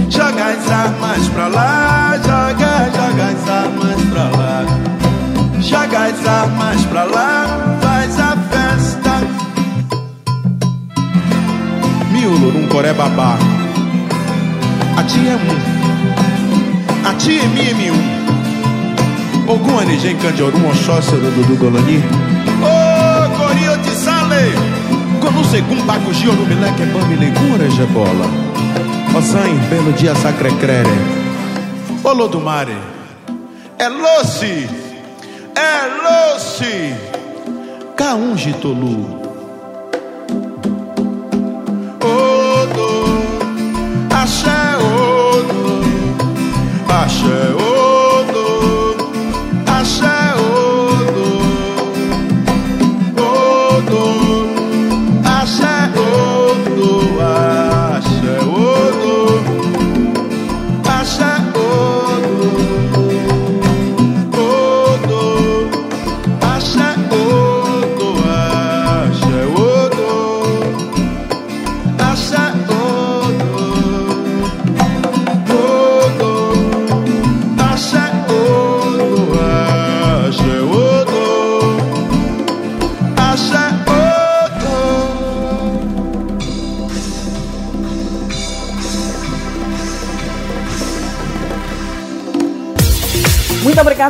Joga 0.09 0.45
as 0.45 0.70
armas 0.70 1.28
pra 1.28 1.49
lá, 1.49 2.16
joga, 2.16 2.91
joga 2.97 3.24
as 3.24 3.49
armas 3.51 4.01
pra 4.11 4.24
lá. 4.39 4.64
Joga 5.61 5.99
as 6.07 6.26
armas 6.26 6.85
pra 6.87 7.05
lá, 7.05 7.73
Num 12.53 12.68
coré 12.68 12.92
babá. 12.92 13.38
A 14.97 15.03
tia 15.05 15.32
é 15.32 15.36
um. 15.36 17.09
A 17.09 17.14
tia 17.14 17.42
é 17.42 17.47
mimi 17.47 17.90
um. 17.90 19.51
Ogum 19.51 19.78
anigem 19.78 20.16
candiorum 20.16 20.59
do 20.59 21.47
do 21.47 21.57
golani. 21.57 22.03
Ô, 22.62 23.36
corio 23.36 23.76
de 23.78 23.90
sale. 23.90 24.53
Quando 25.20 25.45
segundo 25.51 25.84
bacugi 25.84 26.26
no 26.26 26.47
mileque 26.47 26.82
é 26.82 26.86
bambi 26.86 27.16
legura 27.16 27.70
jebola. 27.70 28.26
Ossan, 29.16 29.55
belo 29.70 29.92
dia 29.95 30.14
sacrecrere. 30.14 30.90
Olô 32.05 32.28
do 32.28 32.40
mare. 32.40 32.76
É 33.78 33.88
loce. 33.88 34.68
É 35.55 36.34
loce. 36.34 36.95
K1 37.97 38.36
Gitolu. 38.36 39.13
Axé 47.24 47.73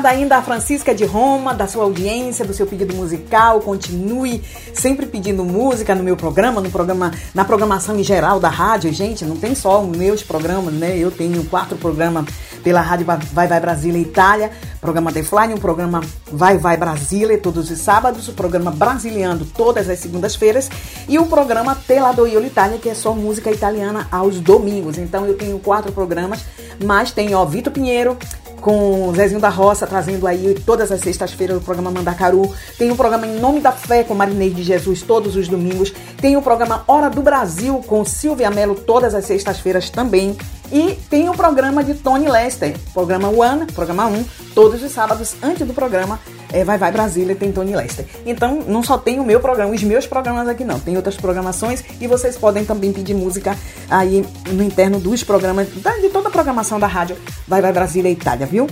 obrigada 0.05 0.09
ainda 0.09 0.37
a 0.37 0.43
Francisca 0.43 0.95
de 0.95 1.05
Roma, 1.05 1.55
da 1.55 1.67
sua 1.67 1.85
audiência, 1.85 2.45
do 2.45 2.53
seu 2.53 2.67
pedido 2.67 2.95
musical. 2.95 3.61
Continue 3.61 4.43
sempre 4.75 5.07
pedindo 5.07 5.45
música 5.45 5.95
no 5.95 6.03
meu 6.03 6.17
programa, 6.17 6.61
no 6.61 6.71
programa, 6.71 7.13
na 7.35 7.45
programação 7.45 7.99
em 7.99 8.05
geral 8.05 8.39
da 8.39 8.49
rádio. 8.49 8.93
Gente, 8.93 9.25
não 9.25 9.37
tem 9.37 9.55
só 9.55 9.83
os 9.83 9.97
meus 9.97 10.23
programas, 10.23 10.75
né? 10.75 10.97
Eu 10.99 11.11
tenho 11.11 11.43
quatro 11.45 11.77
programas 11.77 12.27
pela 12.65 12.81
rádio 12.81 13.07
Vai 13.07 13.47
Vai 13.47 13.61
Brasília 13.61 14.01
Itália, 14.01 14.51
programa 14.81 15.13
The 15.13 15.23
Fly, 15.23 15.55
um 15.55 15.59
programa 15.59 16.01
Vai 16.33 16.57
Vai 16.57 16.77
Brasília 16.77 17.39
todos 17.39 17.71
os 17.71 17.79
sábados, 17.79 18.27
o 18.27 18.33
programa 18.33 18.71
Brasiliando 18.71 19.45
todas 19.45 19.89
as 19.89 19.99
segundas-feiras 19.99 20.71
e 21.07 21.19
o 21.19 21.27
programa 21.27 21.77
Telado 21.87 22.27
Iolo 22.27 22.47
Itália, 22.47 22.79
que 22.79 22.89
é 22.89 22.95
só 22.95 23.15
música 23.15 23.51
italiana 23.51 24.09
aos 24.11 24.41
domingos. 24.41 24.97
Então 24.97 25.27
eu 25.27 25.37
tenho 25.37 25.59
quatro 25.59 25.93
programas, 25.93 26.45
mas 26.83 27.13
tem 27.13 27.35
ó 27.35 27.45
Vitor 27.45 27.73
Pinheiro, 27.73 28.17
com 28.65 29.13
Zezinho 29.15 29.41
da 29.41 29.51
Roça, 29.51 29.87
trazendo 29.87 30.27
aí 30.27 30.59
todas 30.65 30.91
as 30.91 31.01
sextas-feiras 31.01 31.59
o 31.59 31.61
programa 31.61 31.91
Mandacaru. 31.91 32.51
Tem 32.79 32.91
o 32.91 32.97
programa 32.97 33.27
Em 33.27 33.39
Nome 33.39 33.61
da 33.61 33.73
Fé 33.73 34.03
com 34.03 34.15
Marinês 34.15 34.57
de 34.57 34.63
Jesus 34.63 35.03
todos 35.03 35.37
os 35.37 35.47
domingos. 35.49 35.93
Tem 36.19 36.35
o 36.35 36.41
programa 36.41 36.83
Hora 36.89 37.11
do 37.11 37.21
Brasil 37.21 37.85
com 37.87 38.07
Silvia 38.07 38.51
Mello 38.51 38.75
todas 38.75 39.15
as 39.15 39.27
sextas-feiras 39.27 39.91
também. 39.91 40.35
E 40.75 40.97
tem 41.09 41.29
o 41.29 41.35
programa 41.35 41.85
de 41.85 41.95
Tony 41.95 42.29
Lester, 42.29 42.75
programa 42.93 43.29
One, 43.29 43.65
programa 43.67 44.07
1, 44.07 44.25
todos 44.57 44.83
os 44.83 44.91
sábados 44.91 45.37
antes 45.41 45.65
do 45.65 45.73
programa 45.73 46.19
é, 46.53 46.65
Vai 46.65 46.77
Vai 46.77 46.91
Brasília 46.91 47.37
tem 47.37 47.53
Tony 47.53 47.77
Lester. 47.77 48.05
Então 48.27 48.61
não 48.67 48.83
só 48.83 48.99
tem 48.99 49.21
o 49.21 49.25
meu 49.25 49.39
programa, 49.39 49.73
os 49.73 49.85
meus 49.85 50.05
programas 50.05 50.49
aqui 50.49 50.65
não, 50.65 50.81
tem 50.81 50.97
outras 50.97 51.15
programações 51.15 51.85
e 52.01 52.09
vocês 52.09 52.37
podem 52.37 52.65
também 52.65 52.93
pedir 52.93 53.15
música 53.15 53.57
aí 53.89 54.27
no 54.51 54.65
interno 54.65 54.99
dos 54.99 55.23
programas, 55.23 55.69
de 55.69 56.09
toda 56.09 56.27
a 56.27 56.33
programação 56.33 56.81
da 56.81 56.89
rádio 56.89 57.17
Vai 57.47 57.63
Vai 57.63 57.73
Brasília 57.73 58.11
Itália, 58.11 58.45
viu? 58.45 58.67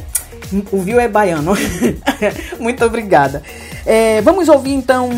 O 0.72 0.78
viu 0.78 0.98
é 0.98 1.06
baiano. 1.06 1.54
Muito 2.58 2.84
obrigada. 2.84 3.44
É, 3.86 4.20
vamos 4.22 4.48
ouvir 4.48 4.72
então 4.72 5.08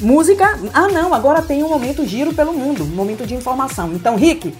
música. 0.00 0.58
Ah, 0.72 0.88
não, 0.88 1.12
agora 1.12 1.42
tem 1.42 1.62
um 1.62 1.68
momento 1.68 2.06
giro 2.06 2.32
pelo 2.32 2.54
mundo, 2.54 2.82
um 2.82 2.96
momento 2.96 3.26
de 3.26 3.34
informação. 3.34 3.92
Então, 3.92 4.16
Rick, 4.16 4.52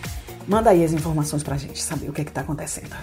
manda 0.47 0.70
aí 0.70 0.84
as 0.84 0.93
informações 0.93 1.43
pra 1.43 1.57
gente 1.57 1.82
saber 1.82 2.09
o 2.09 2.12
que 2.12 2.22
é 2.22 2.24
que 2.24 2.32
tá 2.32 2.40
acontecendo. 2.40 2.95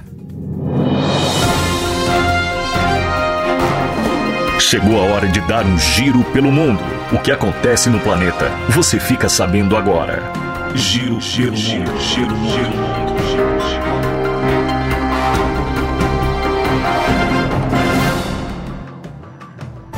Chegou 4.59 4.99
a 5.01 5.13
hora 5.13 5.27
de 5.27 5.39
dar 5.47 5.65
um 5.65 5.77
giro 5.77 6.23
pelo 6.25 6.51
mundo. 6.51 6.83
O 7.11 7.17
que 7.17 7.31
acontece 7.31 7.89
no 7.89 7.99
planeta, 7.99 8.51
você 8.69 8.99
fica 8.99 9.27
sabendo 9.27 9.75
agora. 9.75 10.21
Giro, 10.75 11.19
giro, 11.19 11.55
giro, 11.55 11.99
giro, 11.99 12.35
giro. 12.35 13.08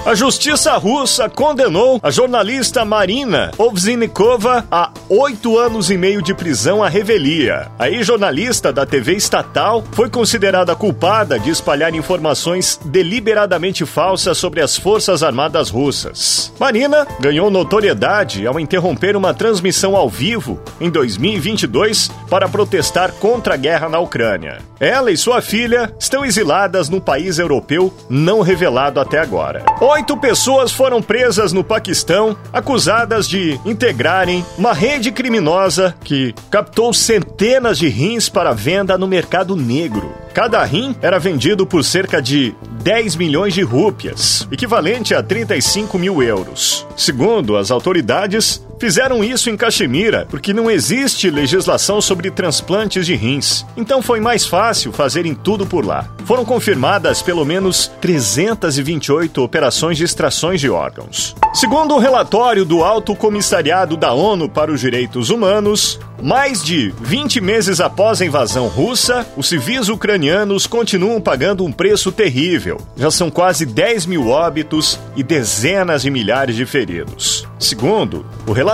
A 0.04 0.16
justiça 0.16 0.76
russa 0.78 1.30
condenou 1.30 2.00
a 2.02 2.10
jornalista 2.10 2.84
Marina 2.84 3.52
Ovzinikova 3.56 4.66
a 4.72 4.90
oito 5.08 5.60
anos 5.60 5.92
e 5.92 5.98
meio 5.98 6.24
de 6.24 6.34
prisão 6.34 6.84
à 6.84 6.90
revelia. 6.90 7.68
A 7.78 7.88
ex-jornalista 7.88 8.74
da 8.74 8.84
TV 8.84 9.14
estatal 9.14 9.84
foi 9.92 10.10
considerada 10.10 10.76
culpada 10.76 11.38
de 11.40 11.52
espalhar 11.52 11.94
informações 11.94 12.80
deliberadamente 12.84 13.86
falsas 13.86 14.40
sobre 14.40 14.60
as 14.60 14.76
Forças 14.76 15.22
Armadas 15.22 15.70
Russas. 15.70 16.52
Marina 16.60 17.06
ganhou 17.20 17.52
notoriedade 17.52 18.48
ao 18.48 18.60
interromper 18.60 19.16
uma 19.16 19.36
transmissão 19.36 19.96
ao 19.96 20.10
vivo 20.10 20.60
em 20.80 20.90
2022 20.90 22.10
para 22.28 22.50
protestar 22.50 23.12
contra 23.12 23.54
a 23.54 23.58
guerra 23.58 23.88
na 23.88 24.00
Ucrânia. 24.00 24.58
Ela 24.80 25.12
e 25.12 25.18
sua 25.18 25.44
filha 25.44 25.94
estão 26.00 26.26
exiladas 26.26 26.90
no 26.90 27.00
país 27.00 27.38
europeu 27.38 27.94
não 28.10 28.42
revelado 28.42 29.00
até 29.00 29.20
agora. 29.20 29.64
Oito 29.92 30.16
pessoas 30.16 30.72
foram 30.72 31.02
presas 31.02 31.52
no 31.52 31.66
Paquistão 31.66 32.38
acusadas 32.54 33.28
de 33.28 33.60
integrarem 33.66 34.46
uma 34.58 34.72
rede 34.72 35.12
criminosa 35.12 35.94
que 36.02 36.34
captou 36.50 36.94
centenas 36.94 37.78
de 37.78 37.90
rins 37.90 38.30
para 38.30 38.54
venda 38.54 38.98
no 38.98 39.06
mercado 39.06 39.54
negro. 39.54 40.16
Cada 40.34 40.64
rim 40.64 40.96
era 41.02 41.20
vendido 41.20 41.68
por 41.68 41.84
cerca 41.84 42.22
de 42.22 42.56
10 42.82 43.18
milhões 43.18 43.54
de 43.54 43.64
rúpias, 43.64 44.48
equivalente 44.50 45.14
a 45.14 45.22
35 45.22 46.00
mil 46.00 46.24
euros. 46.24 46.88
Segundo 46.96 47.58
as 47.58 47.70
autoridades, 47.70 48.66
fizeram 48.82 49.24
isso 49.24 49.48
em 49.48 49.56
Caxemira 49.56 50.26
porque 50.28 50.52
não 50.52 50.70
existe 50.70 51.30
legislação 51.30 52.02
sobre 52.02 52.32
transplantes 52.32 53.06
de 53.06 53.14
rins. 53.14 53.64
Então 53.78 54.02
foi 54.02 54.20
mais 54.20 54.48
fácil 54.48 54.92
fazerem 54.92 55.36
tudo 55.36 55.68
por 55.68 55.86
lá. 55.86 56.10
Foram 56.26 56.44
confirmadas 56.44 57.22
pelo 57.22 57.46
menos 57.46 57.92
328 58.02 59.40
operações 59.44 60.00
de 60.00 60.04
extrações 60.04 60.60
de 60.60 60.68
órgãos. 60.68 61.36
Segundo 61.54 61.94
o 61.94 62.00
relatório 62.00 62.66
do 62.66 62.84
Alto 62.84 63.16
Comissariado 63.16 63.96
da 63.96 64.14
ONU 64.14 64.50
para 64.50 64.72
os 64.72 64.80
Direitos 64.80 65.30
Humanos, 65.30 66.00
mais 66.22 66.64
de 66.64 66.94
20 67.02 67.42
meses 67.42 67.80
após 67.80 68.22
a 68.22 68.26
invasão 68.26 68.68
russa, 68.68 69.28
os 69.36 69.50
civis 69.50 69.90
ucranianos 69.90 70.66
continuam 70.66 71.20
pagando 71.20 71.66
um 71.66 71.72
preço 71.72 72.12
terrível. 72.12 72.80
Já 72.96 73.12
são 73.12 73.30
quase 73.30 73.66
10 73.66 74.06
mil 74.06 74.30
óbitos 74.30 75.00
e 75.16 75.24
dezenas 75.24 76.04
de 76.04 76.10
milhares 76.10 76.56
de 76.56 76.66
feridos. 76.66 77.48
Segundo 77.60 78.26
o 78.48 78.54
relatório, 78.54 78.71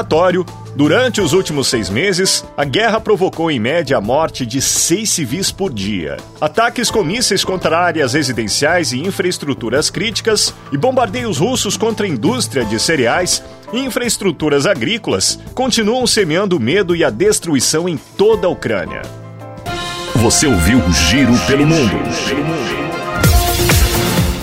Durante 0.76 1.20
os 1.20 1.34
últimos 1.34 1.68
seis 1.68 1.90
meses, 1.90 2.46
a 2.56 2.64
guerra 2.64 3.00
provocou 3.00 3.50
em 3.50 3.60
média 3.60 3.98
a 3.98 4.02
morte 4.02 4.46
de 4.46 4.62
seis 4.62 5.10
civis 5.10 5.52
por 5.52 5.74
dia. 5.74 6.18
Ataques 6.40 6.92
com 6.92 7.04
mísseis 7.04 7.44
contra 7.44 7.80
áreas 7.80 8.14
residenciais 8.14 8.92
e 8.92 9.00
infraestruturas 9.00 9.90
críticas 9.90 10.54
e 10.72 10.78
bombardeios 10.78 11.40
russos 11.40 11.76
contra 11.76 12.06
a 12.06 12.10
indústria 12.10 12.64
de 12.64 12.80
cereais 12.80 13.44
e 13.74 13.80
infraestruturas 13.80 14.68
agrícolas 14.68 15.40
continuam 15.56 16.06
semeando 16.06 16.58
o 16.58 16.60
medo 16.60 16.96
e 16.96 17.04
a 17.04 17.10
destruição 17.10 17.90
em 17.90 17.98
toda 17.98 18.46
a 18.46 18.50
Ucrânia. 18.52 19.02
Você 20.18 20.46
ouviu 20.46 20.80
Giro 20.92 21.34
pelo 21.48 21.66
Mundo. 21.66 22.77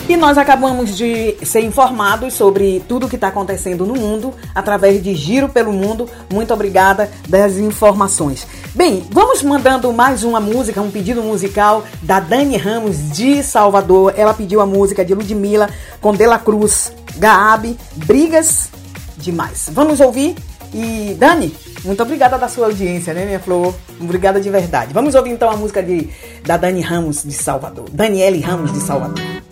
E 0.07 0.19
nós 0.19 0.37
acabamos 0.37 0.99
de 0.99 1.35
ser 1.43 1.61
informados 1.61 2.35
sobre 2.35 2.83
tudo 2.87 3.07
o 3.07 3.09
que 3.09 3.15
está 3.15 3.29
acontecendo 3.29 3.87
no 3.87 3.95
mundo 3.95 4.35
através 4.55 5.03
de 5.03 5.15
Giro 5.15 5.49
pelo 5.49 5.73
Mundo. 5.73 6.09
Muito 6.31 6.53
obrigada 6.53 7.11
das 7.27 7.57
informações. 7.57 8.47
Bem, 8.75 9.03
vamos 9.11 9.43
mandando 9.43 9.91
mais 9.95 10.23
uma 10.23 10.41
música, 10.41 10.83
um 10.83 10.91
pedido 10.91 11.23
musical 11.23 11.85
da 12.03 12.21
Dani 12.21 12.59
Ramos 12.59 13.13
de 13.13 13.43
Salvador. 13.43 14.13
Ela 14.15 14.35
pediu 14.35 14.61
a 14.61 14.67
música 14.67 15.03
de 15.03 15.15
Ludmilla 15.15 15.71
com 16.03 16.15
Dela 16.15 16.39
Cruz, 16.39 16.93
Gaab, 17.17 17.75
Brigas 17.97 18.69
Demais. 19.17 19.71
Vamos 19.73 20.01
ouvir? 20.01 20.37
E 20.75 21.15
Dani, 21.19 21.57
muito 21.83 22.03
obrigada 22.03 22.37
da 22.37 22.49
sua 22.49 22.67
audiência, 22.67 23.15
né, 23.15 23.25
minha 23.25 23.41
flor? 23.41 23.75
Obrigada 23.99 24.39
de 24.39 24.51
verdade. 24.51 24.93
Vamos 24.93 25.15
ouvir 25.15 25.31
então 25.31 25.49
a 25.49 25.57
música 25.57 25.83
de, 25.83 26.11
da 26.45 26.59
Dani 26.59 26.83
Ramos 26.83 27.23
de 27.23 27.33
Salvador. 27.33 27.89
Daniele 27.91 28.41
Ramos 28.41 28.71
de 28.71 28.81
Salvador. 28.81 29.44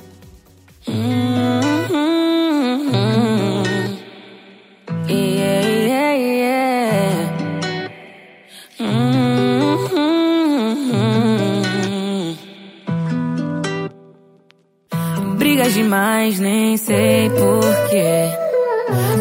Brigas 15.37 15.75
demais, 15.75 16.41
nem 16.41 16.77
sei 16.77 17.31
porquê. 17.31 18.31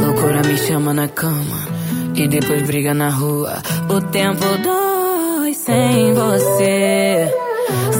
Loucura 0.04 0.42
me 0.44 0.58
chama 0.58 0.94
na 0.94 1.08
cama 1.08 1.68
e 2.16 2.28
depois 2.28 2.66
briga 2.66 2.94
na 2.94 3.10
rua. 3.10 3.62
O 3.90 4.02
tempo 4.10 4.46
dói 4.64 5.54
sem 5.54 6.14
você. 6.14 7.51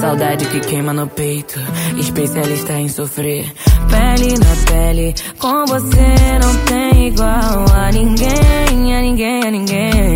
Saudade 0.02 0.44
que 0.46 0.58
queima 0.58 0.92
no 0.92 1.06
peito, 1.06 1.60
especialista 1.96 2.72
em 2.72 2.88
sofrer. 2.88 3.46
Pele 3.88 4.34
na 4.36 4.72
pele, 4.72 5.14
com 5.38 5.64
você 5.64 6.38
não 6.40 6.56
tem 6.64 7.06
igual 7.06 7.64
a 7.72 7.92
ninguém, 7.92 8.96
a 8.96 9.00
ninguém, 9.00 9.42
a 9.44 9.50
ninguém. 9.52 10.14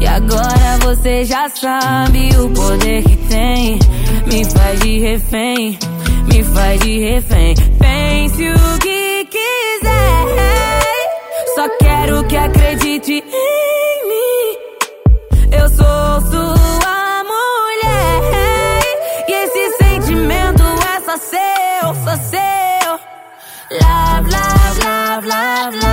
E 0.00 0.06
agora 0.06 0.78
você 0.80 1.26
já 1.26 1.46
sabe 1.50 2.30
o 2.38 2.48
poder 2.48 3.02
que 3.02 3.16
tem. 3.28 3.78
Me 4.26 4.44
faz 4.46 4.80
de 4.80 4.98
refém, 4.98 5.78
me 6.26 6.42
faz 6.42 6.80
de 6.80 6.98
refém. 6.98 7.54
Pense 7.54 8.50
o 8.50 8.78
que 8.78 9.26
quiser, 9.26 10.82
só 11.54 11.68
quero 11.80 12.24
que 12.24 12.36
acredite 12.38 13.12
em 13.12 14.08
mim. 14.08 14.56
Eu 15.52 15.68
sou 15.68 16.30
sua 16.30 16.55
for 22.06 22.16
sale. 22.18 23.00
Love, 23.82 24.28
love, 24.28 24.78
love, 24.78 25.24
love. 25.24 25.74
live. 25.74 25.85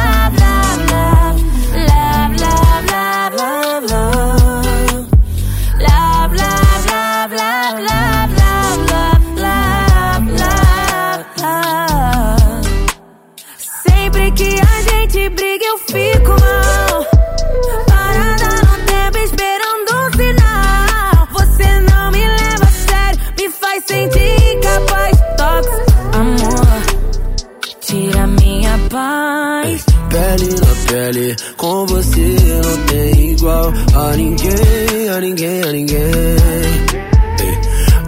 Pele 31.03 31.35
com 31.57 31.85
você 31.85 32.37
não 32.63 32.77
tem 32.85 33.31
igual 33.31 33.73
a 33.93 34.15
ninguém, 34.15 35.09
a 35.13 35.19
ninguém, 35.19 35.61
a 35.61 35.71
ninguém. 35.73 36.35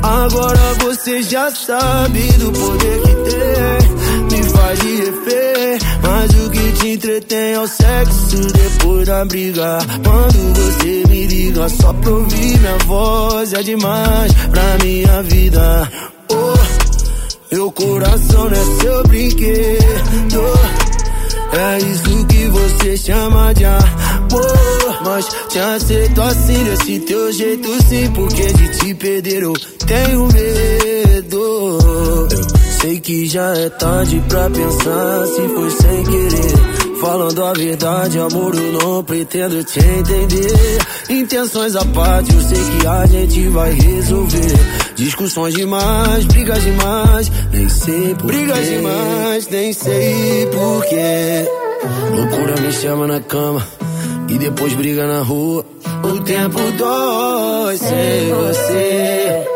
Agora 0.01 0.73
você 0.80 1.22
já 1.23 1.51
sabe 1.51 2.22
do 2.39 2.53
poder 2.53 3.01
que 3.01 3.15
tem, 3.30 4.38
me 4.39 4.43
faz 4.49 4.80
de 4.80 4.95
refém. 4.95 5.80
Mas 6.03 6.45
o 6.45 6.49
que 6.49 6.72
te 6.72 6.88
entretém 6.88 7.51
é 7.51 7.59
o 7.59 7.67
sexo 7.67 8.38
depois 8.53 9.05
da 9.05 9.26
briga. 9.26 9.80
Quando 10.01 10.53
você 10.53 11.03
me 11.09 11.27
liga 11.27 11.67
só 11.67 11.91
pra 11.91 12.11
ouvir 12.11 12.59
minha 12.59 12.77
voz, 12.85 13.51
é 13.51 13.61
demais 13.61 14.31
pra 14.51 14.85
minha 14.85 15.22
vida. 15.23 15.91
Oh, 16.31 17.53
meu 17.53 17.69
coração 17.73 18.49
não 18.49 18.57
é 18.57 18.81
seu 18.81 19.03
brinquedo. 19.03 20.85
É 21.57 21.77
isso 21.80 22.26
que 22.27 22.48
você 22.49 22.98
chama 22.98 23.53
de 23.53 23.64
amor. 23.64 25.02
Mas 25.06 25.26
te 25.49 25.60
aceito 25.60 26.22
assim, 26.22 26.64
desse 26.64 26.99
teu 27.02 27.32
jeito 27.32 27.69
sim 27.88 28.11
Porque 28.11 28.44
de 28.44 28.68
te 28.77 28.94
perder 28.95 29.44
eu 29.44 29.53
tenho 29.86 30.27
medo. 30.34 31.80
Eu 32.30 32.72
sei 32.82 32.99
que 32.99 33.26
já 33.27 33.53
é 33.56 33.69
tarde 33.69 34.22
pra 34.27 34.49
pensar 34.49 35.27
se 35.27 35.48
foi 35.48 35.69
sem 35.69 36.03
querer 36.03 36.74
Falando 36.99 37.43
a 37.43 37.53
verdade, 37.53 38.19
amor, 38.19 38.55
eu 38.55 38.72
não 38.73 39.03
pretendo 39.03 39.63
te 39.63 39.80
entender 39.80 40.80
Intenções 41.09 41.76
à 41.76 41.85
parte, 41.85 42.34
eu 42.34 42.41
sei 42.41 42.57
que 42.80 42.88
a 42.88 43.05
gente 43.05 43.49
vai 43.49 43.72
resolver 43.73 44.85
Discussões 44.95 45.53
demais, 45.53 46.26
brigas 46.26 46.63
demais, 46.63 47.31
nem 47.51 47.67
sei 47.67 48.15
por 48.15 48.27
Brigas 48.27 48.65
demais, 48.65 49.47
nem 49.49 49.73
sei 49.73 50.47
porquê. 50.47 51.49
Loucura 52.15 52.61
me 52.61 52.72
chama 52.72 53.07
na 53.07 53.19
cama 53.19 53.65
e 54.30 54.38
depois 54.38 54.73
briga 54.73 55.05
na 55.05 55.22
rua. 55.22 55.65
O 56.03 56.19
tempo 56.22 56.59
dói 56.77 57.77
sem 57.77 58.34
você. 58.34 59.55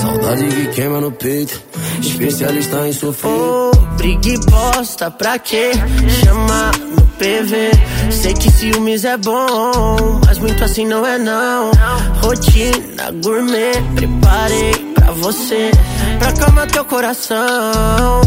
Saudade 0.00 0.46
que 0.46 0.66
queima 0.68 1.00
no 1.00 1.10
peito, 1.10 1.60
especialista 2.00 2.86
em 2.86 2.92
sofrer. 2.92 3.32
Briga 3.96 4.28
e 4.28 4.38
bosta, 4.38 5.10
pra 5.10 5.38
quê? 5.38 5.72
Chamar 6.24 6.78
no 6.78 7.02
PV. 7.18 7.70
Sei 8.12 8.32
que 8.32 8.50
ciúmes 8.50 9.04
é 9.04 9.16
bom, 9.16 10.20
mas 10.24 10.38
muito 10.38 10.62
assim 10.62 10.86
não 10.86 11.04
é 11.04 11.18
não. 11.18 11.72
Rotina 12.22 13.10
gourmet, 13.22 13.72
preparei 13.96 14.72
pra 14.94 15.12
você, 15.12 15.70
pra 16.18 16.32
calmar 16.32 16.70
teu 16.70 16.84
coração. 16.84 18.20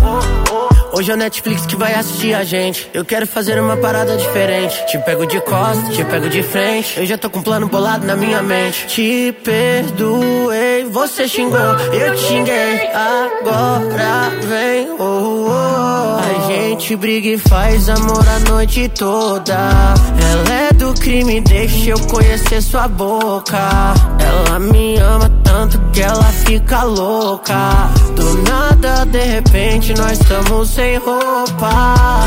Hoje 0.93 1.09
é 1.09 1.13
o 1.13 1.18
Netflix 1.18 1.65
que 1.65 1.76
vai 1.76 1.93
assistir 1.95 2.34
a 2.34 2.43
gente. 2.43 2.89
Eu 2.93 3.05
quero 3.05 3.26
fazer 3.26 3.59
uma 3.61 3.77
parada 3.77 4.18
diferente. 4.18 4.85
Te 4.88 4.97
pego 4.99 5.26
de 5.26 5.39
costas, 5.39 5.95
te 5.95 6.03
pego 6.03 6.30
de 6.30 6.43
frente. 6.43 6.99
Eu 6.99 7.05
já 7.05 7.18
tô 7.18 7.30
com 7.30 7.39
um 7.39 7.41
plano 7.41 7.68
bolado 7.69 8.05
na 8.05 8.15
minha 8.15 8.41
mente. 8.41 8.88
Te 8.88 9.34
perdoei, 9.41 10.84
você 10.91 11.30
xingou, 11.30 11.57
eu 11.57 12.15
te 12.15 12.22
xinguei. 12.22 12.88
Agora 12.93 14.31
vem, 14.41 14.89
oh, 14.99 15.47
oh. 15.47 16.01
A 16.19 16.47
gente 16.47 16.95
briga 16.97 17.30
e 17.30 17.38
faz 17.38 17.88
amor 17.88 18.26
a 18.27 18.49
noite 18.49 18.89
toda. 18.89 19.53
Ela 19.53 20.61
é 20.69 20.73
do 20.73 20.93
crime, 20.95 21.39
deixa 21.39 21.91
eu 21.91 21.99
conhecer 22.07 22.61
sua 22.61 22.89
boca. 22.89 23.93
Ela 24.19 24.59
me 24.59 24.97
ama 24.97 25.31
tanto 25.43 25.80
que 25.93 26.01
ela 26.01 26.23
fica 26.23 26.84
louca. 26.84 27.89
Do 28.15 28.43
nada, 28.43 29.05
de 29.05 29.19
repente, 29.19 29.93
nós 29.93 30.19
estamos 30.19 30.77
sem 30.81 30.97
roupa. 30.97 32.25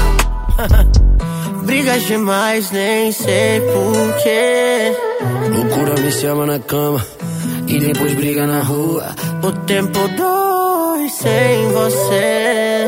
Brigas 1.67 2.03
demais, 2.03 2.71
nem 2.71 3.11
sei 3.11 3.61
porquê. 3.61 4.93
Loucura 5.51 6.01
me 6.01 6.13
chama 6.13 6.47
na 6.47 6.59
cama 6.61 7.05
e 7.67 7.81
depois 7.81 8.15
briga 8.15 8.47
na 8.47 8.61
rua. 8.61 9.07
O 9.43 9.51
tempo 9.67 9.99
dois 10.09 11.13
sem 11.13 11.69
você. 11.73 12.87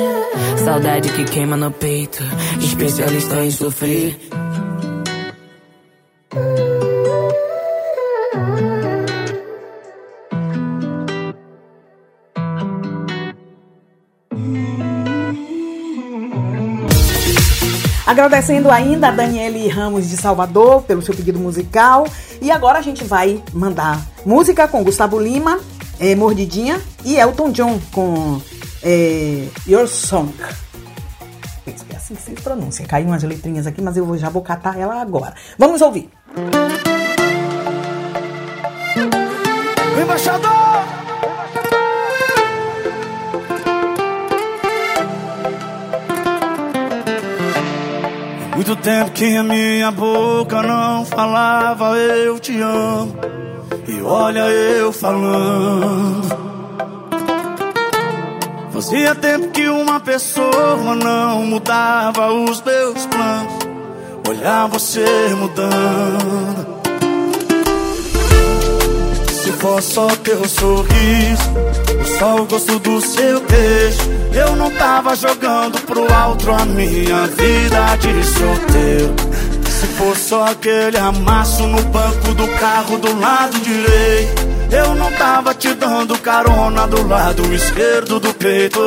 Saudade 0.64 1.08
que 1.10 1.24
queima 1.24 1.56
no 1.56 1.72
peito, 1.72 2.22
especialista 2.60 3.44
em 3.44 3.50
sofrer. 3.50 4.16
Agradecendo 18.16 18.70
ainda 18.70 19.08
a 19.08 19.10
Daniele 19.10 19.68
Ramos 19.68 20.08
de 20.08 20.16
Salvador 20.16 20.80
pelo 20.84 21.02
seu 21.02 21.14
pedido 21.14 21.38
musical. 21.38 22.08
E 22.40 22.50
agora 22.50 22.78
a 22.78 22.80
gente 22.80 23.04
vai 23.04 23.42
mandar 23.52 24.00
música 24.24 24.66
com 24.66 24.82
Gustavo 24.82 25.20
Lima, 25.20 25.60
é, 26.00 26.14
Mordidinha, 26.14 26.80
e 27.04 27.18
Elton 27.18 27.50
John 27.50 27.78
com 27.92 28.40
é, 28.82 29.46
Your 29.68 29.86
Song. 29.86 30.32
É 31.66 31.96
assim 31.96 32.14
que 32.14 32.22
se 32.22 32.30
pronuncia. 32.30 32.86
Caiu 32.86 33.08
umas 33.08 33.22
letrinhas 33.22 33.66
aqui, 33.66 33.82
mas 33.82 33.98
eu 33.98 34.06
vou, 34.06 34.16
já 34.16 34.30
vou 34.30 34.40
catar 34.40 34.78
ela 34.78 34.98
agora. 34.98 35.34
Vamos 35.58 35.82
ouvir. 35.82 36.08
Embaixador! 40.02 40.65
Muito 48.66 48.82
tempo 48.82 49.12
que 49.12 49.36
a 49.36 49.44
minha 49.44 49.92
boca 49.92 50.60
não 50.60 51.04
falava 51.04 51.96
eu 51.96 52.36
te 52.40 52.60
amo. 52.60 53.14
E 53.86 54.02
olha 54.02 54.40
eu 54.40 54.92
falando. 54.92 56.26
Fazia 58.72 59.14
tempo 59.14 59.50
que 59.50 59.68
uma 59.68 60.00
pessoa 60.00 60.96
não 60.96 61.46
mudava 61.46 62.32
os 62.32 62.60
meus 62.60 63.06
planos. 63.06 63.54
Olhar 64.28 64.66
você 64.66 65.04
mudando. 65.38 66.66
Se 69.30 69.52
for 69.52 69.80
só 69.80 70.08
teu 70.24 70.44
sorriso, 70.48 71.52
só 72.06 72.36
o 72.36 72.46
gosto 72.46 72.78
do 72.78 73.00
seu 73.00 73.40
beijo. 73.40 73.98
Eu 74.32 74.56
não 74.56 74.70
tava 74.70 75.16
jogando 75.16 75.80
pro 75.82 76.12
alto 76.12 76.50
a 76.50 76.64
minha 76.64 77.26
vida 77.26 77.96
de 77.96 78.24
solteiro. 78.24 79.14
Se 79.68 79.86
for 79.88 80.16
só 80.16 80.44
aquele 80.46 80.96
amasso 80.96 81.66
no 81.66 81.82
banco 81.82 82.34
do 82.34 82.48
carro 82.58 82.98
do 82.98 83.20
lado 83.20 83.58
direito, 83.60 84.46
eu 84.70 84.94
não 84.94 85.10
tava 85.12 85.54
te 85.54 85.72
dando 85.74 86.18
carona 86.18 86.86
do 86.86 87.06
lado 87.06 87.42
esquerdo 87.52 88.18
do 88.18 88.32
peito. 88.34 88.80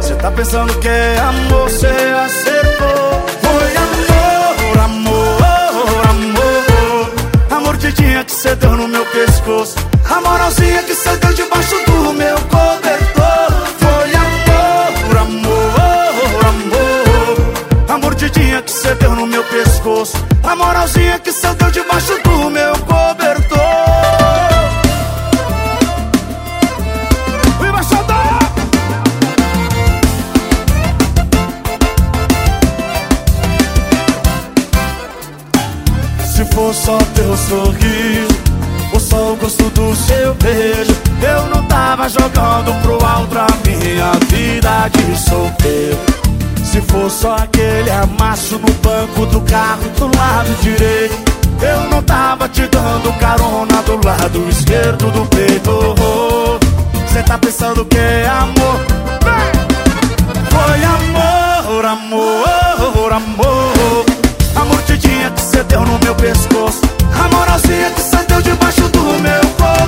Cê 0.00 0.14
tá 0.14 0.30
pensando 0.30 0.72
que 0.80 0.88
é 0.88 1.18
amor, 1.18 1.68
cê 1.70 1.86
acertou. 1.86 3.22
Foi 3.42 3.76
amor, 3.76 4.78
amor, 4.84 6.08
amor. 6.08 7.12
A 7.50 7.60
mordidinha 7.60 8.24
que 8.24 8.32
cê 8.32 8.54
deu 8.54 8.76
no 8.76 8.88
meu 8.88 9.04
pescoço. 9.06 9.76
A 10.10 10.20
moralzinha 10.20 10.82
que 10.82 10.94
deu 10.94 11.32
debaixo 11.34 11.76
do 11.86 12.12
meu 12.12 12.36
cobertor. 12.42 13.20
mordidinha 18.20 18.60
que 18.60 18.70
cê 18.70 18.94
deu 18.96 19.14
no 19.14 19.26
meu 19.26 19.42
pescoço 19.44 20.16
A 20.42 20.54
moralzinha 20.54 21.18
que 21.18 21.32
cê 21.32 21.54
deu 21.54 21.70
debaixo 21.70 22.12
do 22.22 22.50
meu 22.50 22.72
cobertor 22.80 23.58
embaixador! 27.66 28.16
Se 36.34 36.44
for 36.52 36.74
só 36.74 36.98
teu 37.14 37.36
sorriso 37.36 37.79
seu 40.00 40.34
beijo. 40.34 40.92
Eu 41.22 41.46
não 41.54 41.62
tava 41.64 42.08
jogando 42.08 42.82
pro 42.82 42.94
alto 43.04 43.38
a 43.38 43.46
minha 43.66 44.12
vida 44.28 44.88
de 44.88 45.18
solteiro. 45.18 45.98
Se 46.64 46.80
for 46.82 47.10
só 47.10 47.36
aquele 47.36 47.90
amasso 47.90 48.58
no 48.58 48.72
banco 48.74 49.26
do 49.26 49.40
carro 49.40 49.82
do 49.98 50.06
lado 50.16 50.54
direito 50.62 51.16
Eu 51.60 51.90
não 51.90 52.00
tava 52.00 52.48
te 52.48 52.64
dando 52.68 53.12
carona 53.18 53.82
do 53.82 54.06
lado 54.06 54.48
esquerdo 54.48 55.10
do 55.10 55.26
peito. 55.26 56.58
Cê 57.12 57.22
tá 57.24 57.36
pensando 57.38 57.84
que 57.84 57.98
é 57.98 58.28
amor? 58.28 58.80
Foi 60.48 60.84
amor, 60.84 61.84
amor, 61.84 63.12
amor. 63.12 64.06
A 64.54 64.64
mordidinha 64.64 65.30
que 65.30 65.42
cê 65.42 65.62
deu 65.64 65.80
no 65.80 65.98
meu 65.98 66.14
pescoço. 66.14 66.80
A 67.12 67.28
moralzinha 67.36 67.90
que 67.90 68.00
cê 68.00 68.18
deu 68.28 68.40
debaixo 68.40 68.88
do 68.88 69.02
meu 69.20 69.49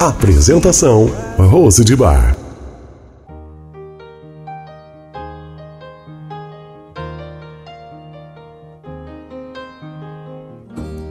Apresentação: 0.00 1.10
Rose 1.36 1.84
de 1.84 1.94
Bar. 1.94 2.34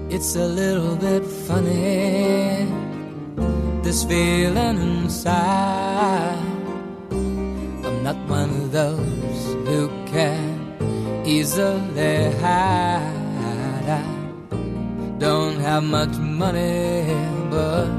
It's 0.10 0.36
a 0.36 0.44
little 0.44 0.96
bit 0.96 1.24
funny, 1.46 2.66
this 3.84 4.04
feeling 4.06 4.82
inside. 4.82 6.40
I'm 7.12 8.04
not 8.04 8.18
one 8.28 8.50
of 8.50 8.72
those 8.72 9.56
who 9.68 9.88
can 10.08 11.24
easily 11.28 12.32
hide. 12.42 13.20
I 13.88 14.02
don't 15.20 15.60
have 15.60 15.84
much 15.84 16.18
money, 16.18 17.06
but 17.52 17.99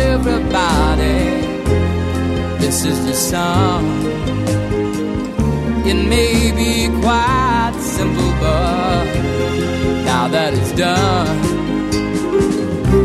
everybody 0.21 1.41
this 2.61 2.85
is 2.85 3.05
the 3.05 3.13
song. 3.13 3.83
It 5.91 5.95
may 5.95 6.51
be 6.61 6.87
quite 7.01 7.75
simple, 7.79 8.31
but 8.39 9.05
now 10.05 10.27
that 10.29 10.53
it's 10.53 10.71
done, 10.73 11.37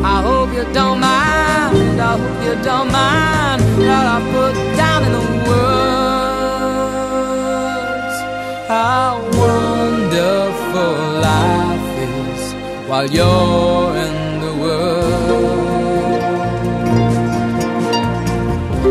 I 0.04 0.16
hope 0.28 0.50
you 0.58 0.64
don't 0.72 1.00
mind. 1.00 2.00
I 2.00 2.16
hope 2.22 2.38
you 2.46 2.54
don't 2.62 2.90
mind 2.92 3.60
that 3.88 4.06
I 4.14 4.18
put 4.34 4.54
down 4.76 5.00
in 5.06 5.12
the 5.18 5.24
words 5.48 5.76
how 8.68 9.10
wonderful 9.42 10.96
life 11.30 11.94
is 12.08 12.42
while 12.88 13.08
you're 13.16 13.96
in 14.04 14.05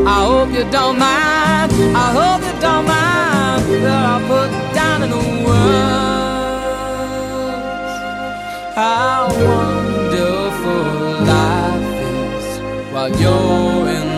I 0.08 0.24
hope 0.24 0.52
you 0.52 0.64
don't 0.70 1.00
mind. 1.00 1.72
I 1.96 2.12
hope 2.20 2.42
you 2.46 2.54
don't 2.62 2.86
mind 2.86 3.64
that 3.86 4.06
I 4.14 4.20
put 4.30 4.50
down 4.76 5.04
in 5.04 5.10
the 5.10 5.24
words 5.48 6.76
how 8.76 9.28
wonderful 9.50 10.86
life 11.26 11.88
is 12.14 12.46
while 12.94 13.12
you're 13.20 13.90
in. 13.90 14.16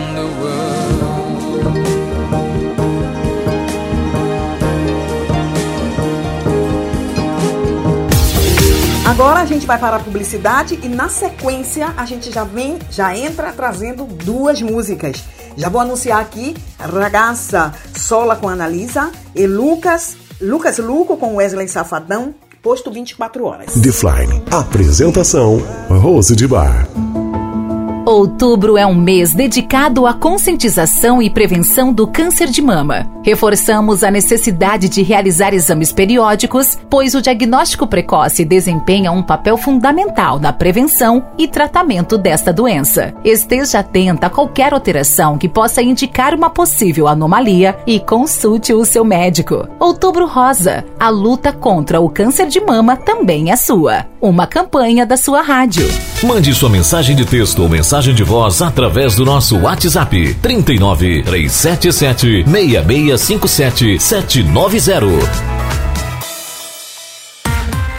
Agora 9.18 9.40
a 9.40 9.44
gente 9.46 9.66
vai 9.66 9.76
para 9.76 9.96
a 9.96 9.98
publicidade 9.98 10.78
e 10.80 10.88
na 10.88 11.08
sequência 11.08 11.92
a 11.96 12.04
gente 12.04 12.30
já 12.30 12.44
vem, 12.44 12.78
já 12.88 13.18
entra 13.18 13.52
trazendo 13.52 14.04
duas 14.04 14.62
músicas. 14.62 15.24
Já 15.58 15.68
vou 15.68 15.80
anunciar 15.80 16.20
aqui 16.20 16.56
Ragaça 16.78 17.74
Sola 17.96 18.36
com 18.36 18.48
Analisa 18.48 19.10
e 19.34 19.44
Lucas, 19.44 20.16
Lucas 20.40 20.78
Luco 20.78 21.16
com 21.16 21.34
Wesley 21.34 21.66
Safadão, 21.66 22.32
posto 22.62 22.92
24 22.92 23.44
horas. 23.44 23.74
Defline. 23.74 24.40
Apresentação: 24.52 25.60
Rose 25.88 26.36
de 26.36 26.46
Bar. 26.46 26.86
Outubro 28.08 28.78
é 28.78 28.86
um 28.86 28.94
mês 28.94 29.34
dedicado 29.34 30.06
à 30.06 30.14
conscientização 30.14 31.20
e 31.20 31.28
prevenção 31.28 31.92
do 31.92 32.06
câncer 32.06 32.48
de 32.48 32.62
mama. 32.62 33.06
Reforçamos 33.22 34.02
a 34.02 34.10
necessidade 34.10 34.88
de 34.88 35.02
realizar 35.02 35.52
exames 35.52 35.92
periódicos, 35.92 36.78
pois 36.88 37.14
o 37.14 37.20
diagnóstico 37.20 37.86
precoce 37.86 38.46
desempenha 38.46 39.12
um 39.12 39.22
papel 39.22 39.58
fundamental 39.58 40.40
na 40.40 40.54
prevenção 40.54 41.22
e 41.36 41.46
tratamento 41.46 42.16
desta 42.16 42.50
doença. 42.50 43.12
Esteja 43.22 43.80
atenta 43.80 44.28
a 44.28 44.30
qualquer 44.30 44.72
alteração 44.72 45.36
que 45.36 45.46
possa 45.46 45.82
indicar 45.82 46.34
uma 46.34 46.48
possível 46.48 47.06
anomalia 47.06 47.76
e 47.86 48.00
consulte 48.00 48.72
o 48.72 48.86
seu 48.86 49.04
médico. 49.04 49.68
Outubro 49.78 50.26
Rosa. 50.26 50.82
A 50.98 51.10
luta 51.10 51.52
contra 51.52 52.00
o 52.00 52.08
câncer 52.08 52.46
de 52.46 52.58
mama 52.58 52.96
também 52.96 53.50
é 53.50 53.56
sua. 53.56 54.06
Uma 54.20 54.46
campanha 54.48 55.06
da 55.06 55.16
sua 55.16 55.42
rádio. 55.42 55.86
Mande 56.24 56.52
sua 56.52 56.68
mensagem 56.68 57.14
de 57.14 57.24
texto 57.24 57.62
ou 57.62 57.68
mensagem 57.68 58.12
de 58.12 58.24
voz 58.24 58.60
através 58.60 59.14
do 59.14 59.24
nosso 59.24 59.56
WhatsApp 59.58 60.34
39 60.42 61.22
377 61.22 62.44
6657 62.44 64.00
790. 64.00 65.57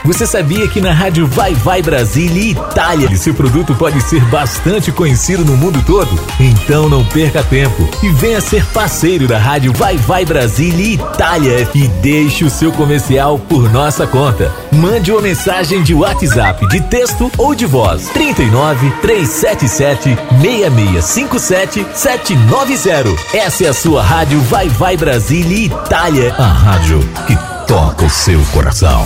Você 0.05 0.25
sabia 0.25 0.67
que 0.67 0.81
na 0.81 0.93
rádio 0.93 1.27
Vai 1.27 1.53
Vai 1.53 1.81
Brasília 1.81 2.41
e 2.41 2.51
Itália 2.51 3.09
seu 3.19 3.33
produto 3.33 3.75
pode 3.75 4.01
ser 4.01 4.23
bastante 4.25 4.91
conhecido 4.91 5.43
no 5.43 5.57
mundo 5.57 5.83
todo? 5.85 6.19
Então 6.39 6.87
não 6.87 7.03
perca 7.03 7.43
tempo 7.43 7.87
e 8.01 8.09
venha 8.09 8.39
ser 8.39 8.65
parceiro 8.67 9.27
da 9.27 9.37
rádio 9.37 9.73
Vai 9.73 9.97
Vai 9.97 10.25
Brasília 10.25 10.95
Itália 10.95 11.67
e 11.75 11.87
deixe 11.87 12.45
o 12.45 12.49
seu 12.49 12.71
comercial 12.71 13.37
por 13.37 13.71
nossa 13.71 14.07
conta. 14.07 14.53
Mande 14.71 15.11
uma 15.11 15.21
mensagem 15.21 15.83
de 15.83 15.93
WhatsApp 15.93 16.65
de 16.69 16.81
texto 16.81 17.29
ou 17.37 17.53
de 17.53 17.65
voz 17.65 18.07
39 18.09 18.89
377 19.01 20.17
6657 20.41 21.85
790. 21.93 23.37
Essa 23.37 23.65
é 23.65 23.67
a 23.67 23.73
sua 23.73 24.01
rádio 24.01 24.39
Vai 24.43 24.69
Vai 24.69 24.95
Brasília 24.95 25.65
Itália, 25.65 26.33
a 26.37 26.47
rádio 26.47 26.99
que 27.27 27.37
toca 27.67 28.05
o 28.05 28.09
seu 28.09 28.39
coração. 28.53 29.05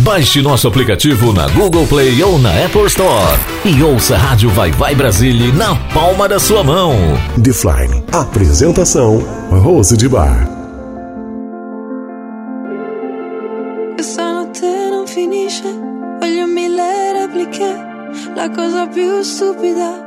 Baixe 0.00 0.40
nosso 0.40 0.68
aplicativo 0.68 1.32
na 1.32 1.48
Google 1.48 1.84
Play 1.86 2.22
ou 2.22 2.38
na 2.38 2.50
Apple 2.64 2.86
Store 2.86 3.36
e 3.64 3.82
ouça 3.82 4.14
a 4.14 4.18
Rádio 4.18 4.48
Vai 4.50 4.70
Vai 4.70 4.94
Brasília 4.94 5.52
na 5.52 5.74
palma 5.92 6.28
da 6.28 6.38
sua 6.38 6.62
mão. 6.62 6.94
Defline. 7.36 8.04
Apresentação: 8.12 9.18
Rose 9.50 9.96
de 9.96 10.08
Bar. 10.08 10.48
Questa 13.96 14.32
notte 14.32 14.66
non 14.90 15.06
finisce, 15.08 15.68
voglio 16.20 16.46
mille 16.46 17.12
repliche, 17.14 17.74
la 18.36 18.48
cosa 18.50 18.86
più 18.86 19.20
stupida 19.22 20.06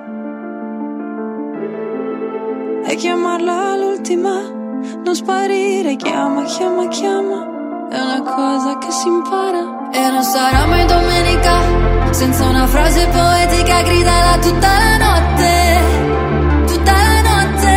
è 2.85 2.95
chiamarla 2.95 3.75
l'ultima 3.75 4.41
non 5.03 5.15
sparire, 5.15 5.95
chiama, 5.95 6.43
chiama, 6.43 6.87
chiama, 6.87 7.87
è 7.89 7.99
una 7.99 8.21
cosa 8.21 8.77
che 8.77 8.91
si 8.91 9.07
impara. 9.07 9.80
E 9.93 10.09
non 10.09 10.23
sarà 10.23 10.65
mai 10.67 10.85
domenica, 10.85 12.11
senza 12.11 12.45
una 12.45 12.65
frase 12.65 13.05
poetica 13.07 13.81
gridala 13.81 14.37
tutta 14.39 14.67
la 14.67 14.97
notte, 15.05 15.53
tutta 16.65 16.91
la 16.91 17.21
notte. 17.29 17.73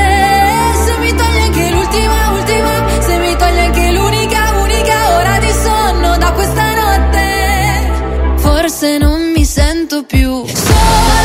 Se 0.84 0.96
mi 1.00 1.14
togli 1.14 1.40
anche 1.42 1.70
l'ultima, 1.70 2.30
ultima, 2.32 3.00
se 3.00 3.18
mi 3.18 3.36
togli 3.36 3.58
anche 3.58 3.90
l'unica, 3.90 4.40
unica 4.62 5.16
ora 5.16 5.38
di 5.38 5.52
sonno 5.64 6.16
da 6.16 6.32
questa 6.32 6.74
notte, 6.74 8.36
forse 8.36 8.98
non 8.98 9.32
mi 9.32 9.44
sento 9.44 10.04
più 10.04 10.44
sola, 10.46 11.23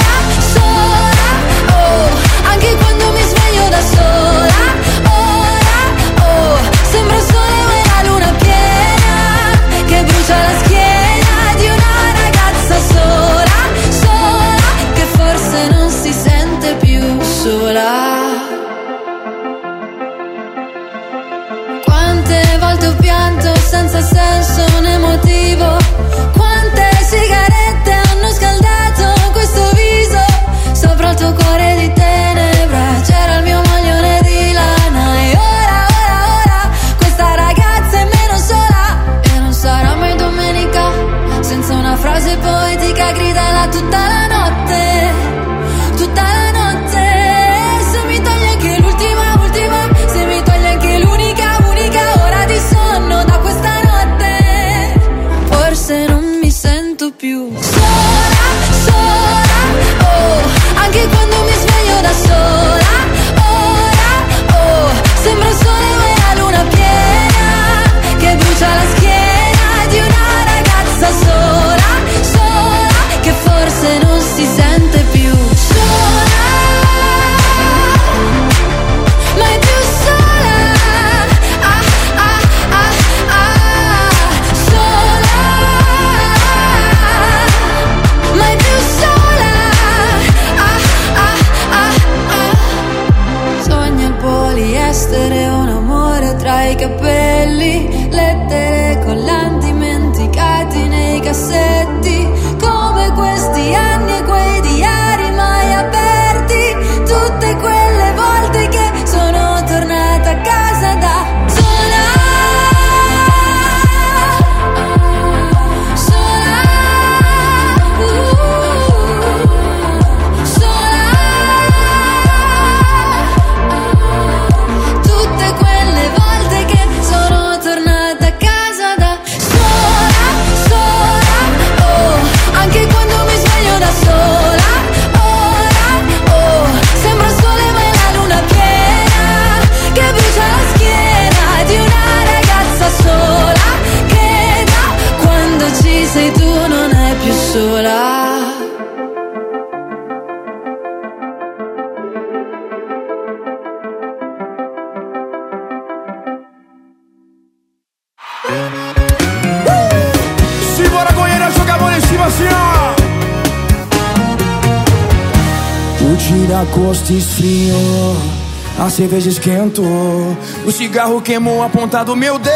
cerveja 169.00 169.30
esquentou, 169.30 170.38
o 170.66 170.72
cigarro 170.74 171.22
queimou 171.22 171.64
a 171.64 171.70
ponta 171.70 172.04
do 172.04 172.18
meu 172.18 172.38
dedo. 172.38 172.54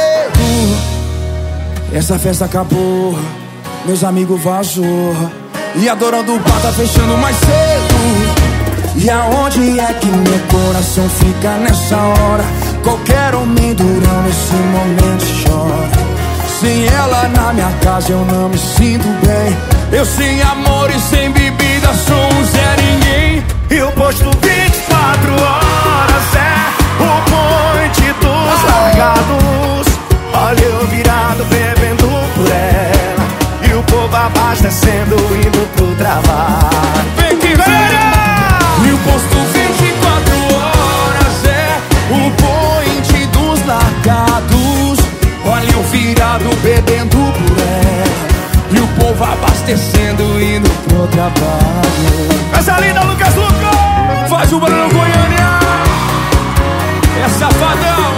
Essa 1.93 2.19
festa 2.19 2.43
acabou, 2.43 3.17
meus 3.85 4.03
amigos 4.03 4.41
vazou, 4.41 5.15
e 5.73 5.87
a 5.87 5.95
dona 5.95 6.21
do 6.21 6.37
bar 6.39 6.61
tá 6.61 6.73
fechando 6.73 7.17
mais 7.17 7.37
cedo. 7.37 8.97
E 8.97 9.09
aonde 9.09 9.79
é 9.79 9.93
que 9.93 10.07
meu 10.07 10.39
coração 10.51 11.07
fica 11.07 11.51
nessa 11.59 11.95
hora? 11.95 12.43
Qualquer 12.83 13.33
homem 13.35 13.73
durão 13.73 14.23
nesse 14.23 14.53
momento 14.53 15.47
chora. 15.47 15.89
Sem 16.59 16.87
ela 16.87 17.29
na 17.29 17.53
minha 17.53 17.71
casa 17.81 18.11
eu 18.11 18.25
não 18.25 18.49
me 18.49 18.57
sinto 18.57 19.07
bem. 19.25 19.97
Eu 19.97 20.05
sem 20.05 20.41
amor 20.41 20.91
e 20.91 20.99
sem 20.99 21.31
bebida 21.31 21.93
sou 22.05 22.37
um 22.37 22.43
Zé 22.43 22.75
Ninguém. 22.81 23.43
E 23.71 23.81
o 23.81 23.91
posto 23.93 24.25
24 24.25 25.41
horas 25.41 25.72
é 26.35 26.73
o 26.99 27.11
ponte 27.29 28.13
dos 28.21 28.63
largados. 28.69 29.87
Olha 30.33 30.63
eu 30.65 30.87
virado 30.87 31.45
bebendo 31.45 32.07
por 32.35 32.47
ela. 32.51 33.25
E 33.69 33.73
o 33.73 33.83
povo 33.83 34.15
abastecendo 34.15 35.15
indo 35.35 35.67
pro 35.75 35.87
trabalho. 35.95 37.05
Vem 37.17 37.37
que 37.37 37.47
vem! 37.47 37.83
E 38.85 38.91
o 38.91 38.97
posto 38.99 39.37
24 39.53 40.33
horas 40.55 41.45
é 41.45 41.79
o 42.11 42.31
point 42.31 43.25
dos 43.27 43.65
largados. 43.65 44.99
Olha 45.45 45.71
eu 45.71 45.83
virado 45.83 46.49
bebendo 46.61 47.17
por 47.17 47.57
ela. 47.59 48.23
E 48.71 48.79
o 48.79 48.87
povo 48.99 49.23
abastecendo 49.23 50.23
indo 50.41 50.69
pro 50.87 51.07
trabalho. 51.07 51.73
Essa 52.57 52.79
linda 52.79 53.01
Lucas 53.03 53.35
Lucas! 53.35 54.29
Faz 54.29 54.51
o 54.51 54.59
barulho 54.59 54.89
Goiânia! 54.89 55.82
É 57.23 57.29
safadão! 57.29 58.13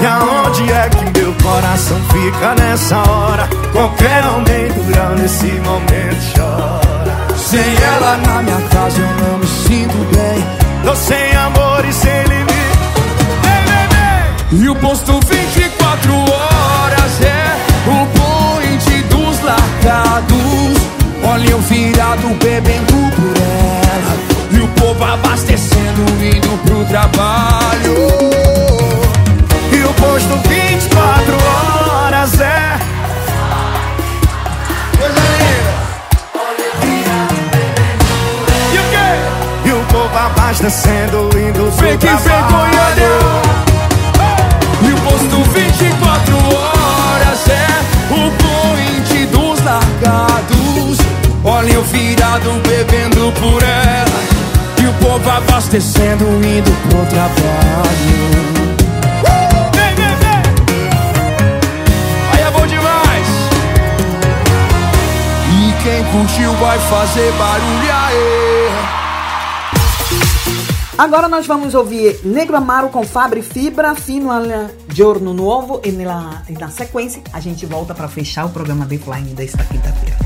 E 0.00 0.06
aonde 0.06 0.72
é 0.72 0.88
que 0.90 1.20
meu 1.20 1.32
coração 1.34 2.00
fica 2.10 2.54
nessa 2.56 2.96
hora? 3.08 3.48
Qualquer 3.72 4.26
homem 4.26 4.72
durão 4.72 5.14
nesse 5.14 5.52
momento 5.60 6.34
chora. 6.36 7.36
Sem 7.36 7.60
ela 7.60 8.16
na 8.16 8.42
minha 8.42 8.60
casa 8.68 9.00
eu 9.00 9.06
não 9.24 9.38
me 9.38 9.46
sinto 9.46 9.96
bem. 10.16 10.44
Tô 10.84 10.96
sem 10.96 11.32
amor 11.36 11.84
e 11.84 11.92
sem 11.92 12.22
limite. 12.24 12.54
E 14.50 14.68
o 14.68 14.74
posto 14.76 15.20
24 15.28 16.12
horas 16.12 17.20
é 17.22 17.56
o 17.90 18.13
pecados. 19.84 20.78
Olha 21.22 21.50
eu 21.50 21.58
virado 21.60 22.28
bebendo 22.42 22.94
por 23.16 23.36
ela. 23.36 24.14
E 24.50 24.60
o 24.60 24.68
povo 24.68 25.04
abastecendo, 25.04 26.02
indo 26.22 26.58
pro 26.64 26.84
trabalho. 26.86 27.94
E 29.72 29.84
o 29.84 29.94
posto 29.94 30.48
24 30.48 31.34
horas 31.34 32.40
é. 32.40 32.78
Moçarina, 34.98 35.74
olhem 36.34 36.72
virado 36.80 37.34
bebendo 37.50 38.04
por 38.36 38.48
ela, 38.88 39.26
E 39.64 39.72
o 39.72 39.84
povo 39.86 40.18
abastecendo, 40.18 41.30
indo 41.38 41.72
pro 41.76 41.98
trabalho. 41.98 42.73
Virado 51.94 52.50
bebendo 52.68 53.32
por 53.40 53.62
ela. 53.62 54.20
E 54.82 54.86
o 54.86 54.92
povo 54.94 55.30
abastecendo, 55.30 56.24
indo 56.24 56.70
pro 56.88 57.06
trabalho. 57.06 58.34
Vem, 59.72 59.94
vem, 59.94 60.16
vem! 60.16 60.42
Aí 62.32 62.42
é 62.42 62.50
bom 62.50 62.66
demais! 62.66 63.28
E 65.52 65.82
quem 65.82 66.04
curtiu 66.12 66.52
vai 66.54 66.78
fazer 66.80 67.32
barulho 67.32 67.92
aí. 67.92 69.04
Agora 70.96 71.28
nós 71.28 71.46
vamos 71.46 71.74
ouvir 71.74 72.20
Negro 72.24 72.56
Amaro 72.56 72.88
com 72.88 73.04
Fabri 73.04 73.42
Fibra, 73.42 73.94
Fino 73.96 74.30
al 74.30 74.44
Giorno 74.88 75.32
Nuovo 75.32 75.80
e 75.84 75.90
na, 75.90 76.42
e 76.48 76.52
na 76.52 76.68
sequência 76.68 77.20
a 77.32 77.40
gente 77.40 77.66
volta 77.66 77.94
para 77.94 78.06
fechar 78.06 78.46
o 78.46 78.50
programa 78.50 78.86
The 78.86 78.98
Flying 78.98 79.34
desta 79.34 79.64
quinta-feira. 79.64 80.23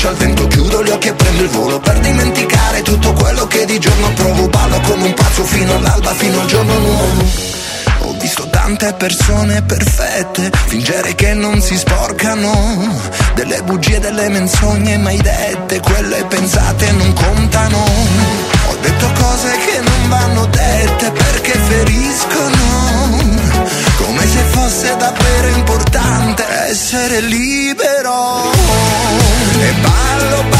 Braccia 0.00 0.08
al 0.08 0.14
vento, 0.16 0.46
chiudo 0.46 0.82
gli 0.82 0.90
occhi 0.90 1.08
e 1.08 1.14
prendo 1.14 1.42
il 1.42 1.48
volo. 1.48 1.78
Per 1.78 1.98
dimenticare 2.00 2.82
tutto 2.82 3.12
quello 3.12 3.46
che 3.46 3.66
di 3.66 3.78
giorno 3.78 4.10
provo 4.14 4.48
Ballo 4.48 4.80
come 4.80 5.04
un 5.04 5.14
pazzo 5.14 5.44
fino 5.44 5.74
all'alba, 5.74 6.14
fino 6.14 6.40
al 6.40 6.46
giorno 6.46 6.78
nuovo. 6.78 7.24
Ho 8.02 8.14
visto 8.18 8.48
tante 8.48 8.94
persone 8.94 9.62
perfette 9.62 10.50
fingere 10.66 11.14
che 11.14 11.34
non 11.34 11.60
si 11.60 11.76
sporcano. 11.76 12.98
Delle 13.34 13.62
bugie, 13.62 13.98
delle 14.00 14.28
menzogne 14.28 14.98
mai 14.98 15.18
dette 15.18 15.80
Quelle 15.80 16.24
pensate 16.24 16.90
non 16.92 17.12
contano. 17.12 17.84
Ho 18.68 18.76
detto 18.80 19.12
cose 19.20 19.50
che 19.66 19.80
non 19.80 20.08
vanno 20.08 20.46
dette 20.46 21.10
perché 21.10 21.52
feriscono 21.52 23.49
fosse 24.60 24.94
davvero 24.96 25.48
importante 25.48 26.44
essere 26.68 27.20
libero. 27.20 28.52
E 29.58 29.72
ballo, 29.80 30.42
ballo, 30.50 30.59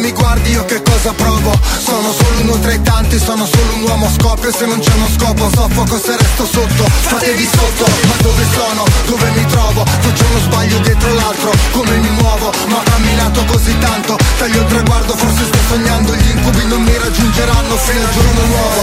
mi 0.00 0.12
guardi 0.12 0.50
io 0.50 0.64
che 0.64 0.82
cosa 0.82 1.12
provo 1.12 1.52
Sono 1.78 2.12
solo 2.12 2.40
uno 2.40 2.58
tra 2.58 2.72
i 2.72 2.82
tanti, 2.82 3.18
sono 3.18 3.46
solo 3.46 3.74
un 3.74 3.82
uomo 3.82 4.10
Scoppio 4.10 4.52
se 4.52 4.66
non 4.66 4.78
c'è 4.80 4.92
uno 4.94 5.08
scopo 5.16 5.50
Soffoco 5.54 5.98
se 5.98 6.16
resto 6.16 6.46
sotto 6.46 6.84
Fatevi 6.84 7.44
sotto, 7.44 7.84
ma 8.06 8.14
dove 8.22 8.44
sono? 8.52 8.84
Dove 9.06 9.30
mi 9.30 9.46
trovo? 9.46 9.84
Faccio 9.84 10.24
uno 10.30 10.40
sbaglio 10.40 10.78
dietro 10.78 11.14
l'altro 11.14 11.52
Come 11.72 11.96
mi 11.96 12.10
muovo? 12.10 12.52
Ma 12.68 12.76
ho 12.76 12.82
camminato 12.82 13.44
così 13.44 13.78
tanto 13.78 14.16
Taglio 14.38 14.60
il 14.60 14.66
traguardo, 14.66 15.16
forse 15.16 15.44
sto 15.44 15.58
sognando 15.68 16.14
Gli 16.14 16.30
incubi 16.30 16.66
non 16.66 16.82
mi 16.82 16.96
raggiungeranno 16.96 17.76
fino 17.76 18.00
al 18.00 18.10
giorno 18.10 18.46
nuovo 18.46 18.82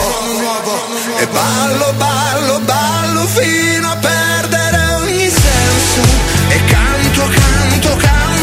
E 1.17 1.27
ballo, 1.27 1.93
ballo, 1.97 2.59
ballo 2.59 3.25
fino 3.27 3.89
a 3.89 3.95
perdere 3.95 4.93
ogni 5.01 5.29
senso 5.29 6.01
E 6.49 6.65
canto, 6.65 7.21
canto, 7.21 7.95
canto 7.97 8.36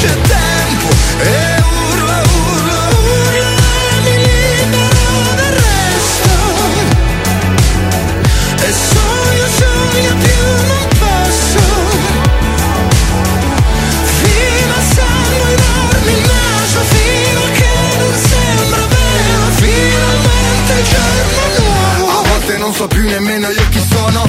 c'è 0.00 0.06
tempo 0.06 0.88
E 1.18 1.60
urlo, 1.90 2.22
urlo, 2.46 2.80
urlo 3.02 4.00
mi 4.04 4.14
libero 4.16 5.34
del 5.34 5.52
resto 5.58 6.30
E 8.62 8.72
sogno, 8.72 9.46
sogno 9.58 10.14
più 10.22 10.42
non 10.68 10.86
posso 11.02 11.62
Fino 14.22 14.72
a 14.72 14.82
sangue 14.94 15.54
darmi 15.56 16.12
il 16.12 16.22
naso 16.30 16.80
Fino 16.94 17.40
a 17.42 17.50
che 17.58 17.72
non 17.98 18.14
sembra 18.30 18.86
vero 18.86 19.42
Finalmente 19.56 20.72
il 20.78 20.84
giorno 20.94 21.42
nuovo. 21.58 22.18
A 22.18 22.22
volte 22.28 22.56
non 22.56 22.72
so 22.72 22.86
più 22.86 23.02
nemmeno 23.02 23.48
io 23.48 23.68
chi 23.70 23.82
sono 23.90 24.28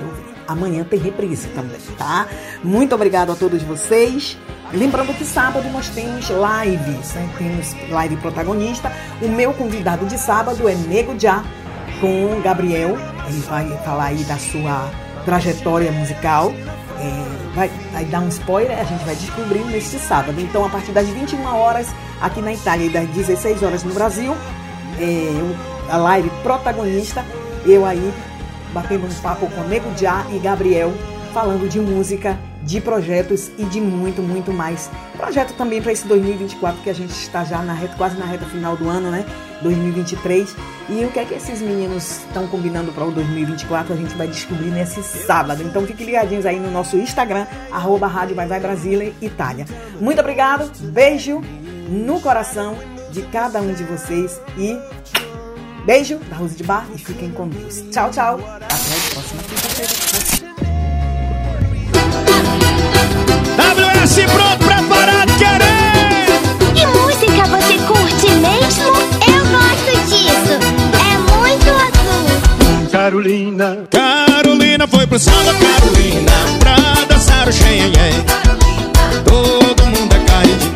Amanhã 0.46 0.84
tem 0.84 0.98
reprise 0.98 1.48
também, 1.48 1.80
tá? 1.98 2.26
Muito 2.62 2.94
obrigado 2.94 3.32
a 3.32 3.36
todos 3.36 3.62
vocês. 3.62 4.38
Lembrando 4.72 5.14
que 5.14 5.24
sábado 5.24 5.68
nós 5.70 5.88
temos 5.88 6.28
lives, 6.28 7.14
né? 7.14 7.30
Temos 7.38 7.90
live 7.90 8.16
protagonista. 8.16 8.92
O 9.22 9.28
meu 9.28 9.52
convidado 9.52 10.06
de 10.06 10.18
sábado 10.18 10.68
é 10.68 10.74
Nego 10.74 11.18
Já 11.18 11.44
com 12.00 12.40
Gabriel 12.42 12.96
Ele 13.28 13.40
vai 13.40 13.68
falar 13.84 14.06
aí 14.06 14.22
da 14.24 14.36
sua 14.38 14.90
trajetória 15.24 15.90
musical. 15.92 16.52
É, 16.98 17.54
vai, 17.54 17.70
vai 17.92 18.04
dar 18.06 18.20
um 18.20 18.28
spoiler, 18.28 18.78
a 18.78 18.84
gente 18.84 19.04
vai 19.04 19.14
descobrir 19.14 19.64
neste 19.64 19.98
sábado. 19.98 20.40
Então, 20.40 20.64
a 20.64 20.68
partir 20.68 20.92
das 20.92 21.06
21 21.08 21.44
horas 21.44 21.88
aqui 22.20 22.40
na 22.40 22.52
Itália 22.52 22.86
e 22.86 22.88
das 22.88 23.08
16 23.08 23.62
horas 23.62 23.84
no 23.84 23.92
Brasil, 23.92 24.34
é, 24.98 25.92
a 25.92 25.96
live 25.96 26.30
protagonista, 26.42 27.24
eu 27.66 27.84
aí 27.84 28.12
batendo 28.76 29.06
um 29.06 29.14
papo 29.22 29.46
com 29.46 29.62
Nego 29.62 29.90
Já 29.96 30.26
e 30.30 30.38
Gabriel, 30.38 30.92
falando 31.32 31.66
de 31.66 31.80
música, 31.80 32.38
de 32.62 32.78
projetos 32.78 33.50
e 33.56 33.64
de 33.64 33.80
muito, 33.80 34.20
muito 34.20 34.52
mais. 34.52 34.90
Projeto 35.16 35.54
também 35.54 35.80
para 35.80 35.92
esse 35.92 36.06
2024 36.06 36.82
que 36.82 36.90
a 36.90 36.94
gente 36.94 37.12
está 37.12 37.42
já 37.42 37.62
na 37.62 37.72
reta, 37.72 37.96
quase 37.96 38.18
na 38.18 38.26
reta 38.26 38.44
final 38.44 38.76
do 38.76 38.86
ano, 38.86 39.10
né? 39.10 39.24
2023. 39.62 40.54
E 40.90 41.04
o 41.06 41.10
que 41.10 41.18
é 41.18 41.24
que 41.24 41.32
esses 41.32 41.62
meninos 41.62 42.18
estão 42.18 42.46
combinando 42.48 42.92
para 42.92 43.06
o 43.06 43.10
2024 43.12 43.94
a 43.94 43.96
gente 43.96 44.14
vai 44.14 44.28
descobrir 44.28 44.68
nesse 44.68 45.02
sábado. 45.02 45.62
Então 45.62 45.86
fiquem 45.86 46.04
ligadinhos 46.04 46.44
aí 46.44 46.60
no 46.60 46.70
nosso 46.70 46.98
Instagram, 46.98 47.46
arroba 47.72 48.06
Rádio 48.06 48.36
Vai 48.36 48.46
Vai 48.46 48.60
Brasília 48.60 49.10
Itália. 49.22 49.64
Muito 49.98 50.20
obrigado, 50.20 50.70
beijo 50.82 51.40
no 51.88 52.20
coração 52.20 52.76
de 53.10 53.22
cada 53.22 53.58
um 53.62 53.72
de 53.72 53.84
vocês 53.84 54.38
e 54.58 54.78
beijo 55.86 56.18
da 56.28 56.36
Rose 56.36 56.56
de 56.56 56.64
Bar 56.64 56.84
e 56.94 56.98
fiquem 56.98 57.30
com 57.30 57.48
Deus. 57.48 57.82
Tchau, 57.92 58.10
tchau. 58.10 58.40
Até 58.56 58.64
a 58.64 59.10
próxima 59.12 59.42
quinta-feira. 59.44 59.92
WS 63.56 64.14
pronto, 64.32 64.64
preparado, 64.64 65.32
querendo! 65.38 66.74
Que 66.74 66.86
música 66.86 67.44
você 67.46 67.78
curte 67.86 68.30
mesmo? 68.32 68.88
Eu 69.26 69.46
gosto 69.46 69.92
disso. 70.10 70.54
É 70.92 71.18
muito 71.18 71.70
azul. 71.70 72.90
Carolina, 72.90 73.86
Carolina 73.90 74.88
foi 74.88 75.06
pro 75.06 75.18
samba, 75.18 75.54
Carolina, 75.54 76.32
pra 76.58 76.76
dançar 77.08 77.48
o 77.48 77.52
xenhen. 77.52 77.92
Todo 79.24 79.86
mundo 79.86 80.14
é 80.14 80.18
caidinho, 80.18 80.74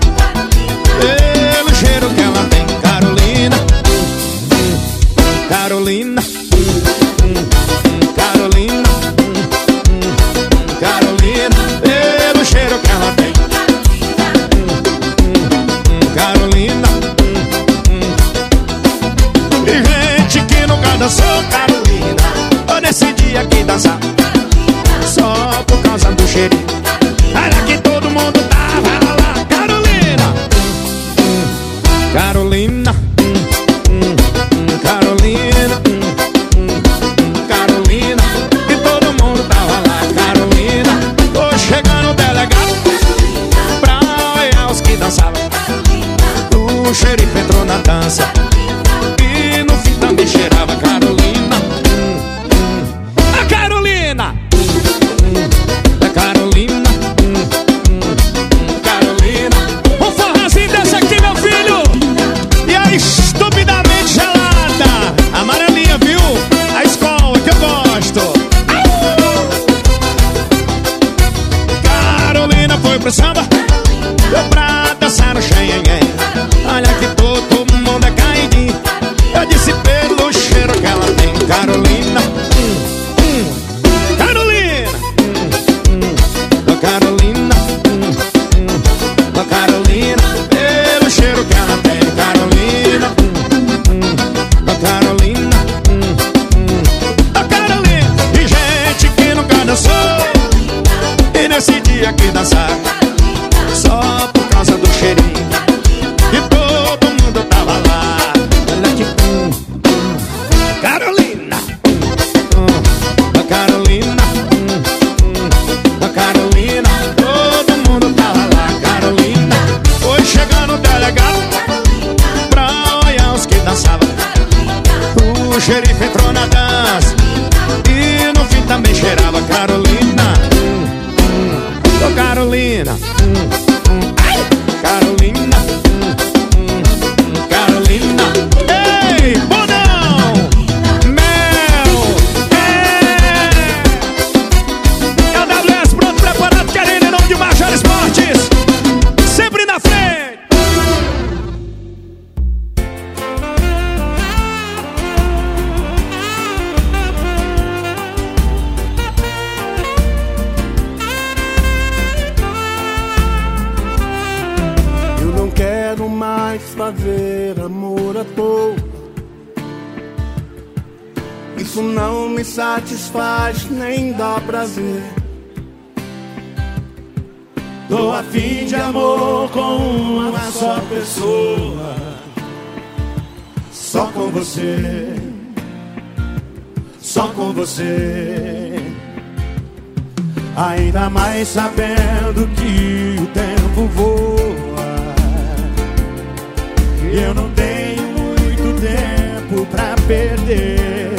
Eu 197.13 197.35
não 197.35 197.51
tenho 197.51 198.07
muito 198.07 198.81
tempo 198.81 199.67
pra 199.67 199.97
perder. 200.07 201.11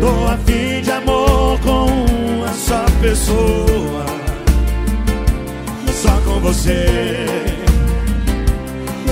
Tô 0.00 0.26
a 0.26 0.38
fim 0.46 0.80
de 0.80 0.90
amor 0.90 1.60
com 1.60 1.84
uma 1.84 2.48
só 2.54 2.86
pessoa. 3.02 4.06
Só 5.92 6.10
com 6.24 6.40
você. 6.40 6.86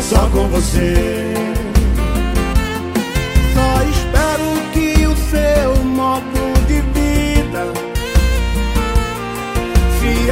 Só 0.01 0.27
com 0.31 0.49
você. 0.49 1.35
Só 3.53 3.83
espero 3.83 4.71
que 4.73 5.07
o 5.07 5.15
seu 5.31 5.85
modo 5.85 6.67
de 6.67 6.81
vida 6.99 7.71
se 10.01 10.31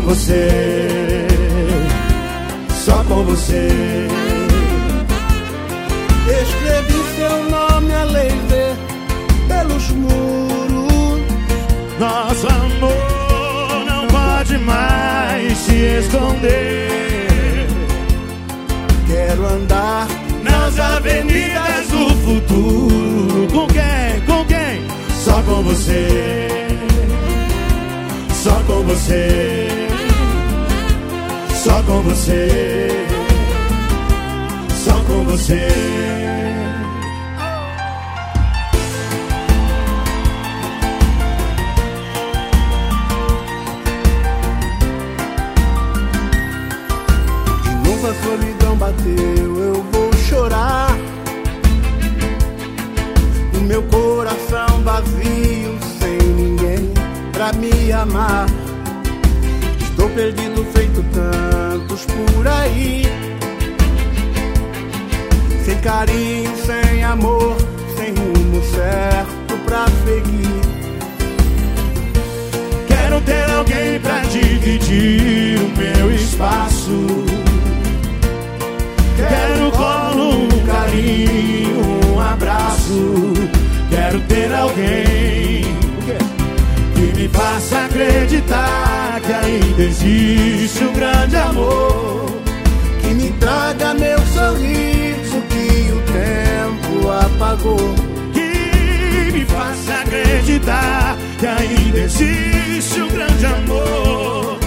você, 0.00 1.26
só 2.84 3.04
com 3.04 3.24
você. 3.24 3.68
Escrevi 6.42 7.02
seu 7.16 7.50
nome 7.50 7.92
a 7.92 8.04
ver 8.06 8.76
pelos 9.48 9.90
muros. 9.90 11.20
Nosso 11.98 12.46
amor 12.48 13.84
não 13.86 14.06
pode 14.08 14.58
mais 14.58 15.58
se 15.58 15.74
esconder. 15.74 17.66
Quero 19.06 19.46
andar 19.46 20.06
nas 20.42 20.78
avenidas 20.78 21.88
do 21.88 22.08
futuro. 22.24 23.48
Com 23.52 23.66
quem? 23.66 24.20
Com 24.26 24.44
quem? 24.46 24.86
Só 25.24 25.42
com 25.42 25.62
você. 25.62 26.48
Só 28.42 28.54
com 28.66 28.82
você. 28.82 29.61
Com 31.92 32.00
você. 32.00 32.88
Só 34.70 34.94
com 35.04 35.24
você. 35.24 35.68
De 47.62 47.74
novo 47.84 48.06
a 48.06 48.14
solidão 48.14 48.76
bateu, 48.76 49.14
eu 49.58 49.84
vou 49.92 50.12
chorar. 50.14 50.96
O 53.54 53.60
meu 53.64 53.82
coração 53.82 54.82
vazio, 54.82 55.78
sem 56.00 56.16
ninguém 56.32 56.94
pra 57.32 57.52
me 57.52 57.92
amar. 57.92 58.46
Estou 59.78 60.08
perdido, 60.08 60.64
feito 60.72 61.02
por 62.00 62.48
aí. 62.48 63.02
Sem 65.64 65.78
carinho, 65.80 66.50
sem 66.56 67.04
amor, 67.04 67.56
sem 67.96 68.14
rumo 68.14 68.62
certo 68.64 69.56
pra 69.64 69.84
seguir. 70.04 70.62
Quero 72.88 73.20
ter 73.20 73.50
alguém 73.50 74.00
pra 74.00 74.20
dividir 74.20 75.58
o 75.60 75.78
meu 75.78 76.14
espaço. 76.14 77.06
Quero 79.16 79.66
um 79.66 79.70
colo, 79.70 80.44
um 80.44 80.66
carinho, 80.66 82.14
um 82.14 82.20
abraço. 82.20 83.32
Quero 83.90 84.20
ter 84.22 84.52
alguém 84.52 85.62
que 86.94 87.20
me 87.20 87.28
faça 87.28 87.84
acreditar 87.84 89.01
que 89.24 89.32
ainda 89.32 89.82
existe 89.82 90.84
um 90.84 90.92
grande 90.92 91.36
amor. 91.36 92.26
Que 93.00 93.14
me 93.14 93.30
traga 93.32 93.94
meu 93.94 94.18
sorriso 94.26 95.40
que 95.48 95.92
o 95.92 96.02
tempo 96.12 97.08
apagou. 97.10 97.94
Que 98.32 99.32
me 99.32 99.44
faça 99.44 99.94
acreditar 100.02 101.16
que 101.38 101.46
ainda 101.46 101.98
existe 101.98 103.00
um 103.00 103.08
grande 103.08 103.46
amor. 103.46 104.58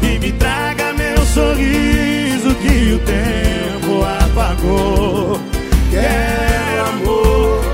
Que 0.00 0.18
me 0.18 0.32
traga 0.32 0.92
meu 0.92 1.24
sorriso 1.26 2.54
que 2.62 2.92
o 2.94 2.98
tempo 3.00 4.04
apagou. 4.04 5.40
Quero 5.90 6.86
amor. 6.88 7.65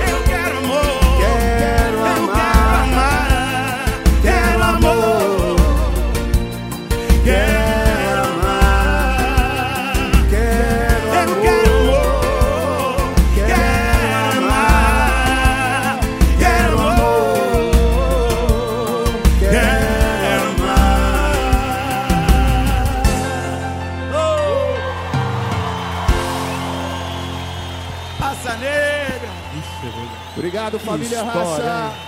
Obrigado, 30.62 30.78
família 30.78 31.16
História, 31.24 31.64
Raça. 31.64 32.01